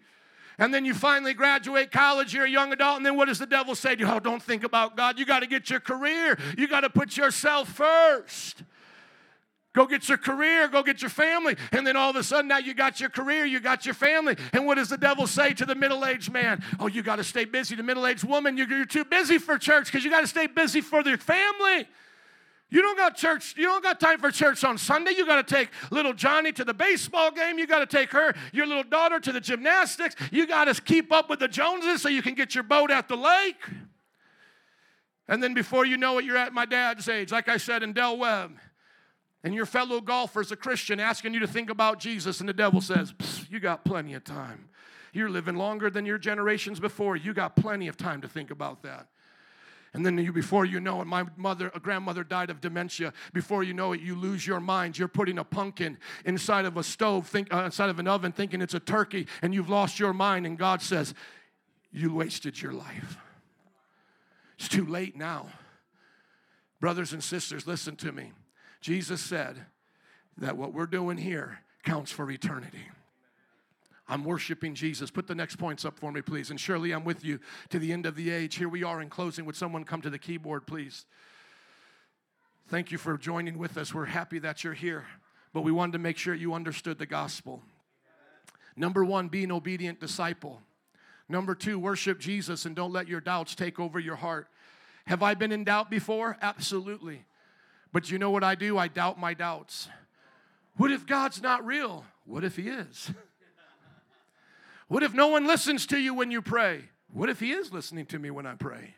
And 0.59 0.73
then 0.73 0.83
you 0.83 0.93
finally 0.93 1.33
graduate 1.33 1.89
college, 1.89 2.33
you're 2.33 2.45
a 2.45 2.49
young 2.49 2.73
adult, 2.73 2.97
and 2.97 3.05
then 3.05 3.15
what 3.15 3.29
does 3.29 3.39
the 3.39 3.45
devil 3.45 3.75
say 3.75 3.95
to 3.95 4.01
you? 4.01 4.11
Oh, 4.11 4.19
don't 4.19 4.43
think 4.43 4.65
about 4.65 4.97
God. 4.97 5.17
You 5.17 5.25
got 5.25 5.39
to 5.39 5.47
get 5.47 5.69
your 5.69 5.79
career. 5.79 6.37
You 6.57 6.67
got 6.67 6.81
to 6.81 6.89
put 6.89 7.15
yourself 7.15 7.69
first. 7.69 8.63
Go 9.73 9.85
get 9.85 10.09
your 10.09 10.17
career, 10.17 10.67
go 10.67 10.81
get 10.81 11.01
your 11.01 11.11
family. 11.11 11.55
And 11.71 11.85
then 11.85 11.95
all 11.95 12.09
of 12.09 12.15
a 12.15 12.23
sudden, 12.23 12.47
now 12.47 12.57
you 12.57 12.73
got 12.73 12.99
your 12.99 13.09
career, 13.09 13.45
you 13.45 13.59
got 13.59 13.85
your 13.85 13.93
family. 13.93 14.35
And 14.51 14.65
what 14.65 14.75
does 14.75 14.89
the 14.89 14.97
devil 14.97 15.27
say 15.27 15.53
to 15.53 15.65
the 15.65 15.75
middle 15.75 16.05
aged 16.05 16.31
man? 16.31 16.63
Oh, 16.79 16.87
you 16.87 17.03
got 17.03 17.17
to 17.17 17.23
stay 17.23 17.45
busy. 17.45 17.75
The 17.75 17.83
middle 17.83 18.07
aged 18.07 18.23
woman, 18.23 18.57
you're, 18.57 18.85
too 18.85 19.05
busy 19.05 19.37
for 19.37 19.59
church 19.59 19.85
because 19.85 20.03
you 20.03 20.09
got 20.09 20.21
to 20.21 20.27
stay 20.27 20.47
busy 20.47 20.81
for 20.81 21.01
your 21.01 21.17
family. 21.17 21.87
You 22.71 22.81
don't 22.81 22.97
got 22.97 23.15
church, 23.15 23.55
you 23.57 23.65
don't 23.65 23.83
got 23.83 23.99
time 23.99 24.19
for 24.19 24.31
church 24.31 24.63
on 24.63 24.77
Sunday. 24.77 25.11
You 25.11 25.25
got 25.25 25.47
to 25.47 25.55
take 25.55 25.69
little 25.91 26.13
Johnny 26.13 26.51
to 26.53 26.63
the 26.63 26.73
baseball 26.73 27.31
game. 27.31 27.59
You 27.59 27.67
got 27.67 27.79
to 27.79 27.97
take 27.97 28.11
her, 28.11 28.33
your 28.51 28.65
little 28.65 28.83
daughter, 28.83 29.19
to 29.19 29.31
the 29.31 29.41
gymnastics. 29.41 30.15
You 30.31 30.47
got 30.47 30.65
to 30.65 30.79
keep 30.81 31.11
up 31.11 31.29
with 31.29 31.39
the 31.39 31.47
Joneses 31.47 32.01
so 32.01 32.09
you 32.09 32.23
can 32.23 32.33
get 32.33 32.55
your 32.55 32.63
boat 32.63 32.89
at 32.89 33.07
the 33.07 33.17
lake. 33.17 33.63
And 35.27 35.43
then 35.43 35.53
before 35.53 35.85
you 35.85 35.97
know 35.97 36.17
it, 36.17 36.25
you're 36.25 36.37
at 36.37 36.53
my 36.53 36.65
dad's 36.65 37.07
age, 37.07 37.31
like 37.31 37.47
I 37.49 37.57
said 37.57 37.83
in 37.83 37.93
Del 37.93 38.17
Webb 38.17 38.51
and 39.43 39.53
your 39.53 39.65
fellow 39.65 40.01
golfer's 40.01 40.51
a 40.51 40.55
Christian 40.55 40.99
asking 40.99 41.33
you 41.33 41.39
to 41.39 41.47
think 41.47 41.69
about 41.69 41.99
Jesus, 41.99 42.39
and 42.39 42.49
the 42.49 42.53
devil 42.53 42.81
says, 42.81 43.13
You 43.49 43.59
got 43.59 43.85
plenty 43.85 44.13
of 44.13 44.23
time. 44.23 44.69
You're 45.13 45.29
living 45.29 45.55
longer 45.55 45.89
than 45.89 46.05
your 46.05 46.17
generations 46.17 46.79
before. 46.79 47.15
You 47.15 47.33
got 47.33 47.55
plenty 47.55 47.87
of 47.87 47.97
time 47.97 48.21
to 48.21 48.27
think 48.27 48.51
about 48.51 48.83
that. 48.83 49.07
And 49.93 50.05
then 50.05 50.17
you, 50.19 50.31
before 50.31 50.65
you 50.65 50.79
know 50.79 51.01
it, 51.01 51.05
my 51.05 51.25
mother, 51.35 51.71
a 51.73 51.79
grandmother 51.79 52.23
died 52.23 52.51
of 52.51 52.61
dementia. 52.61 53.11
Before 53.33 53.63
you 53.63 53.73
know 53.73 53.93
it, 53.93 54.01
you 54.01 54.15
lose 54.15 54.45
your 54.45 54.59
mind. 54.59 54.99
You're 54.99 55.07
putting 55.07 55.39
a 55.39 55.43
pumpkin 55.43 55.97
inside 56.25 56.65
of 56.65 56.77
a 56.77 56.83
stove, 56.83 57.27
think, 57.27 57.51
uh, 57.51 57.63
inside 57.63 57.89
of 57.89 57.97
an 57.97 58.07
oven, 58.07 58.31
thinking 58.31 58.61
it's 58.61 58.75
a 58.75 58.79
turkey, 58.79 59.25
and 59.41 59.53
you've 59.53 59.69
lost 59.69 59.99
your 59.99 60.13
mind. 60.13 60.45
And 60.45 60.59
God 60.59 60.83
says, 60.83 61.15
You 61.91 62.13
wasted 62.13 62.61
your 62.61 62.73
life. 62.73 63.17
It's 64.59 64.67
too 64.67 64.85
late 64.85 65.15
now. 65.15 65.47
Brothers 66.79 67.13
and 67.13 67.23
sisters, 67.23 67.65
listen 67.65 67.95
to 67.97 68.11
me. 68.11 68.33
Jesus 68.81 69.21
said 69.21 69.65
that 70.37 70.57
what 70.57 70.73
we're 70.73 70.85
doing 70.85 71.17
here 71.17 71.59
counts 71.83 72.11
for 72.11 72.29
eternity. 72.29 72.89
I'm 74.07 74.23
worshiping 74.23 74.73
Jesus. 74.73 75.11
Put 75.11 75.27
the 75.27 75.35
next 75.35 75.57
points 75.57 75.85
up 75.85 75.99
for 75.99 76.11
me, 76.11 76.21
please. 76.21 76.49
And 76.49 76.59
surely 76.59 76.91
I'm 76.91 77.03
with 77.03 77.23
you 77.23 77.39
to 77.69 77.77
the 77.77 77.93
end 77.93 78.07
of 78.07 78.15
the 78.15 78.31
age. 78.31 78.55
Here 78.55 78.69
we 78.69 78.83
are 78.83 79.01
in 79.01 79.09
closing. 79.09 79.45
Would 79.45 79.55
someone 79.55 79.83
come 79.83 80.01
to 80.01 80.09
the 80.09 80.17
keyboard, 80.17 80.65
please? 80.65 81.05
Thank 82.69 82.91
you 82.91 82.97
for 82.97 83.17
joining 83.17 83.57
with 83.57 83.77
us. 83.77 83.93
We're 83.93 84.05
happy 84.05 84.39
that 84.39 84.63
you're 84.63 84.73
here, 84.73 85.05
but 85.53 85.61
we 85.61 85.71
wanted 85.71 85.93
to 85.93 85.99
make 85.99 86.17
sure 86.17 86.33
you 86.33 86.53
understood 86.53 86.97
the 86.97 87.05
gospel. 87.05 87.61
Number 88.75 89.05
one, 89.05 89.27
be 89.27 89.43
an 89.43 89.51
obedient 89.51 89.99
disciple. 89.99 90.61
Number 91.27 91.53
two, 91.53 91.77
worship 91.77 92.19
Jesus 92.19 92.65
and 92.65 92.75
don't 92.75 92.93
let 92.93 93.07
your 93.07 93.21
doubts 93.21 93.53
take 93.53 93.79
over 93.79 93.99
your 93.99 94.15
heart. 94.15 94.47
Have 95.05 95.21
I 95.21 95.35
been 95.35 95.51
in 95.51 95.63
doubt 95.63 95.91
before? 95.91 96.37
Absolutely. 96.41 97.25
But 97.91 98.11
you 98.11 98.17
know 98.19 98.31
what 98.31 98.43
I 98.43 98.55
do? 98.55 98.77
I 98.77 98.87
doubt 98.87 99.19
my 99.19 99.33
doubts. 99.33 99.89
What 100.77 100.91
if 100.91 101.05
God's 101.05 101.41
not 101.41 101.65
real? 101.65 102.05
What 102.25 102.43
if 102.43 102.55
He 102.55 102.69
is? 102.69 103.11
What 104.87 105.03
if 105.03 105.13
no 105.13 105.27
one 105.27 105.45
listens 105.45 105.85
to 105.85 105.99
you 105.99 106.15
when 106.15 106.31
you 106.31 106.41
pray? 106.41 106.85
What 107.13 107.29
if 107.29 107.39
He 107.39 107.51
is 107.51 107.71
listening 107.71 108.07
to 108.07 108.17
me 108.17 108.31
when 108.31 108.47
I 108.47 108.55
pray? 108.55 108.95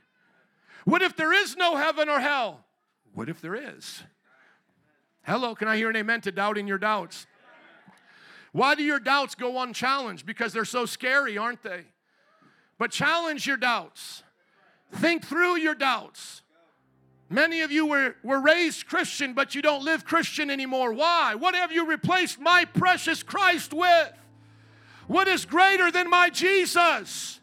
What 0.86 1.02
if 1.02 1.18
there 1.18 1.34
is 1.34 1.58
no 1.58 1.76
heaven 1.76 2.08
or 2.08 2.22
hell? 2.22 2.64
What 3.14 3.28
if 3.28 3.42
there 3.42 3.56
is? 3.56 4.02
Hello, 5.24 5.54
can 5.54 5.68
I 5.68 5.76
hear 5.76 5.90
an 5.90 5.98
amen 5.98 6.22
to 6.22 6.32
doubting 6.32 6.66
your 6.66 6.78
doubts? 6.78 7.28
Why 8.54 8.76
do 8.76 8.84
your 8.84 9.00
doubts 9.00 9.36
go 9.36 9.62
unchallenged? 9.62 10.26
Because 10.26 10.54
they're 10.54 10.66
so 10.66 10.86
scary, 10.86 11.38
aren't 11.38 11.62
they? 11.62 11.84
But 12.78 12.92
challenge 12.92 13.46
your 13.46 13.58
doubts. 13.58 14.24
Think 14.94 15.26
through 15.26 15.58
your 15.58 15.76
doubts. 15.76 16.41
Many 17.32 17.62
of 17.62 17.72
you 17.72 17.86
were, 17.86 18.16
were 18.24 18.42
raised 18.42 18.88
Christian, 18.88 19.34
but 19.34 19.56
you 19.56 19.62
don't 19.62 19.86
live 19.86 20.04
Christian 20.04 20.50
anymore. 20.52 20.92
Why? 20.92 21.34
What 21.36 21.56
have 21.56 21.72
you 21.72 21.88
replaced 21.88 22.42
my 22.42 22.66
precious 22.66 23.24
Christ 23.24 23.74
with? 23.74 24.12
What 25.08 25.30
is 25.30 25.46
greater 25.46 25.90
than 25.92 26.10
my 26.10 26.30
Jesus? 26.30 27.40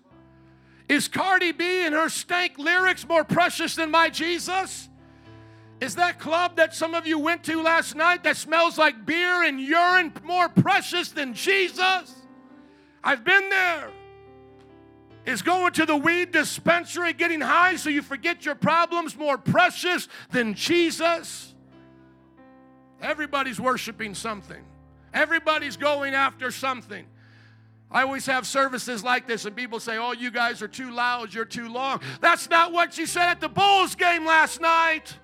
Is 0.91 1.09
Cardi 1.09 1.53
B 1.53 1.87
and 1.87 1.95
her 1.95 2.11
stank 2.11 2.59
lyrics 2.59 3.09
more 3.09 3.25
precious 3.25 3.77
than 3.77 3.91
my 3.91 4.11
Jesus? 4.11 4.91
Is 5.81 5.95
that 5.95 6.19
club 6.19 6.57
that 6.57 6.75
some 6.75 6.95
of 6.95 7.07
you 7.07 7.19
went 7.19 7.43
to 7.45 7.63
last 7.63 7.95
night 7.95 8.25
that 8.25 8.37
smells 8.37 8.77
like 8.77 9.07
beer 9.07 9.43
and 9.43 9.59
urine 9.59 10.13
more 10.23 10.51
precious 10.51 11.13
than 11.13 11.33
Jesus? 11.33 12.15
I've 13.03 13.25
been 13.25 13.49
there. 13.49 13.91
Is 15.29 15.43
going 15.43 15.75
to 15.75 15.85
the 15.85 15.95
weed 15.95 16.33
dispensary, 16.33 17.13
getting 17.13 17.43
high 17.43 17.77
so 17.77 17.91
you 17.91 18.01
forget 18.01 18.47
your 18.47 18.55
problems 18.55 19.15
more 19.15 19.37
precious 19.37 20.09
than 20.31 20.55
Jesus? 20.55 21.55
Everybody's 23.03 23.61
worshiping 23.61 24.15
something. 24.15 24.65
Everybody's 25.13 25.77
going 25.77 26.15
after 26.15 26.51
something. 26.51 27.05
I 27.91 28.05
always 28.05 28.25
have 28.25 28.47
services 28.47 29.05
like 29.05 29.27
this, 29.27 29.45
and 29.45 29.55
people 29.55 29.81
say, 29.81 29.99
Oh, 29.99 30.13
you 30.13 30.31
guys 30.31 30.63
are 30.63 30.69
too 30.69 30.93
loud, 30.93 31.35
you're 31.35 31.45
too 31.45 31.69
long. 31.69 32.01
That's 32.23 32.49
not 32.49 32.73
what 32.73 32.97
you 32.97 33.05
said 33.05 33.29
at 33.29 33.41
the 33.43 33.51
Bulls 33.51 33.97
game 33.97 34.25
last 34.25 34.63
night. 34.63 35.15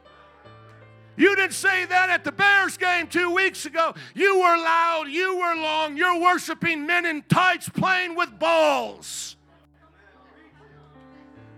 You 1.16 1.34
didn't 1.34 1.54
say 1.54 1.86
that 1.86 2.10
at 2.10 2.24
the 2.24 2.32
Bears 2.32 2.76
game 2.76 3.06
two 3.06 3.30
weeks 3.30 3.64
ago. 3.64 3.94
You 4.14 4.36
were 4.36 4.58
loud, 4.58 5.04
you 5.08 5.38
were 5.38 5.54
long, 5.54 5.96
you're 5.96 6.20
worshiping 6.20 6.84
men 6.84 7.06
in 7.06 7.22
tights 7.22 7.70
playing 7.70 8.16
with 8.16 8.38
balls. 8.38 9.36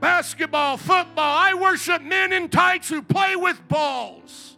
Basketball, 0.01 0.77
football, 0.77 1.39
I 1.39 1.55
worship 1.55 2.03
men 2.03 2.33
in 2.33 2.49
tights 2.49 2.89
who 2.89 3.03
play 3.03 3.35
with 3.37 3.61
balls. 3.69 4.57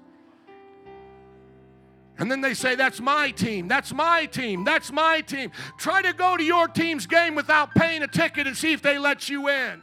And 2.18 2.30
then 2.30 2.40
they 2.40 2.54
say, 2.54 2.74
That's 2.74 3.00
my 3.00 3.30
team, 3.30 3.68
that's 3.68 3.92
my 3.92 4.26
team, 4.26 4.64
that's 4.64 4.90
my 4.90 5.20
team. 5.20 5.52
Try 5.78 6.02
to 6.02 6.12
go 6.12 6.36
to 6.36 6.42
your 6.42 6.66
team's 6.66 7.06
game 7.06 7.36
without 7.36 7.74
paying 7.74 8.02
a 8.02 8.08
ticket 8.08 8.46
and 8.46 8.56
see 8.56 8.72
if 8.72 8.82
they 8.82 8.98
let 8.98 9.28
you 9.28 9.48
in. 9.48 9.82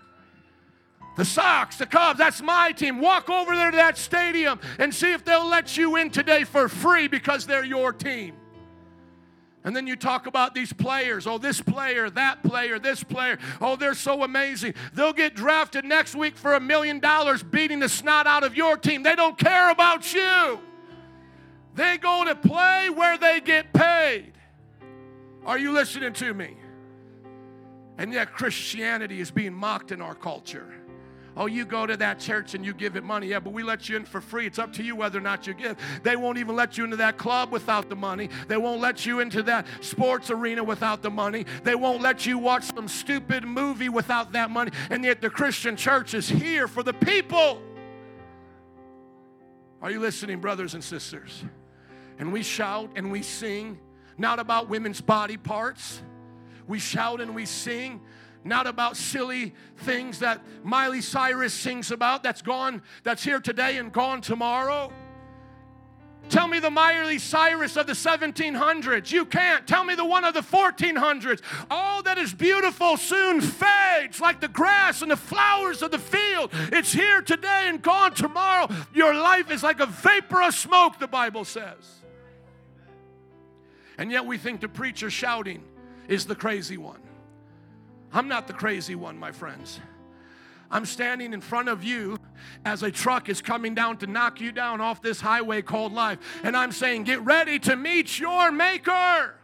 The 1.15 1.23
Sox, 1.23 1.77
the 1.77 1.85
Cubs, 1.85 2.19
that's 2.19 2.41
my 2.41 2.73
team. 2.73 2.99
Walk 2.99 3.29
over 3.29 3.55
there 3.55 3.71
to 3.71 3.77
that 3.77 3.97
stadium 3.97 4.59
and 4.79 4.93
see 4.93 5.13
if 5.13 5.23
they'll 5.23 5.47
let 5.47 5.77
you 5.77 5.95
in 5.95 6.09
today 6.09 6.43
for 6.43 6.67
free 6.67 7.07
because 7.07 7.45
they're 7.45 7.63
your 7.63 7.93
team. 7.93 8.35
And 9.66 9.76
then 9.76 9.88
you 9.88 9.95
talk 9.95 10.28
about 10.28 10.53
these 10.53 10.72
players. 10.72 11.26
Oh, 11.26 11.39
this 11.39 11.59
player, 11.59 12.07
that 12.11 12.43
player, 12.43 12.78
this 12.78 13.03
player. 13.03 13.39
Oh, 13.59 13.76
they're 13.76 13.95
so 13.95 14.22
amazing. 14.22 14.76
They'll 14.93 15.11
get 15.11 15.34
drafted 15.36 15.84
next 15.84 16.16
week 16.16 16.38
for 16.38 16.53
a 16.53 16.59
million 16.59 16.99
dollars 16.99 17.41
beating 17.41 17.80
the 17.80 17.89
snot 17.89 18.28
out 18.28 18.43
of 18.43 18.55
your 18.55 18.78
team. 18.78 19.01
They 19.01 19.16
don't 19.16 19.39
care 19.39 19.72
about 19.72 20.13
you. 20.13 20.59
They 21.74 21.97
go 21.97 22.24
to 22.26 22.36
play 22.36 22.91
where 22.91 23.18
they 23.18 23.41
get 23.41 23.74
paid. 23.74 24.34
Are 25.47 25.57
you 25.57 25.72
listening 25.72 26.13
to 26.13 26.34
me? 26.36 26.57
And 27.97 28.13
yet, 28.13 28.34
Christianity 28.34 29.20
is 29.20 29.32
being 29.32 29.53
mocked 29.53 29.91
in 29.91 29.99
our 29.99 30.16
culture. 30.16 30.72
Oh, 31.38 31.47
you 31.47 31.65
go 31.65 31.86
to 31.86 31.97
that 31.97 32.19
church 32.19 32.53
and 32.53 32.65
you 32.65 32.73
give 32.73 32.95
it 32.95 33.03
money. 33.03 33.27
Yeah, 33.27 33.39
but 33.39 33.53
we 33.53 33.63
let 33.63 33.89
you 33.89 33.97
in 33.97 34.05
for 34.05 34.21
free. 34.21 34.45
It's 34.45 34.59
up 34.59 34.73
to 34.73 34.83
you 34.83 34.95
whether 34.95 35.17
or 35.17 35.21
not 35.21 35.47
you 35.47 35.53
give. 35.53 35.77
They 36.03 36.15
won't 36.15 36.38
even 36.38 36.55
let 36.55 36.77
you 36.77 36.83
into 36.83 36.97
that 36.97 37.17
club 37.17 37.51
without 37.51 37.89
the 37.89 37.95
money. 37.95 38.29
They 38.47 38.57
won't 38.57 38.81
let 38.81 39.05
you 39.05 39.19
into 39.19 39.43
that 39.43 39.67
sports 39.81 40.29
arena 40.29 40.63
without 40.63 41.01
the 41.01 41.11
money. 41.11 41.45
They 41.63 41.75
won't 41.75 42.01
let 42.01 42.25
you 42.25 42.38
watch 42.38 42.63
some 42.63 42.88
stupid 42.88 43.43
movie 43.43 43.89
without 43.89 44.31
that 44.31 44.49
money. 44.49 44.71
And 44.89 45.03
yet, 45.03 45.21
the 45.21 45.29
Christian 45.29 45.75
church 45.75 46.13
is 46.13 46.29
here 46.29 46.67
for 46.67 46.83
the 46.83 46.93
people. 46.93 47.61
Are 49.81 49.91
you 49.91 49.99
listening, 49.99 50.39
brothers 50.39 50.73
and 50.73 50.83
sisters? 50.83 51.43
and 52.19 52.31
we 52.31 52.43
shout 52.43 52.91
and 52.95 53.11
we 53.11 53.21
sing, 53.21 53.77
not 54.17 54.39
about 54.39 54.69
women's 54.69 55.01
body 55.01 55.38
parts. 55.38 56.01
We 56.67 56.79
shout 56.79 57.21
and 57.21 57.36
we 57.36 57.45
sing, 57.45 58.01
not 58.45 58.67
about 58.67 58.95
silly 58.95 59.53
things 59.77 60.19
that 60.19 60.41
Miley 60.63 61.01
Cyrus 61.01 61.53
sings 61.53 61.91
about 61.91 62.23
that's 62.23 62.43
gone, 62.43 62.83
that's 63.03 63.23
here 63.23 63.39
today 63.39 63.77
and 63.77 63.91
gone 63.91 64.21
tomorrow. 64.21 64.91
Tell 66.29 66.47
me 66.47 66.59
the 66.59 66.71
Miley 66.71 67.19
Cyrus 67.19 67.75
of 67.75 67.85
the 67.87 67.93
1700s. 67.93 69.11
You 69.11 69.25
can't. 69.25 69.67
Tell 69.67 69.83
me 69.83 69.93
the 69.93 70.05
one 70.05 70.23
of 70.23 70.33
the 70.33 70.41
1400s. 70.41 71.41
All 71.69 72.01
that 72.03 72.17
is 72.17 72.33
beautiful 72.33 72.97
soon 72.97 73.41
fades 73.41 74.19
like 74.19 74.41
the 74.41 74.47
grass 74.47 75.01
and 75.01 75.11
the 75.11 75.17
flowers 75.17 75.81
of 75.81 75.91
the 75.91 75.99
field. 75.99 76.49
It's 76.71 76.91
here 76.91 77.21
today 77.21 77.65
and 77.65 77.81
gone 77.81 78.13
tomorrow. 78.13 78.67
Your 78.93 79.13
life 79.13 79.51
is 79.51 79.61
like 79.61 79.79
a 79.79 79.85
vapor 79.85 80.41
of 80.41 80.55
smoke, 80.55 80.97
the 80.99 81.07
Bible 81.07 81.45
says. 81.45 82.01
And 83.97 84.11
yet 84.11 84.25
we 84.25 84.37
think 84.37 84.61
the 84.61 84.67
preacher 84.67 85.09
shouting 85.09 85.63
is 86.07 86.25
the 86.25 86.35
crazy 86.35 86.77
one. 86.77 86.99
I'm 88.16 88.30
not 88.30 88.47
the 88.47 88.53
crazy 88.53 88.95
one, 88.95 89.20
my 89.20 89.34
friends. 89.34 89.82
I'm 90.72 90.86
standing 90.86 91.34
in 91.34 91.41
front 91.41 91.68
of 91.68 91.84
you 91.84 92.18
as 92.63 92.82
a 92.82 92.89
truck 92.89 93.28
is 93.28 93.41
coming 93.41 93.76
down 93.76 93.97
to 93.97 94.07
knock 94.07 94.39
you 94.39 94.53
down 94.53 94.80
off 94.80 95.01
this 95.01 95.20
highway 95.20 95.61
called 95.61 95.91
life. 95.91 96.18
And 96.41 96.55
I'm 96.55 96.72
saying, 96.72 97.03
get 97.03 97.22
ready 97.22 97.59
to 97.59 97.76
meet 97.76 98.18
your 98.18 98.51
Maker. 98.51 99.36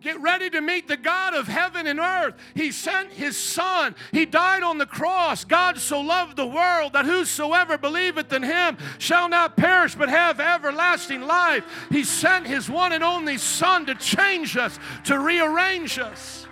Get 0.00 0.18
ready 0.20 0.48
to 0.50 0.60
meet 0.60 0.88
the 0.88 0.96
God 0.96 1.34
of 1.34 1.46
heaven 1.46 1.86
and 1.86 2.00
earth. 2.00 2.36
He 2.54 2.72
sent 2.72 3.12
his 3.12 3.36
Son. 3.36 3.94
He 4.12 4.24
died 4.24 4.62
on 4.62 4.78
the 4.78 4.86
cross. 4.86 5.44
God 5.44 5.76
so 5.76 6.00
loved 6.00 6.36
the 6.36 6.46
world 6.46 6.94
that 6.94 7.04
whosoever 7.04 7.76
believeth 7.76 8.32
in 8.32 8.44
him 8.44 8.78
shall 8.98 9.28
not 9.28 9.56
perish 9.58 9.94
but 9.94 10.08
have 10.08 10.40
everlasting 10.40 11.22
life. 11.22 11.64
He 11.90 12.02
sent 12.02 12.46
his 12.46 12.70
one 12.70 12.92
and 12.92 13.04
only 13.04 13.36
Son 13.36 13.84
to 13.86 13.94
change 13.94 14.56
us, 14.56 14.78
to 15.04 15.18
rearrange 15.18 15.98
us. 15.98 16.47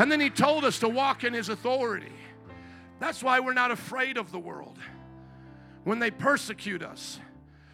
And 0.00 0.10
then 0.10 0.18
he 0.18 0.30
told 0.30 0.64
us 0.64 0.78
to 0.80 0.88
walk 0.88 1.24
in 1.24 1.34
his 1.34 1.50
authority. 1.50 2.12
That's 2.98 3.22
why 3.22 3.38
we're 3.38 3.52
not 3.52 3.70
afraid 3.70 4.16
of 4.16 4.32
the 4.32 4.38
world. 4.38 4.78
When 5.84 5.98
they 5.98 6.10
persecute 6.10 6.82
us, 6.82 7.20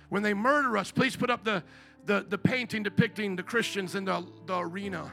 when 0.08 0.22
they 0.22 0.34
murder 0.34 0.76
us, 0.76 0.90
please 0.90 1.16
put 1.16 1.30
up 1.30 1.44
the 1.44 1.62
the, 2.06 2.24
the 2.28 2.38
painting 2.38 2.82
depicting 2.82 3.36
the 3.36 3.42
Christians 3.42 3.94
in 3.94 4.04
the, 4.04 4.24
the 4.46 4.58
arena. 4.58 5.12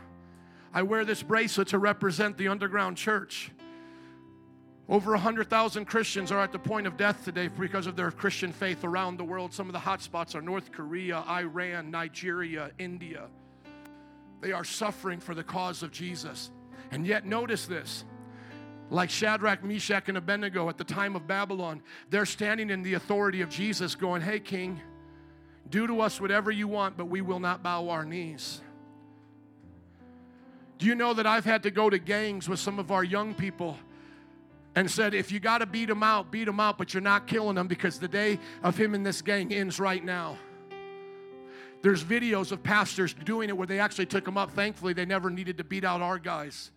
I 0.74 0.84
wear 0.84 1.06
this 1.06 1.22
bracelet 1.22 1.68
to 1.70 1.80
represent 1.80 2.38
the 2.38 2.48
underground 2.48 2.98
church. 2.98 3.52
Over 4.90 5.12
100,000 5.12 5.86
Christians 5.86 6.32
are 6.32 6.40
at 6.40 6.52
the 6.52 6.60
point 6.60 6.88
of 6.88 6.98
death 6.98 7.24
today 7.24 7.48
because 7.48 7.88
of 7.88 7.96
their 7.96 8.12
Christian 8.12 8.52
faith 8.52 8.84
around 8.84 9.18
the 9.18 9.24
world. 9.24 9.54
Some 9.54 9.68
of 9.68 9.74
the 9.74 9.80
hot 9.80 10.02
spots 10.02 10.36
are 10.36 10.42
North 10.42 10.72
Korea, 10.72 11.24
Iran, 11.28 11.90
Nigeria, 11.90 12.72
India. 12.78 13.28
They 14.42 14.52
are 14.52 14.66
suffering 14.66 15.20
for 15.20 15.34
the 15.34 15.44
cause 15.44 15.84
of 15.84 15.92
Jesus. 15.92 16.52
And 16.94 17.08
yet, 17.08 17.26
notice 17.26 17.66
this 17.66 18.06
like 18.92 19.10
Shadrach, 19.10 19.64
Meshach, 19.64 20.08
and 20.08 20.18
Abednego 20.18 20.70
at 20.70 20.78
the 20.78 20.84
time 20.84 21.16
of 21.16 21.26
Babylon, 21.26 21.82
they're 22.12 22.28
standing 22.28 22.70
in 22.70 22.84
the 22.84 22.94
authority 22.94 23.42
of 23.42 23.50
Jesus, 23.50 23.96
going, 23.96 24.22
Hey, 24.22 24.40
King, 24.40 24.80
do 25.70 25.88
to 25.88 26.02
us 26.02 26.22
whatever 26.22 26.52
you 26.52 26.68
want, 26.68 26.96
but 26.96 27.06
we 27.06 27.22
will 27.22 27.40
not 27.40 27.64
bow 27.64 27.90
our 27.90 28.06
knees. 28.06 28.62
Do 30.78 30.86
you 30.86 30.94
know 30.94 31.16
that 31.16 31.26
I've 31.26 31.46
had 31.46 31.64
to 31.64 31.72
go 31.72 31.90
to 31.90 31.98
gangs 31.98 32.48
with 32.48 32.60
some 32.60 32.78
of 32.78 32.92
our 32.92 33.04
young 33.04 33.34
people 33.34 33.78
and 34.76 34.90
said, 34.90 35.16
if 35.16 35.32
you 35.32 35.40
got 35.40 35.60
to 35.60 35.66
beat 35.66 35.88
them 35.88 36.04
out, 36.04 36.32
beat 36.32 36.46
them 36.46 36.60
out, 36.60 36.78
but 36.78 36.94
you're 36.94 37.02
not 37.02 37.26
killing 37.26 37.56
them 37.56 37.68
because 37.68 38.00
the 38.00 38.08
day 38.08 38.38
of 38.64 38.78
him 38.78 38.94
in 38.94 39.02
this 39.02 39.22
gang 39.22 39.52
ends 39.52 39.80
right 39.80 40.04
now. 40.04 40.38
There's 41.82 42.04
videos 42.04 42.52
of 42.52 42.62
pastors 42.62 43.14
doing 43.14 43.50
it 43.50 43.58
where 43.58 43.68
they 43.68 43.80
actually 43.80 44.08
took 44.08 44.26
them 44.26 44.38
up. 44.38 44.52
Thankfully, 44.52 44.94
they 44.94 45.06
never 45.06 45.30
needed 45.30 45.58
to 45.58 45.64
beat 45.64 45.84
out 45.84 46.02
our 46.02 46.20
guys. 46.20 46.72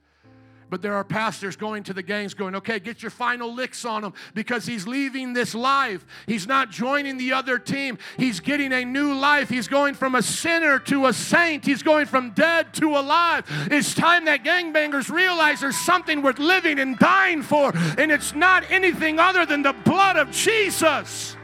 But 0.68 0.82
there 0.82 0.94
are 0.94 1.04
pastors 1.04 1.54
going 1.54 1.84
to 1.84 1.92
the 1.92 2.02
gangs 2.02 2.34
going, 2.34 2.56
okay, 2.56 2.80
get 2.80 3.02
your 3.02 3.10
final 3.10 3.54
licks 3.54 3.84
on 3.84 4.02
him 4.04 4.14
because 4.34 4.66
he's 4.66 4.86
leaving 4.86 5.32
this 5.32 5.54
life. 5.54 6.04
He's 6.26 6.46
not 6.46 6.70
joining 6.70 7.18
the 7.18 7.32
other 7.32 7.58
team. 7.58 7.98
He's 8.16 8.40
getting 8.40 8.72
a 8.72 8.84
new 8.84 9.14
life. 9.14 9.48
He's 9.48 9.68
going 9.68 9.94
from 9.94 10.14
a 10.14 10.22
sinner 10.22 10.78
to 10.80 11.06
a 11.06 11.12
saint. 11.12 11.64
He's 11.64 11.82
going 11.82 12.06
from 12.06 12.30
dead 12.30 12.74
to 12.74 12.96
alive. 12.96 13.44
It's 13.70 13.94
time 13.94 14.24
that 14.24 14.44
gangbangers 14.44 15.10
realize 15.10 15.60
there's 15.60 15.78
something 15.78 16.20
worth 16.22 16.38
living 16.38 16.78
and 16.78 16.98
dying 16.98 17.42
for, 17.42 17.72
and 17.96 18.10
it's 18.10 18.34
not 18.34 18.68
anything 18.70 19.20
other 19.20 19.46
than 19.46 19.62
the 19.62 19.72
blood 19.72 20.16
of 20.16 20.30
Jesus. 20.30 21.36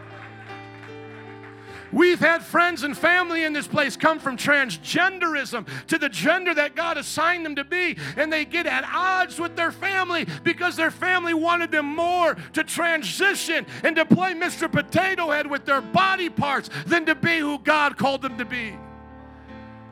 We've 1.93 2.19
had 2.19 2.43
friends 2.43 2.83
and 2.85 2.97
family 2.97 3.45
in 3.45 3.53
this 3.53 3.69
place 3.69 3.97
come 3.97 4.19
from 4.19 4.37
transgenderism 4.37 5.67
to 5.89 5.99
the 5.99 6.09
gender 6.09 6.55
that 6.55 6.75
God 6.75 6.97
assigned 6.97 7.45
them 7.45 7.57
to 7.57 7.65
be, 7.65 7.99
and 8.17 8.33
they 8.33 8.45
get 8.45 8.67
at 8.67 8.85
odds 8.93 9.39
with 9.39 9.57
their 9.57 9.73
family 9.73 10.27
because 10.43 10.75
their 10.75 10.91
family 10.91 11.35
wanted 11.35 11.71
them 11.71 11.87
more 11.87 12.35
to 12.55 12.65
transition 12.65 13.67
and 13.85 13.95
to 13.97 14.07
play 14.07 14.33
Mr. 14.33 14.71
Potato 14.71 15.31
Head 15.31 15.47
with 15.47 15.67
their 15.67 15.83
body 15.83 16.31
parts 16.31 16.71
than 16.87 17.05
to 17.07 17.15
be 17.15 17.39
who 17.39 17.59
God 17.59 17.99
called 17.99 18.23
them 18.23 18.39
to 18.39 18.45
be. 18.45 18.75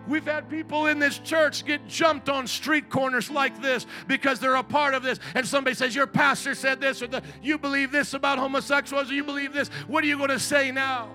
We've 0.09 0.25
had 0.25 0.49
people 0.49 0.87
in 0.87 0.99
this 0.99 1.19
church 1.19 1.65
get 1.65 1.87
jumped 1.87 2.29
on 2.29 2.47
street 2.47 2.89
corners 2.89 3.31
like 3.31 3.61
this 3.63 3.87
because 4.09 4.41
they're 4.41 4.57
a 4.57 4.63
part 4.63 4.95
of 4.95 5.03
this. 5.03 5.21
And 5.35 5.47
somebody 5.47 5.75
says, 5.75 5.95
Your 5.95 6.07
pastor 6.07 6.55
said 6.55 6.81
this, 6.81 7.01
or 7.03 7.07
the, 7.07 7.23
you 7.43 7.59
believe 7.59 7.93
this 7.93 8.15
about 8.15 8.39
homosexuals, 8.39 9.11
or 9.11 9.15
you 9.15 9.23
believe 9.23 9.53
this. 9.53 9.69
What 9.87 10.03
are 10.03 10.09
you 10.09 10.17
going 10.17 10.31
to 10.31 10.41
say 10.41 10.73
now? 10.73 11.11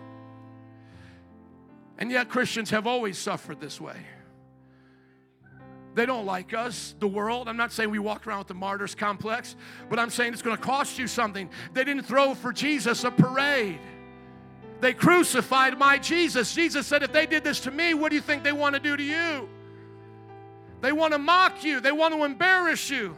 And 1.97 2.11
yet, 2.11 2.29
Christians 2.29 2.69
have 2.71 2.87
always 2.87 3.17
suffered 3.17 3.59
this 3.59 3.79
way. 3.79 3.97
They 5.95 6.05
don't 6.05 6.25
like 6.25 6.53
us, 6.53 6.93
the 6.99 7.07
world. 7.07 7.47
I'm 7.47 7.55
not 7.55 7.71
saying 7.71 7.89
we 7.89 7.99
walk 7.99 8.27
around 8.27 8.39
with 8.39 8.47
the 8.49 8.53
martyrs 8.53 8.95
complex, 8.95 9.55
but 9.89 9.97
I'm 9.97 10.09
saying 10.09 10.33
it's 10.33 10.41
going 10.41 10.57
to 10.57 10.61
cost 10.61 10.99
you 10.99 11.07
something. 11.07 11.49
They 11.73 11.85
didn't 11.85 12.03
throw 12.03 12.33
for 12.33 12.51
Jesus 12.51 13.05
a 13.05 13.11
parade. 13.11 13.79
They 14.81 14.93
crucified 14.93 15.77
my 15.79 15.97
Jesus. 15.97 16.53
Jesus 16.53 16.85
said, 16.85 17.01
if 17.01 17.13
they 17.13 17.25
did 17.25 17.45
this 17.45 17.61
to 17.61 17.71
me, 17.71 17.93
what 17.93 18.09
do 18.09 18.17
you 18.17 18.21
think 18.21 18.43
they 18.43 18.51
want 18.51 18.75
to 18.75 18.81
do 18.81 18.97
to 18.97 19.03
you? 19.03 19.47
They 20.81 20.91
want 20.91 21.13
to 21.13 21.17
mock 21.17 21.63
you, 21.63 21.79
they 21.79 21.93
want 21.93 22.13
to 22.13 22.25
embarrass 22.25 22.89
you. 22.89 23.15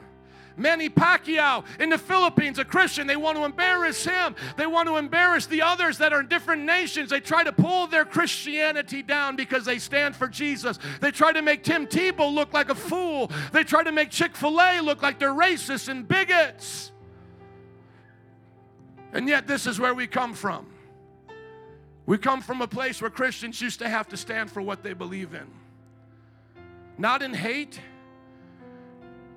Manny 0.57 0.89
Pacquiao 0.89 1.63
in 1.79 1.89
the 1.89 1.97
Philippines, 1.97 2.59
a 2.59 2.65
Christian. 2.65 3.07
They 3.07 3.15
want 3.15 3.37
to 3.37 3.45
embarrass 3.45 4.03
him. 4.03 4.35
They 4.57 4.65
want 4.65 4.89
to 4.89 4.97
embarrass 4.97 5.45
the 5.45 5.61
others 5.61 5.99
that 5.99 6.11
are 6.11 6.19
in 6.21 6.27
different 6.27 6.63
nations. 6.63 7.11
They 7.11 7.19
try 7.19 7.43
to 7.43 7.51
pull 7.51 7.87
their 7.87 8.03
Christianity 8.03 9.03
down 9.03 9.35
because 9.35 9.63
they 9.65 9.77
stand 9.79 10.15
for 10.15 10.27
Jesus. 10.27 10.79
They 10.99 11.11
try 11.11 11.31
to 11.31 11.41
make 11.41 11.63
Tim 11.63 11.85
Tebow 11.85 12.33
look 12.33 12.53
like 12.53 12.69
a 12.69 12.75
fool. 12.75 13.31
They 13.53 13.63
try 13.63 13.83
to 13.83 13.91
make 13.91 14.09
Chick 14.09 14.35
fil 14.35 14.59
A 14.59 14.81
look 14.81 15.01
like 15.01 15.19
they're 15.19 15.29
racist 15.29 15.87
and 15.87 16.07
bigots. 16.07 16.91
And 19.13 19.27
yet, 19.27 19.47
this 19.47 19.67
is 19.67 19.79
where 19.79 19.93
we 19.93 20.07
come 20.07 20.33
from. 20.33 20.65
We 22.05 22.17
come 22.17 22.41
from 22.41 22.61
a 22.61 22.67
place 22.67 23.01
where 23.01 23.09
Christians 23.09 23.61
used 23.61 23.79
to 23.79 23.89
have 23.89 24.07
to 24.09 24.17
stand 24.17 24.49
for 24.49 24.61
what 24.61 24.81
they 24.81 24.93
believe 24.93 25.33
in. 25.33 25.47
Not 26.97 27.21
in 27.21 27.33
hate, 27.33 27.79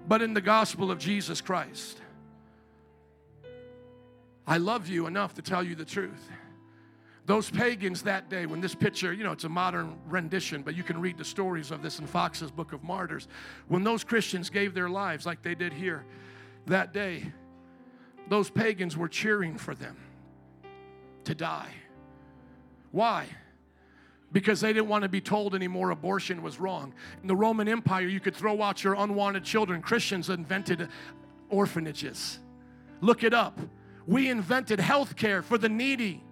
but 0.08 0.22
in 0.22 0.34
the 0.34 0.40
gospel 0.40 0.90
of 0.90 0.98
Jesus 0.98 1.40
Christ. 1.40 2.00
I 4.46 4.56
love 4.56 4.88
you 4.88 5.06
enough 5.06 5.34
to 5.34 5.42
tell 5.42 5.62
you 5.62 5.74
the 5.74 5.84
truth. 5.84 6.28
Those 7.26 7.48
pagans 7.48 8.02
that 8.02 8.28
day, 8.28 8.46
when 8.46 8.60
this 8.60 8.74
picture, 8.74 9.12
you 9.12 9.22
know, 9.22 9.30
it's 9.30 9.44
a 9.44 9.48
modern 9.48 9.96
rendition, 10.08 10.62
but 10.62 10.74
you 10.74 10.82
can 10.82 11.00
read 11.00 11.16
the 11.16 11.24
stories 11.24 11.70
of 11.70 11.82
this 11.82 12.00
in 12.00 12.06
Fox's 12.06 12.50
Book 12.50 12.72
of 12.72 12.82
Martyrs. 12.82 13.28
When 13.68 13.84
those 13.84 14.02
Christians 14.02 14.50
gave 14.50 14.74
their 14.74 14.88
lives, 14.88 15.26
like 15.26 15.42
they 15.42 15.54
did 15.54 15.72
here 15.72 16.04
that 16.66 16.92
day, 16.92 17.30
those 18.28 18.50
pagans 18.50 18.96
were 18.96 19.08
cheering 19.08 19.56
for 19.56 19.74
them 19.74 19.96
to 21.24 21.34
die. 21.34 21.72
Why? 22.90 23.26
Because 24.32 24.60
they 24.60 24.72
didn't 24.72 24.88
want 24.88 25.02
to 25.02 25.08
be 25.08 25.20
told 25.20 25.54
anymore 25.54 25.90
abortion 25.90 26.42
was 26.42 26.60
wrong. 26.60 26.94
In 27.22 27.28
the 27.28 27.34
Roman 27.34 27.68
Empire, 27.68 28.06
you 28.06 28.20
could 28.20 28.36
throw 28.36 28.62
out 28.62 28.84
your 28.84 28.94
unwanted 28.94 29.42
children. 29.42 29.82
Christians 29.82 30.30
invented 30.30 30.88
orphanages. 31.48 32.38
Look 33.00 33.24
it 33.24 33.34
up. 33.34 33.58
We 34.06 34.28
invented 34.28 34.80
health 34.80 35.16
care 35.16 35.42
for 35.42 35.58
the 35.58 35.68
needy. 35.68 36.22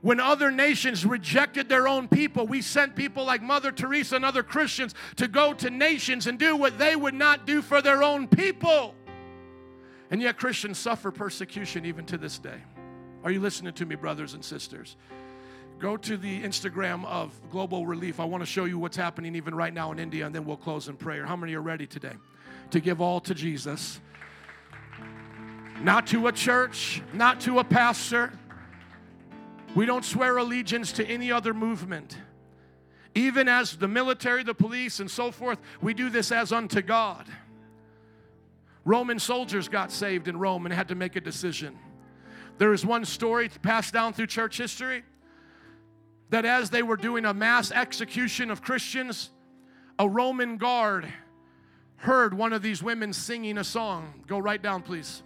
When 0.00 0.18
other 0.18 0.50
nations 0.50 1.06
rejected 1.06 1.68
their 1.68 1.86
own 1.86 2.08
people, 2.08 2.46
we 2.46 2.60
sent 2.60 2.96
people 2.96 3.24
like 3.24 3.40
Mother 3.40 3.70
Teresa 3.70 4.16
and 4.16 4.24
other 4.24 4.42
Christians 4.42 4.94
to 5.16 5.28
go 5.28 5.54
to 5.54 5.70
nations 5.70 6.26
and 6.26 6.38
do 6.38 6.56
what 6.56 6.76
they 6.76 6.96
would 6.96 7.14
not 7.14 7.46
do 7.46 7.62
for 7.62 7.80
their 7.80 8.02
own 8.02 8.26
people. 8.26 8.96
And 10.10 10.20
yet, 10.20 10.36
Christians 10.36 10.78
suffer 10.78 11.12
persecution 11.12 11.86
even 11.86 12.04
to 12.06 12.18
this 12.18 12.38
day. 12.38 12.60
Are 13.22 13.30
you 13.30 13.40
listening 13.40 13.74
to 13.74 13.86
me, 13.86 13.94
brothers 13.94 14.34
and 14.34 14.44
sisters? 14.44 14.96
Go 15.82 15.96
to 15.96 16.16
the 16.16 16.40
Instagram 16.44 17.04
of 17.06 17.36
Global 17.50 17.88
Relief. 17.88 18.20
I 18.20 18.24
want 18.24 18.40
to 18.40 18.46
show 18.46 18.66
you 18.66 18.78
what's 18.78 18.96
happening 18.96 19.34
even 19.34 19.52
right 19.52 19.74
now 19.74 19.90
in 19.90 19.98
India, 19.98 20.24
and 20.24 20.32
then 20.32 20.44
we'll 20.44 20.56
close 20.56 20.86
in 20.86 20.96
prayer. 20.96 21.26
How 21.26 21.34
many 21.34 21.54
are 21.54 21.60
ready 21.60 21.88
today 21.88 22.12
to 22.70 22.78
give 22.78 23.00
all 23.00 23.18
to 23.22 23.34
Jesus? 23.34 23.98
Not 25.80 26.06
to 26.06 26.28
a 26.28 26.32
church, 26.32 27.02
not 27.12 27.40
to 27.40 27.58
a 27.58 27.64
pastor. 27.64 28.32
We 29.74 29.84
don't 29.84 30.04
swear 30.04 30.36
allegiance 30.36 30.92
to 30.92 31.04
any 31.04 31.32
other 31.32 31.52
movement. 31.52 32.16
Even 33.16 33.48
as 33.48 33.76
the 33.76 33.88
military, 33.88 34.44
the 34.44 34.54
police, 34.54 35.00
and 35.00 35.10
so 35.10 35.32
forth, 35.32 35.58
we 35.80 35.94
do 35.94 36.10
this 36.10 36.30
as 36.30 36.52
unto 36.52 36.80
God. 36.80 37.26
Roman 38.84 39.18
soldiers 39.18 39.68
got 39.68 39.90
saved 39.90 40.28
in 40.28 40.36
Rome 40.38 40.64
and 40.64 40.72
had 40.72 40.86
to 40.90 40.94
make 40.94 41.16
a 41.16 41.20
decision. 41.20 41.76
There 42.58 42.72
is 42.72 42.86
one 42.86 43.04
story 43.04 43.50
passed 43.62 43.92
down 43.92 44.12
through 44.12 44.28
church 44.28 44.58
history 44.58 45.02
that 46.32 46.46
as 46.46 46.70
they 46.70 46.82
were 46.82 46.96
doing 46.96 47.26
a 47.26 47.34
mass 47.34 47.70
execution 47.70 48.50
of 48.50 48.62
Christians, 48.62 49.28
a 49.98 50.08
Roman 50.08 50.56
guard 50.56 51.06
heard 51.96 52.32
one 52.32 52.54
of 52.54 52.62
these 52.62 52.82
women 52.82 53.12
singing 53.12 53.58
a 53.58 53.64
song. 53.64 54.24
Go 54.26 54.38
right 54.38 54.60
down, 54.60 54.80
please. 54.80 55.22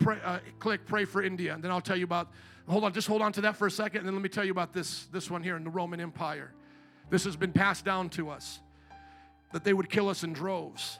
Pray, 0.00 0.18
uh, 0.22 0.40
click 0.58 0.84
pray 0.84 1.06
for 1.06 1.22
India, 1.22 1.54
and 1.54 1.64
then 1.64 1.70
I'll 1.70 1.80
tell 1.80 1.96
you 1.96 2.04
about. 2.04 2.30
Hold 2.68 2.84
on, 2.84 2.92
just 2.92 3.08
hold 3.08 3.22
on 3.22 3.32
to 3.32 3.40
that 3.40 3.56
for 3.56 3.66
a 3.66 3.70
second, 3.70 4.00
and 4.00 4.06
then 4.06 4.14
let 4.14 4.22
me 4.22 4.28
tell 4.28 4.44
you 4.44 4.52
about 4.52 4.74
this 4.74 5.06
this 5.06 5.30
one 5.30 5.42
here 5.42 5.56
in 5.56 5.64
the 5.64 5.70
Roman 5.70 5.98
Empire. 5.98 6.52
This 7.08 7.24
has 7.24 7.34
been 7.34 7.52
passed 7.52 7.86
down 7.86 8.10
to 8.10 8.28
us 8.28 8.60
that 9.52 9.64
they 9.64 9.72
would 9.72 9.88
kill 9.88 10.10
us 10.10 10.24
in 10.24 10.34
droves. 10.34 10.98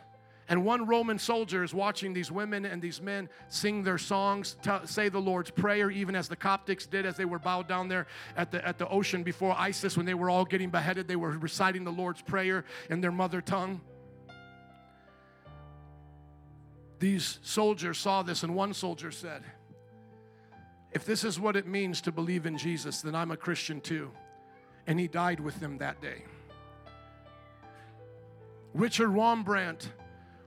And 0.52 0.66
one 0.66 0.84
Roman 0.84 1.18
soldier 1.18 1.64
is 1.64 1.72
watching 1.72 2.12
these 2.12 2.30
women 2.30 2.66
and 2.66 2.82
these 2.82 3.00
men 3.00 3.30
sing 3.48 3.82
their 3.82 3.96
songs, 3.96 4.58
t- 4.62 4.70
say 4.84 5.08
the 5.08 5.18
Lord's 5.18 5.50
Prayer, 5.50 5.90
even 5.90 6.14
as 6.14 6.28
the 6.28 6.36
Coptics 6.36 6.84
did 6.88 7.06
as 7.06 7.16
they 7.16 7.24
were 7.24 7.38
bowed 7.38 7.68
down 7.68 7.88
there 7.88 8.06
at 8.36 8.50
the, 8.50 8.62
at 8.68 8.76
the 8.76 8.86
ocean 8.86 9.22
before 9.22 9.58
ISIS 9.58 9.96
when 9.96 10.04
they 10.04 10.12
were 10.12 10.28
all 10.28 10.44
getting 10.44 10.68
beheaded. 10.68 11.08
They 11.08 11.16
were 11.16 11.30
reciting 11.30 11.84
the 11.84 11.90
Lord's 11.90 12.20
Prayer 12.20 12.66
in 12.90 13.00
their 13.00 13.10
mother 13.10 13.40
tongue. 13.40 13.80
These 16.98 17.38
soldiers 17.40 17.96
saw 17.96 18.22
this, 18.22 18.42
and 18.42 18.54
one 18.54 18.74
soldier 18.74 19.10
said, 19.10 19.44
If 20.90 21.06
this 21.06 21.24
is 21.24 21.40
what 21.40 21.56
it 21.56 21.66
means 21.66 22.02
to 22.02 22.12
believe 22.12 22.44
in 22.44 22.58
Jesus, 22.58 23.00
then 23.00 23.14
I'm 23.14 23.30
a 23.30 23.38
Christian 23.38 23.80
too. 23.80 24.10
And 24.86 25.00
he 25.00 25.08
died 25.08 25.40
with 25.40 25.58
them 25.60 25.78
that 25.78 26.02
day. 26.02 26.24
Richard 28.74 29.08
Wurmbrand 29.08 29.86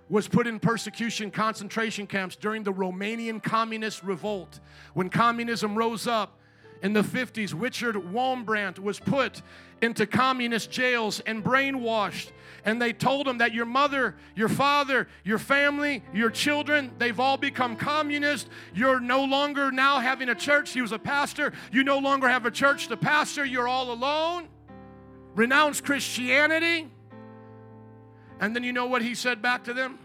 was 0.10 0.28
put 0.28 0.48
in 0.48 0.60
persecution 0.60 1.32
concentration 1.32 2.06
camps 2.06 2.36
during 2.36 2.64
the 2.64 2.74
Romanian 2.74 3.42
Communist 3.42 4.04
Revolt. 4.04 4.60
When 4.94 5.10
communism 5.10 5.76
rose 5.76 6.08
up 6.08 6.40
in 6.84 6.94
the 6.94 7.02
50s, 7.02 7.54
Richard 7.60 7.96
Wurmbrand 7.96 8.78
was 8.78 9.00
put 9.00 9.42
into 9.82 10.06
communist 10.06 10.70
jails 10.70 11.20
and 11.22 11.44
brainwashed. 11.44 12.32
And 12.64 12.82
they 12.82 12.94
told 12.94 13.28
him 13.28 13.40
that 13.40 13.54
your 13.54 13.66
mother, 13.66 14.16
your 14.36 14.50
father, 14.50 15.08
your 15.24 15.38
family, 15.38 16.04
your 16.14 16.30
children, 16.30 16.92
they've 16.98 17.20
all 17.20 17.38
become 17.38 17.76
communist. 17.76 18.48
You're 18.74 19.00
no 19.00 19.24
longer 19.24 19.72
now 19.72 20.00
having 20.00 20.30
a 20.30 20.36
church. 20.36 20.72
He 20.74 20.82
was 20.82 20.92
a 20.92 21.00
pastor. 21.00 21.54
You 21.72 21.84
no 21.84 22.00
longer 22.00 22.28
have 22.28 22.46
a 22.46 22.52
church 22.52 22.88
to 22.88 22.98
pastor. 22.98 23.46
You're 23.46 23.68
all 23.68 23.92
alone. 23.92 24.48
Renounce 25.36 25.82
Christianity. 25.82 26.90
And 28.40 28.56
then 28.56 28.64
you 28.64 28.74
know 28.74 28.88
what 28.88 29.02
he 29.02 29.16
said 29.16 29.42
back 29.42 29.64
to 29.66 29.74
them? 29.74 30.00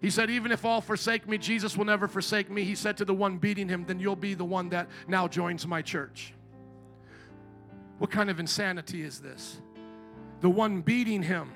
He 0.00 0.10
said, 0.10 0.30
Even 0.30 0.52
if 0.52 0.64
all 0.64 0.80
forsake 0.80 1.28
me, 1.28 1.38
Jesus 1.38 1.76
will 1.76 1.84
never 1.84 2.08
forsake 2.08 2.50
me. 2.50 2.64
He 2.64 2.74
said 2.74 2.96
to 2.98 3.04
the 3.04 3.14
one 3.14 3.38
beating 3.38 3.68
him, 3.68 3.84
Then 3.86 4.00
you'll 4.00 4.16
be 4.16 4.34
the 4.34 4.44
one 4.44 4.68
that 4.70 4.88
now 5.06 5.28
joins 5.28 5.66
my 5.66 5.80
church. 5.80 6.34
What 7.98 8.10
kind 8.10 8.28
of 8.28 8.40
insanity 8.40 9.02
is 9.02 9.20
this? 9.20 9.60
The 10.40 10.50
one 10.50 10.80
beating 10.80 11.22
him, 11.22 11.52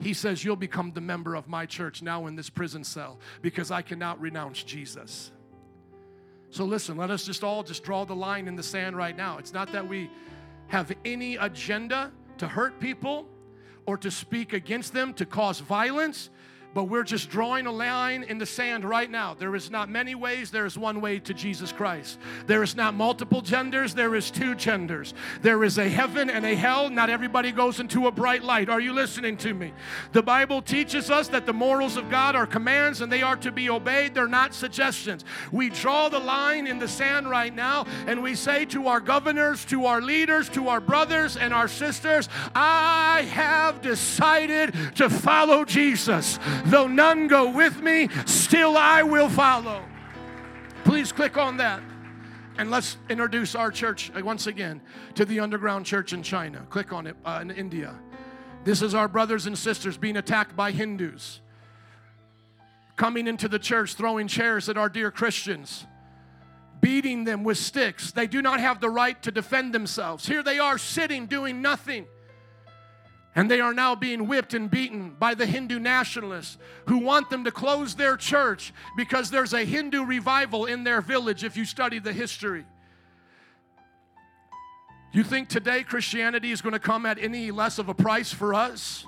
he 0.00 0.12
says, 0.12 0.44
You'll 0.44 0.56
become 0.56 0.92
the 0.92 1.00
member 1.00 1.36
of 1.36 1.48
my 1.48 1.66
church 1.66 2.02
now 2.02 2.26
in 2.26 2.34
this 2.34 2.50
prison 2.50 2.82
cell 2.82 3.20
because 3.42 3.70
I 3.70 3.82
cannot 3.82 4.20
renounce 4.20 4.64
Jesus. 4.64 5.30
So 6.50 6.64
listen, 6.64 6.96
let 6.96 7.10
us 7.10 7.24
just 7.24 7.44
all 7.44 7.62
just 7.62 7.84
draw 7.84 8.04
the 8.04 8.16
line 8.16 8.48
in 8.48 8.56
the 8.56 8.62
sand 8.62 8.96
right 8.96 9.16
now. 9.16 9.38
It's 9.38 9.52
not 9.52 9.70
that 9.72 9.86
we 9.86 10.10
have 10.66 10.92
any 11.04 11.36
agenda 11.36 12.10
to 12.38 12.48
hurt 12.48 12.80
people 12.80 13.28
or 13.88 13.96
to 13.96 14.10
speak 14.10 14.52
against 14.52 14.92
them, 14.92 15.14
to 15.14 15.24
cause 15.24 15.60
violence. 15.60 16.28
But 16.74 16.84
we're 16.84 17.04
just 17.04 17.30
drawing 17.30 17.66
a 17.66 17.72
line 17.72 18.22
in 18.22 18.38
the 18.38 18.46
sand 18.46 18.84
right 18.84 19.10
now. 19.10 19.34
There 19.34 19.56
is 19.56 19.70
not 19.70 19.88
many 19.88 20.14
ways, 20.14 20.50
there 20.50 20.66
is 20.66 20.76
one 20.76 21.00
way 21.00 21.18
to 21.20 21.34
Jesus 21.34 21.72
Christ. 21.72 22.18
There 22.46 22.62
is 22.62 22.76
not 22.76 22.94
multiple 22.94 23.40
genders, 23.40 23.94
there 23.94 24.14
is 24.14 24.30
two 24.30 24.54
genders. 24.54 25.14
There 25.42 25.64
is 25.64 25.78
a 25.78 25.88
heaven 25.88 26.30
and 26.30 26.44
a 26.44 26.54
hell. 26.54 26.90
Not 26.90 27.10
everybody 27.10 27.52
goes 27.52 27.80
into 27.80 28.06
a 28.06 28.12
bright 28.12 28.44
light. 28.44 28.68
Are 28.68 28.80
you 28.80 28.92
listening 28.92 29.36
to 29.38 29.54
me? 29.54 29.72
The 30.12 30.22
Bible 30.22 30.62
teaches 30.62 31.10
us 31.10 31.28
that 31.28 31.46
the 31.46 31.52
morals 31.52 31.96
of 31.96 32.10
God 32.10 32.36
are 32.36 32.46
commands 32.46 33.00
and 33.00 33.10
they 33.10 33.22
are 33.22 33.36
to 33.36 33.50
be 33.50 33.70
obeyed, 33.70 34.14
they're 34.14 34.28
not 34.28 34.54
suggestions. 34.54 35.24
We 35.50 35.70
draw 35.70 36.08
the 36.08 36.18
line 36.18 36.66
in 36.66 36.78
the 36.78 36.88
sand 36.88 37.28
right 37.30 37.54
now 37.54 37.86
and 38.06 38.22
we 38.22 38.34
say 38.34 38.64
to 38.66 38.88
our 38.88 39.00
governors, 39.00 39.64
to 39.66 39.86
our 39.86 40.02
leaders, 40.02 40.48
to 40.50 40.68
our 40.68 40.80
brothers 40.80 41.36
and 41.36 41.54
our 41.54 41.68
sisters, 41.68 42.28
I 42.54 43.26
have 43.30 43.80
decided 43.80 44.74
to 44.96 45.08
follow 45.08 45.64
Jesus. 45.64 46.38
Though 46.66 46.86
none 46.86 47.28
go 47.28 47.50
with 47.50 47.80
me, 47.80 48.08
still 48.26 48.76
I 48.76 49.02
will 49.02 49.28
follow. 49.28 49.82
Please 50.84 51.12
click 51.12 51.36
on 51.36 51.56
that. 51.58 51.82
And 52.58 52.70
let's 52.70 52.96
introduce 53.08 53.54
our 53.54 53.70
church 53.70 54.10
once 54.16 54.48
again 54.48 54.80
to 55.14 55.24
the 55.24 55.38
underground 55.40 55.86
church 55.86 56.12
in 56.12 56.22
China. 56.22 56.66
Click 56.70 56.92
on 56.92 57.06
it 57.06 57.16
uh, 57.24 57.38
in 57.40 57.52
India. 57.52 57.94
This 58.64 58.82
is 58.82 58.94
our 58.94 59.06
brothers 59.06 59.46
and 59.46 59.56
sisters 59.56 59.96
being 59.96 60.16
attacked 60.16 60.56
by 60.56 60.72
Hindus, 60.72 61.40
coming 62.96 63.28
into 63.28 63.48
the 63.48 63.60
church, 63.60 63.94
throwing 63.94 64.26
chairs 64.26 64.68
at 64.68 64.76
our 64.76 64.88
dear 64.88 65.12
Christians, 65.12 65.86
beating 66.80 67.24
them 67.24 67.44
with 67.44 67.58
sticks. 67.58 68.10
They 68.10 68.26
do 68.26 68.42
not 68.42 68.58
have 68.58 68.80
the 68.80 68.90
right 68.90 69.22
to 69.22 69.30
defend 69.30 69.72
themselves. 69.72 70.26
Here 70.26 70.42
they 70.42 70.58
are 70.58 70.78
sitting, 70.78 71.26
doing 71.26 71.62
nothing. 71.62 72.06
And 73.34 73.50
they 73.50 73.60
are 73.60 73.74
now 73.74 73.94
being 73.94 74.26
whipped 74.26 74.54
and 74.54 74.70
beaten 74.70 75.14
by 75.18 75.34
the 75.34 75.46
Hindu 75.46 75.78
nationalists 75.78 76.58
who 76.86 76.98
want 76.98 77.30
them 77.30 77.44
to 77.44 77.52
close 77.52 77.94
their 77.94 78.16
church 78.16 78.72
because 78.96 79.30
there's 79.30 79.52
a 79.52 79.64
Hindu 79.64 80.04
revival 80.04 80.66
in 80.66 80.82
their 80.82 81.00
village 81.00 81.44
if 81.44 81.56
you 81.56 81.64
study 81.64 81.98
the 81.98 82.12
history. 82.12 82.64
You 85.12 85.22
think 85.24 85.48
today 85.48 85.84
Christianity 85.84 86.50
is 86.50 86.60
going 86.60 86.74
to 86.74 86.78
come 86.78 87.06
at 87.06 87.18
any 87.18 87.50
less 87.50 87.78
of 87.78 87.88
a 87.88 87.94
price 87.94 88.32
for 88.32 88.54
us? 88.54 89.06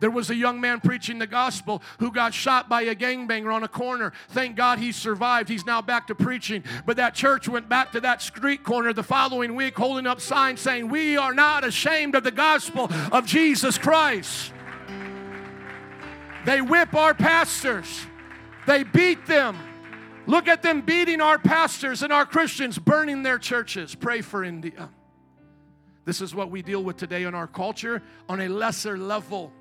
There 0.00 0.10
was 0.10 0.30
a 0.30 0.34
young 0.34 0.60
man 0.60 0.80
preaching 0.80 1.18
the 1.18 1.26
gospel 1.26 1.82
who 1.98 2.12
got 2.12 2.32
shot 2.32 2.68
by 2.68 2.82
a 2.82 2.94
gangbanger 2.94 3.52
on 3.52 3.64
a 3.64 3.68
corner. 3.68 4.12
Thank 4.28 4.56
God 4.56 4.78
he 4.78 4.92
survived. 4.92 5.48
He's 5.48 5.66
now 5.66 5.82
back 5.82 6.06
to 6.08 6.14
preaching. 6.14 6.62
But 6.86 6.96
that 6.98 7.14
church 7.14 7.48
went 7.48 7.68
back 7.68 7.92
to 7.92 8.00
that 8.00 8.22
street 8.22 8.62
corner 8.62 8.92
the 8.92 9.02
following 9.02 9.54
week 9.56 9.76
holding 9.76 10.06
up 10.06 10.20
signs 10.20 10.60
saying, 10.60 10.88
We 10.88 11.16
are 11.16 11.34
not 11.34 11.64
ashamed 11.64 12.14
of 12.14 12.24
the 12.24 12.30
gospel 12.30 12.90
of 13.12 13.26
Jesus 13.26 13.76
Christ. 13.76 14.52
They 16.44 16.62
whip 16.62 16.94
our 16.94 17.14
pastors, 17.14 18.06
they 18.66 18.84
beat 18.84 19.26
them. 19.26 19.58
Look 20.26 20.46
at 20.46 20.62
them 20.62 20.82
beating 20.82 21.22
our 21.22 21.38
pastors 21.38 22.02
and 22.02 22.12
our 22.12 22.26
Christians, 22.26 22.78
burning 22.78 23.22
their 23.22 23.38
churches. 23.38 23.94
Pray 23.94 24.20
for 24.20 24.44
India. 24.44 24.90
This 26.04 26.20
is 26.20 26.34
what 26.34 26.50
we 26.50 26.60
deal 26.60 26.84
with 26.84 26.98
today 26.98 27.24
in 27.24 27.34
our 27.34 27.46
culture 27.46 28.02
on 28.28 28.42
a 28.42 28.48
lesser 28.48 28.98
level. 28.98 29.52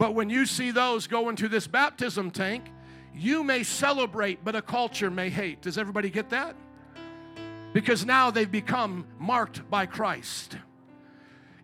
But 0.00 0.14
when 0.14 0.30
you 0.30 0.46
see 0.46 0.70
those 0.70 1.06
go 1.06 1.28
into 1.28 1.46
this 1.46 1.66
baptism 1.66 2.30
tank, 2.30 2.72
you 3.14 3.44
may 3.44 3.62
celebrate, 3.62 4.42
but 4.42 4.56
a 4.56 4.62
culture 4.62 5.10
may 5.10 5.28
hate. 5.28 5.60
Does 5.60 5.76
everybody 5.76 6.08
get 6.08 6.30
that? 6.30 6.56
Because 7.74 8.06
now 8.06 8.30
they've 8.30 8.50
become 8.50 9.06
marked 9.18 9.68
by 9.68 9.84
Christ. 9.84 10.56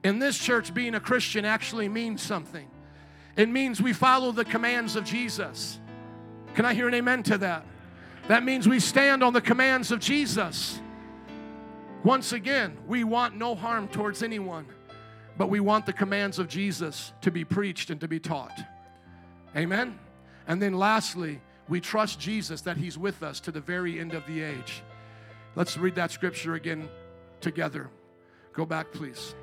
In 0.05 0.19
this 0.19 0.37
church, 0.37 0.75
being 0.75 0.95
a 0.95 1.01
Christian 1.01 1.47
actually 1.47 1.89
means 1.89 2.21
something. 2.21 2.69
It 3.37 3.49
means 3.49 3.81
we 3.81 3.95
follow 3.95 4.33
the 4.33 4.45
commands 4.45 4.97
of 4.97 5.05
Jesus. 5.05 5.81
Can 6.55 6.67
I 6.67 6.75
hear 6.75 6.89
an 6.89 6.95
amen 6.95 7.23
to 7.23 7.39
that? 7.39 7.65
That 8.29 8.45
means 8.45 8.69
we 8.69 8.81
stand 8.81 9.25
on 9.25 9.33
the 9.33 9.41
commands 9.41 9.91
of 9.91 9.99
Jesus. 9.99 10.79
Once 12.05 12.35
again, 12.35 12.77
we 12.87 13.03
want 13.03 13.35
no 13.35 13.55
harm 13.55 13.89
towards 13.89 14.23
anyone 14.23 14.67
but 15.39 15.49
we 15.49 15.61
want 15.61 15.87
the 15.87 15.93
commands 15.93 16.39
of 16.39 16.49
Jesus 16.49 17.13
to 17.21 17.31
be 17.31 17.45
preached 17.45 17.91
and 17.91 18.01
to 18.01 18.09
be 18.09 18.19
taught. 18.19 18.59
Amen? 19.57 19.99
And 20.47 20.61
then 20.61 20.75
lastly, 20.75 21.41
we 21.69 21.81
trust 21.81 22.21
Jesus 22.21 22.63
that 22.63 22.77
He's 22.77 22.97
with 22.97 23.23
us 23.23 23.41
to 23.41 23.51
the 23.51 23.61
very 23.61 23.99
end 23.99 24.15
of 24.15 24.27
the 24.27 24.43
age. 24.43 24.83
Let's 25.55 25.77
read 25.77 25.95
that 25.97 26.11
scripture 26.11 26.55
again 26.55 26.89
together. 27.41 27.91
Go 28.53 28.65
back, 28.65 28.93
please. 28.93 29.35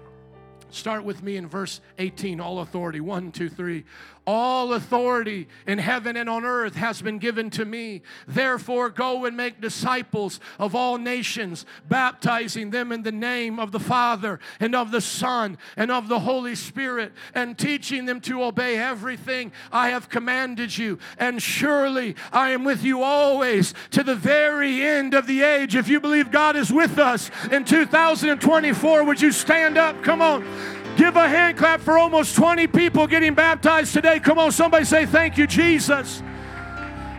Start 0.69 1.03
with 1.03 1.21
me 1.21 1.37
in 1.37 1.47
verse 1.47 1.81
18. 1.99 2.39
All 2.39 2.59
authority. 2.59 2.99
One, 2.99 3.31
two, 3.31 3.49
three. 3.49 3.85
All 4.25 4.73
authority 4.73 5.47
in 5.67 5.79
heaven 5.79 6.15
and 6.15 6.29
on 6.29 6.45
earth 6.45 6.75
has 6.75 7.01
been 7.01 7.19
given 7.19 7.49
to 7.51 7.65
me. 7.65 8.01
Therefore, 8.27 8.89
go 8.89 9.25
and 9.25 9.35
make 9.35 9.59
disciples 9.59 10.39
of 10.57 10.75
all 10.75 10.97
nations, 10.97 11.65
baptizing 11.89 12.69
them 12.69 12.91
in 12.91 13.03
the 13.03 13.11
name 13.11 13.59
of 13.59 13.71
the 13.71 13.79
Father 13.79 14.39
and 14.59 14.75
of 14.75 14.91
the 14.91 15.01
Son 15.01 15.57
and 15.75 15.91
of 15.91 16.07
the 16.07 16.19
Holy 16.19 16.55
Spirit, 16.55 17.11
and 17.35 17.57
teaching 17.57 18.05
them 18.05 18.21
to 18.21 18.43
obey 18.43 18.77
everything 18.77 19.51
I 19.71 19.89
have 19.89 20.09
commanded 20.09 20.77
you. 20.77 20.99
And 21.17 21.41
surely 21.41 22.15
I 22.31 22.51
am 22.51 22.63
with 22.63 22.83
you 22.83 23.03
always 23.03 23.73
to 23.91 24.03
the 24.03 24.15
very 24.15 24.81
end 24.81 25.13
of 25.13 25.27
the 25.27 25.41
age. 25.41 25.75
If 25.75 25.89
you 25.89 25.99
believe 25.99 26.31
God 26.31 26.55
is 26.55 26.71
with 26.71 26.97
us 26.97 27.29
in 27.51 27.65
2024, 27.65 29.03
would 29.03 29.21
you 29.21 29.31
stand 29.31 29.77
up? 29.77 30.01
Come 30.03 30.21
on. 30.21 30.82
Give 30.95 31.15
a 31.15 31.27
hand 31.27 31.57
clap 31.57 31.81
for 31.81 31.97
almost 31.97 32.35
20 32.35 32.67
people 32.67 33.07
getting 33.07 33.33
baptized 33.33 33.93
today. 33.93 34.19
Come 34.19 34.37
on, 34.37 34.51
somebody 34.51 34.85
say, 34.85 35.05
Thank 35.05 35.37
you, 35.37 35.47
Jesus. 35.47 36.21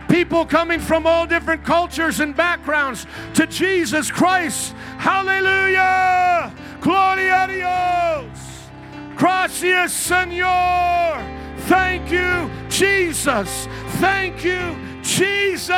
People 0.07 0.45
coming 0.45 0.79
from 0.79 1.05
all 1.05 1.25
different 1.25 1.63
cultures 1.65 2.19
and 2.19 2.35
backgrounds 2.35 3.05
to 3.33 3.47
Jesus 3.47 4.11
Christ. 4.11 4.73
Hallelujah. 4.97 6.53
Gloria 6.79 7.43
a 7.43 7.47
Dios. 7.47 8.69
Gracias, 9.17 9.91
Señor. 9.91 11.35
Thank 11.67 12.11
you, 12.11 12.49
Jesus. 12.69 13.67
Thank 13.99 14.43
you, 14.43 14.77
Jesus. 15.01 15.71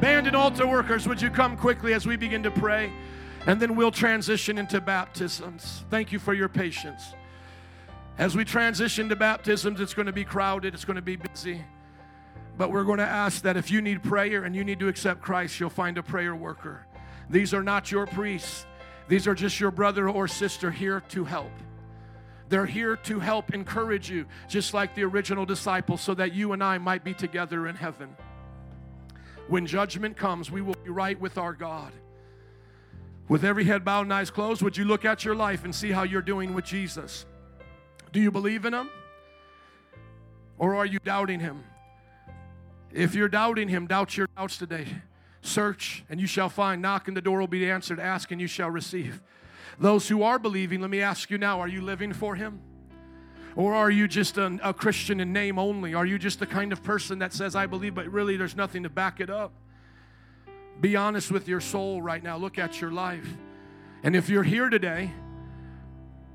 Band 0.00 0.26
and 0.26 0.34
altar 0.34 0.66
workers, 0.66 1.06
would 1.06 1.20
you 1.20 1.30
come 1.30 1.56
quickly 1.56 1.92
as 1.92 2.06
we 2.06 2.16
begin 2.16 2.42
to 2.44 2.50
pray? 2.50 2.92
And 3.48 3.58
then 3.58 3.76
we'll 3.76 3.90
transition 3.90 4.58
into 4.58 4.78
baptisms. 4.78 5.82
Thank 5.88 6.12
you 6.12 6.18
for 6.18 6.34
your 6.34 6.50
patience. 6.50 7.14
As 8.18 8.36
we 8.36 8.44
transition 8.44 9.08
to 9.08 9.16
baptisms, 9.16 9.80
it's 9.80 9.94
going 9.94 10.04
to 10.04 10.12
be 10.12 10.22
crowded, 10.22 10.74
it's 10.74 10.84
going 10.84 10.96
to 10.96 11.02
be 11.02 11.16
busy. 11.16 11.64
But 12.58 12.70
we're 12.70 12.84
going 12.84 12.98
to 12.98 13.06
ask 13.06 13.40
that 13.44 13.56
if 13.56 13.70
you 13.70 13.80
need 13.80 14.02
prayer 14.02 14.44
and 14.44 14.54
you 14.54 14.64
need 14.64 14.78
to 14.80 14.88
accept 14.88 15.22
Christ, 15.22 15.58
you'll 15.58 15.70
find 15.70 15.96
a 15.96 16.02
prayer 16.02 16.34
worker. 16.34 16.86
These 17.30 17.54
are 17.54 17.62
not 17.62 17.90
your 17.90 18.06
priests, 18.06 18.66
these 19.08 19.26
are 19.26 19.34
just 19.34 19.58
your 19.58 19.70
brother 19.70 20.10
or 20.10 20.28
sister 20.28 20.70
here 20.70 21.00
to 21.08 21.24
help. 21.24 21.52
They're 22.50 22.66
here 22.66 22.96
to 22.96 23.18
help 23.18 23.54
encourage 23.54 24.10
you, 24.10 24.26
just 24.46 24.74
like 24.74 24.94
the 24.94 25.04
original 25.04 25.46
disciples, 25.46 26.02
so 26.02 26.12
that 26.16 26.34
you 26.34 26.52
and 26.52 26.62
I 26.62 26.76
might 26.76 27.02
be 27.02 27.14
together 27.14 27.66
in 27.66 27.76
heaven. 27.76 28.14
When 29.46 29.66
judgment 29.66 30.18
comes, 30.18 30.50
we 30.50 30.60
will 30.60 30.76
be 30.84 30.90
right 30.90 31.18
with 31.18 31.38
our 31.38 31.54
God. 31.54 31.94
With 33.28 33.44
every 33.44 33.64
head 33.64 33.84
bowed 33.84 34.02
and 34.02 34.12
eyes 34.12 34.30
closed, 34.30 34.62
would 34.62 34.76
you 34.76 34.84
look 34.84 35.04
at 35.04 35.24
your 35.24 35.34
life 35.34 35.64
and 35.64 35.74
see 35.74 35.90
how 35.90 36.02
you're 36.02 36.22
doing 36.22 36.54
with 36.54 36.64
Jesus? 36.64 37.26
Do 38.12 38.20
you 38.20 38.30
believe 38.30 38.64
in 38.64 38.72
Him? 38.72 38.88
Or 40.56 40.74
are 40.74 40.86
you 40.86 40.98
doubting 40.98 41.40
Him? 41.40 41.62
If 42.90 43.14
you're 43.14 43.28
doubting 43.28 43.68
Him, 43.68 43.86
doubt 43.86 44.16
your 44.16 44.28
doubts 44.36 44.56
today. 44.56 44.86
Search 45.42 46.04
and 46.08 46.18
you 46.18 46.26
shall 46.26 46.48
find. 46.48 46.80
Knock 46.80 47.06
and 47.06 47.16
the 47.16 47.20
door 47.20 47.38
will 47.38 47.46
be 47.46 47.70
answered. 47.70 48.00
Ask 48.00 48.30
and 48.30 48.40
you 48.40 48.46
shall 48.46 48.70
receive. 48.70 49.20
Those 49.78 50.08
who 50.08 50.22
are 50.22 50.38
believing, 50.38 50.80
let 50.80 50.90
me 50.90 51.02
ask 51.02 51.30
you 51.30 51.38
now 51.38 51.60
are 51.60 51.68
you 51.68 51.82
living 51.82 52.14
for 52.14 52.34
Him? 52.34 52.60
Or 53.54 53.74
are 53.74 53.90
you 53.90 54.08
just 54.08 54.38
a, 54.38 54.58
a 54.62 54.72
Christian 54.72 55.20
in 55.20 55.32
name 55.32 55.58
only? 55.58 55.92
Are 55.92 56.06
you 56.06 56.18
just 56.18 56.38
the 56.38 56.46
kind 56.46 56.72
of 56.72 56.82
person 56.82 57.18
that 57.18 57.32
says, 57.32 57.54
I 57.54 57.66
believe, 57.66 57.94
but 57.94 58.06
really 58.10 58.36
there's 58.36 58.56
nothing 58.56 58.84
to 58.84 58.88
back 58.88 59.20
it 59.20 59.28
up? 59.28 59.52
Be 60.80 60.96
honest 60.96 61.30
with 61.30 61.48
your 61.48 61.60
soul 61.60 62.00
right 62.00 62.22
now. 62.22 62.36
Look 62.36 62.58
at 62.58 62.80
your 62.80 62.92
life. 62.92 63.26
And 64.02 64.14
if 64.14 64.28
you're 64.28 64.44
here 64.44 64.68
today 64.68 65.10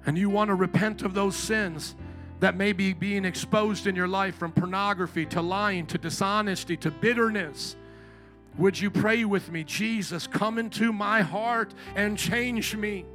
and 0.06 0.18
you 0.18 0.30
want 0.30 0.50
to 0.50 0.56
repent 0.56 1.02
of 1.02 1.14
those 1.14 1.36
sins 1.36 1.96
that 2.42 2.58
may 2.58 2.74
be 2.74 2.92
being 2.92 3.24
exposed 3.24 3.88
in 3.88 3.96
your 3.96 4.08
life 4.08 4.36
from 4.36 4.52
pornography 4.52 5.26
to 5.28 5.42
lying 5.42 5.86
to 5.88 5.98
dishonesty 5.98 6.76
to 6.78 6.92
bitterness, 6.92 7.78
would 8.58 8.80
you 8.80 8.92
pray 8.92 9.24
with 9.24 9.50
me? 9.50 9.64
Jesus, 9.64 10.28
come 10.28 10.58
into 10.58 10.92
my 10.92 11.22
heart 11.22 11.74
and 11.96 12.18
change 12.18 12.76
me. 12.76 13.06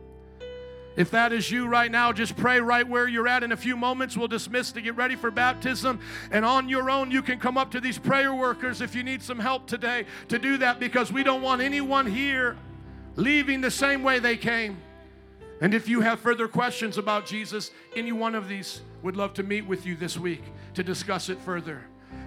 If 0.98 1.12
that 1.12 1.32
is 1.32 1.48
you 1.48 1.68
right 1.68 1.92
now, 1.92 2.12
just 2.12 2.36
pray 2.36 2.60
right 2.60 2.86
where 2.86 3.06
you're 3.06 3.28
at. 3.28 3.44
In 3.44 3.52
a 3.52 3.56
few 3.56 3.76
moments, 3.76 4.16
we'll 4.16 4.26
dismiss 4.26 4.72
to 4.72 4.80
get 4.80 4.96
ready 4.96 5.14
for 5.14 5.30
baptism. 5.30 6.00
And 6.32 6.44
on 6.44 6.68
your 6.68 6.90
own, 6.90 7.12
you 7.12 7.22
can 7.22 7.38
come 7.38 7.56
up 7.56 7.70
to 7.70 7.80
these 7.80 7.98
prayer 7.98 8.34
workers 8.34 8.80
if 8.80 8.96
you 8.96 9.04
need 9.04 9.22
some 9.22 9.38
help 9.38 9.68
today 9.68 10.06
to 10.26 10.40
do 10.40 10.56
that 10.56 10.80
because 10.80 11.12
we 11.12 11.22
don't 11.22 11.40
want 11.40 11.62
anyone 11.62 12.04
here 12.04 12.56
leaving 13.14 13.60
the 13.60 13.70
same 13.70 14.02
way 14.02 14.18
they 14.18 14.36
came. 14.36 14.76
And 15.60 15.72
if 15.72 15.88
you 15.88 16.00
have 16.00 16.18
further 16.18 16.48
questions 16.48 16.98
about 16.98 17.26
Jesus, 17.26 17.70
any 17.94 18.10
one 18.10 18.34
of 18.34 18.48
these 18.48 18.80
would 19.04 19.16
love 19.16 19.34
to 19.34 19.44
meet 19.44 19.64
with 19.68 19.86
you 19.86 19.94
this 19.94 20.18
week 20.18 20.42
to 20.74 20.82
discuss 20.82 21.28
it 21.28 21.38
further. 21.42 21.80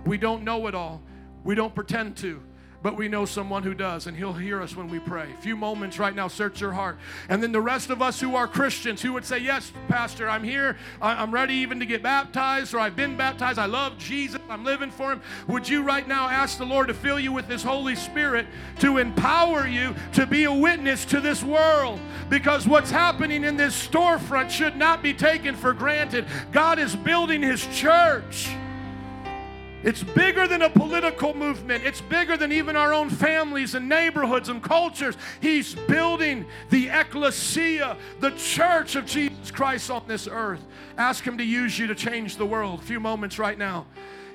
We 0.06 0.18
don't 0.18 0.46
know 0.46 0.68
it 0.68 0.76
all, 0.76 1.02
we 1.44 1.56
don't 1.56 1.76
pretend 1.76 2.16
to 2.18 2.42
but 2.84 2.98
we 2.98 3.08
know 3.08 3.26
someone 3.26 3.62
who 3.62 3.74
does, 3.74 4.08
and 4.08 4.18
he'll 4.18 4.34
hear 4.34 4.62
us 4.62 4.76
when 4.76 4.90
we 4.90 5.00
pray. 5.00 5.28
A 5.38 5.42
few 5.42 5.56
moments 5.56 6.00
right 6.00 6.16
now, 6.16 6.28
search 6.28 6.60
your 6.60 6.72
heart. 6.72 6.98
And 7.30 7.42
then 7.42 7.52
the 7.52 7.62
rest 7.62 7.90
of 7.90 8.02
us 8.02 8.20
who 8.20 8.36
are 8.36 8.48
Christians 8.48 9.02
who 9.02 9.14
would 9.14 9.26
say, 9.26 9.38
Yes, 9.38 9.72
Pastor, 9.88 10.28
I'm 10.28 10.44
here. 10.44 10.78
I'm 11.02 11.32
ready 11.32 11.54
even 11.56 11.80
to 11.80 11.86
get 11.86 12.02
baptized, 12.02 12.74
or 12.74 12.80
I've 12.80 12.96
been 12.96 13.16
baptized. 13.16 13.60
I 13.60 13.66
love 13.66 13.98
Jesus. 13.98 14.42
I'm 14.50 14.64
living 14.64 14.90
for 14.90 15.12
him. 15.12 15.22
Would 15.48 15.70
you 15.70 15.84
right 15.84 16.08
now 16.08 16.28
ask 16.28 16.58
the 16.58 16.66
Lord 16.66 16.88
to 16.88 16.94
fill 16.94 17.20
you 17.20 17.32
with 17.32 17.48
his 17.48 17.62
Holy 17.62 17.96
Spirit 17.96 18.48
to 18.80 18.98
empower 18.98 19.68
you 19.68 19.96
to 20.14 20.26
be 20.26 20.46
a 20.46 20.54
witness 20.54 21.06
to 21.06 21.22
this 21.22 21.44
world? 21.44 22.00
Because 22.30 22.68
what's 22.68 22.92
happening 22.92 23.44
in 23.44 23.58
this 23.58 23.88
storefront 23.88 24.50
should 24.50 24.76
not 24.76 25.04
be 25.04 25.14
taken 25.14 25.56
for 25.56 25.74
granted. 25.74 26.26
God 26.52 26.80
is 26.80 26.96
building 26.96 27.42
his 27.42 27.66
church. 27.68 28.50
It's 29.84 30.04
bigger 30.04 30.48
than 30.48 30.62
a 30.62 30.70
political 30.70 31.34
movement. 31.34 31.84
It's 31.84 32.02
bigger 32.02 32.38
than 32.38 32.52
even 32.52 32.76
our 32.76 32.94
own 32.94 33.10
families 33.10 33.74
and 33.74 33.90
neighborhoods 33.90 34.50
and 34.50 34.62
cultures. 34.62 35.18
He's 35.42 35.74
building 35.74 36.46
the 36.70 36.90
ecclesia, 36.90 37.98
the 38.20 38.30
church 38.32 38.96
of 38.96 39.08
Jesus 39.08 39.50
Christ 39.50 39.90
on 39.90 40.04
this 40.08 40.28
earth. 40.32 40.64
Ask 40.98 41.24
Him 41.24 41.38
to 41.40 41.44
use 41.44 41.80
you 41.80 41.88
to 41.88 41.96
change 41.96 42.38
the 42.38 42.46
world. 42.46 42.80
A 42.80 42.84
few 42.84 43.00
moments 43.00 43.40
right 43.40 43.58
now. 43.58 43.88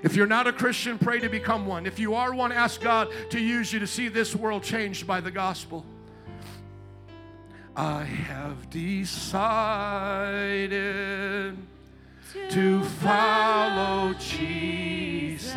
If 0.03 0.17
you're 0.17 0.27
not 0.27 0.47
a 0.47 0.53
Christian, 0.53 0.99
pray 0.99 1.21
to 1.21 1.29
become 1.29 1.67
one. 1.67 1.87
If 1.87 1.99
you 1.99 2.15
are 2.15 2.35
one, 2.35 2.53
ask 2.53 2.81
God 2.81 3.09
to 3.31 3.41
use 3.41 3.73
you 3.73 3.79
to 3.79 3.87
see 3.87 4.09
this 4.09 4.35
world 4.37 4.63
changed 4.63 5.07
by 5.07 5.21
the 5.21 5.31
gospel. 5.31 5.87
I 7.77 8.05
have 8.05 8.71
decided 8.71 9.47
to 12.51 12.83
follow 12.85 14.15
Jesus. 14.15 15.57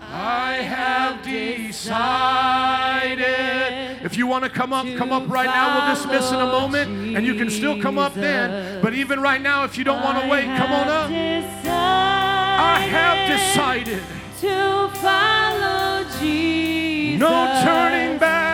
I 0.00 0.54
have 0.54 1.22
decided. 1.24 2.06
If 4.04 4.16
you 4.16 4.26
want 4.26 4.44
to 4.44 4.50
come 4.50 4.72
up, 4.72 4.86
come 4.96 5.12
up 5.12 5.28
right 5.28 5.46
now. 5.46 5.86
We'll 5.86 5.94
dismiss 5.94 6.30
in 6.30 6.40
a 6.40 6.46
moment, 6.46 7.16
and 7.16 7.26
you 7.26 7.34
can 7.34 7.50
still 7.50 7.80
come 7.80 7.98
up 7.98 8.14
then. 8.14 8.80
But 8.82 8.94
even 8.94 9.20
right 9.20 9.40
now, 9.40 9.64
if 9.64 9.76
you 9.76 9.84
don't 9.84 10.02
want 10.02 10.22
to 10.22 10.28
wait, 10.28 10.44
come 10.44 10.72
on 10.72 10.88
up. 10.88 11.10
I 11.10 12.80
have 12.80 13.28
decided 13.28 14.02
to 14.40 14.88
follow 15.00 16.04
Jesus. 16.20 17.20
no 17.20 17.62
turning 17.64 18.18
back. 18.18 18.45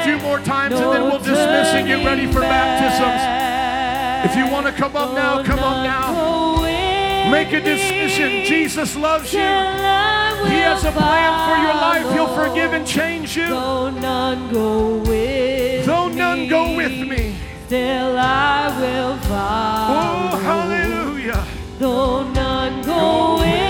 A 0.00 0.04
few 0.04 0.18
more 0.18 0.40
times, 0.40 0.74
and 0.74 0.92
then 0.92 1.02
we'll 1.02 1.18
dismiss 1.18 1.74
and 1.74 1.86
get 1.86 2.04
ready 2.04 2.26
for 2.26 2.40
baptisms. 2.40 4.30
If 4.30 4.36
you 4.36 4.50
want 4.50 4.66
to 4.66 4.72
come 4.72 4.96
up 4.96 5.14
now, 5.14 5.42
come 5.42 5.58
up 5.58 5.84
now. 5.84 7.30
Make 7.30 7.52
a 7.52 7.60
decision. 7.60 8.44
Jesus 8.44 8.96
loves 8.96 9.32
you. 9.32 9.40
He 9.40 10.58
has 10.66 10.84
a 10.84 10.92
plan 10.92 11.32
for 11.48 11.56
your 11.62 11.74
life. 11.74 12.12
He'll 12.14 12.34
forgive 12.34 12.72
and 12.72 12.86
change 12.86 13.36
you. 13.36 13.48
Though 13.48 13.90
none 13.90 14.52
go 14.52 14.96
with 14.98 15.86
Though 15.86 16.08
none 16.08 16.40
me, 16.40 16.48
go 16.48 16.76
with 16.76 17.08
me. 17.08 17.36
still 17.66 18.18
I 18.18 18.68
will 18.80 19.12
oh, 19.12 19.26
follow. 19.28 20.30
Oh, 20.32 20.42
hallelujah. 20.42 21.46
Though 21.78 22.28
none 22.32 22.82
go 22.82 23.38
with 23.38 23.69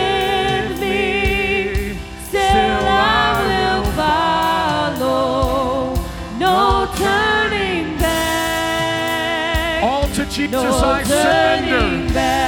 I 10.91 11.03
surrender. 11.05 12.12
back. 12.12 12.43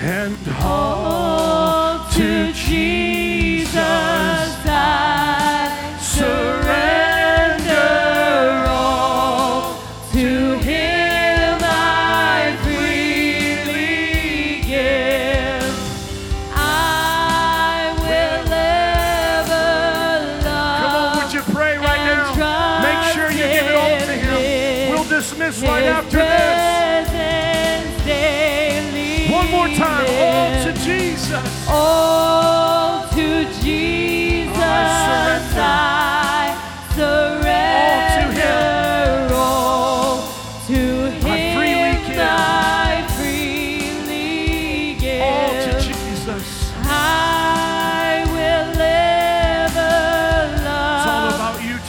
And 0.00 0.38
All 0.62 0.93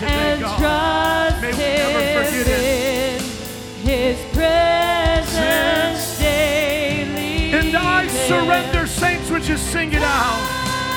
today, 0.05 0.33
and 0.33 0.41
God. 0.41 0.59
trust 0.59 1.41
May 1.41 1.51
we 1.51 1.57
never 1.57 2.01
forget 2.25 2.47
in 2.47 3.21
His 3.85 4.17
presence 4.33 6.03
daily. 6.19 7.51
And 7.53 7.75
I 7.75 8.07
surrender, 8.07 8.87
saints, 8.87 9.29
would 9.29 9.47
you 9.47 9.57
sing 9.57 9.93
it 9.93 10.03
out? 10.03 10.39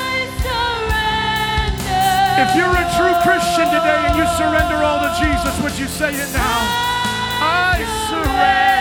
I 0.05 0.29
surrender. 0.45 2.07
If 2.43 2.55
you're 2.55 2.71
a 2.71 2.87
true 2.97 3.15
Christian 3.25 3.67
today 3.67 3.99
and 4.07 4.17
you 4.17 4.25
surrender 4.37 4.83
all 4.83 4.99
to 4.99 5.11
Jesus, 5.19 5.59
would 5.61 5.77
you 5.77 5.87
say 5.87 6.13
it 6.13 6.31
now? 6.33 6.59
I 7.41 7.83
surrender 8.09 8.78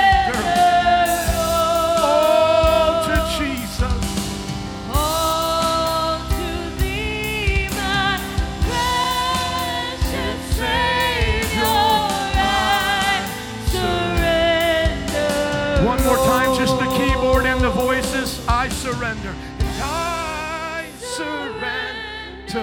surrender. 18.93 19.35
And 19.59 19.83
I 19.83 20.87
surrender 20.97 22.61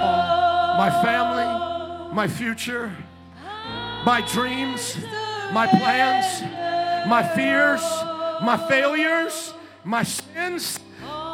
all. 0.00 0.78
My 0.78 0.90
family, 1.02 2.14
my 2.14 2.26
future, 2.26 2.90
my 4.04 4.22
dreams, 4.32 4.96
my 5.52 5.66
plans, 5.66 6.42
my 7.08 7.22
fears, 7.34 7.82
my 8.42 8.56
failures, 8.68 9.52
my 9.84 10.02
sins, 10.02 10.80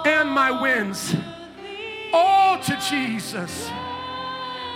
and 0.05 0.29
my 0.29 0.51
wins. 0.51 1.15
All 2.13 2.59
to 2.59 2.77
Jesus. 2.91 3.71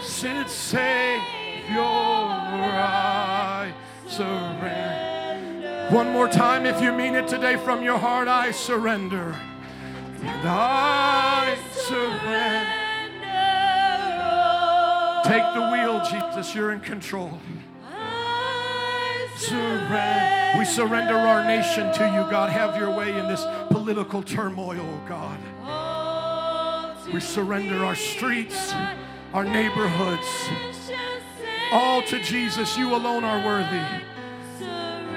Said 0.03 0.49
Savior, 0.49 1.81
I 1.81 3.73
surrender. 4.07 5.16
One 5.91 6.11
more 6.11 6.29
time, 6.29 6.67
if 6.67 6.83
you 6.83 6.93
mean 6.93 7.15
it 7.15 7.29
today 7.29 7.57
from 7.57 7.81
your 7.81 7.97
heart, 7.97 8.27
I 8.27 8.51
surrender. 8.51 9.37
And 10.21 10.49
I 10.49 11.57
surrender. 11.71 12.87
Take 15.23 15.55
the 15.55 15.71
wheel, 15.71 16.03
Jesus. 16.05 16.55
You're 16.57 16.73
in 16.73 16.81
control. 16.81 17.39
Surrender. 19.37 20.59
We 20.59 20.65
surrender 20.65 21.15
our 21.15 21.45
nation 21.45 21.93
to 21.93 22.05
you, 22.05 22.31
God. 22.31 22.51
Have 22.51 22.77
your 22.77 22.91
way 22.91 23.17
in 23.17 23.29
this 23.29 23.47
political 23.71 24.25
turmoil, 24.25 25.01
God. 25.09 25.39
We 27.13 27.21
surrender 27.21 27.85
our 27.85 27.95
streets, 27.95 28.75
our 29.33 29.45
neighborhoods, 29.45 30.27
all 31.71 32.03
to 32.03 32.21
Jesus. 32.21 32.77
You 32.77 32.97
alone 32.97 33.23
are 33.23 33.45
worthy. 33.47 34.06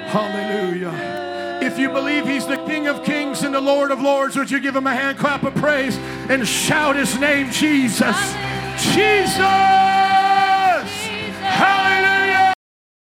Hallelujah. 0.10 1.60
If 1.62 1.78
you 1.78 1.90
believe 1.90 2.26
he's 2.26 2.48
the 2.48 2.58
King 2.66 2.88
of 2.88 3.04
Kings 3.04 3.44
and 3.44 3.54
the 3.54 3.62
Lord 3.62 3.92
of 3.92 4.02
Lords, 4.02 4.36
would 4.38 4.50
you 4.50 4.60
give 4.60 4.76
him 4.76 4.88
a 4.88 4.94
hand 4.94 5.20
clap 5.20 5.44
of 5.44 5.54
praise 5.56 5.98
and 6.30 6.48
shout 6.48 6.96
his 6.96 7.20
name, 7.20 7.52
Jesus? 7.52 8.18
Jesus! 8.78 9.38
Jesus. 11.06 11.89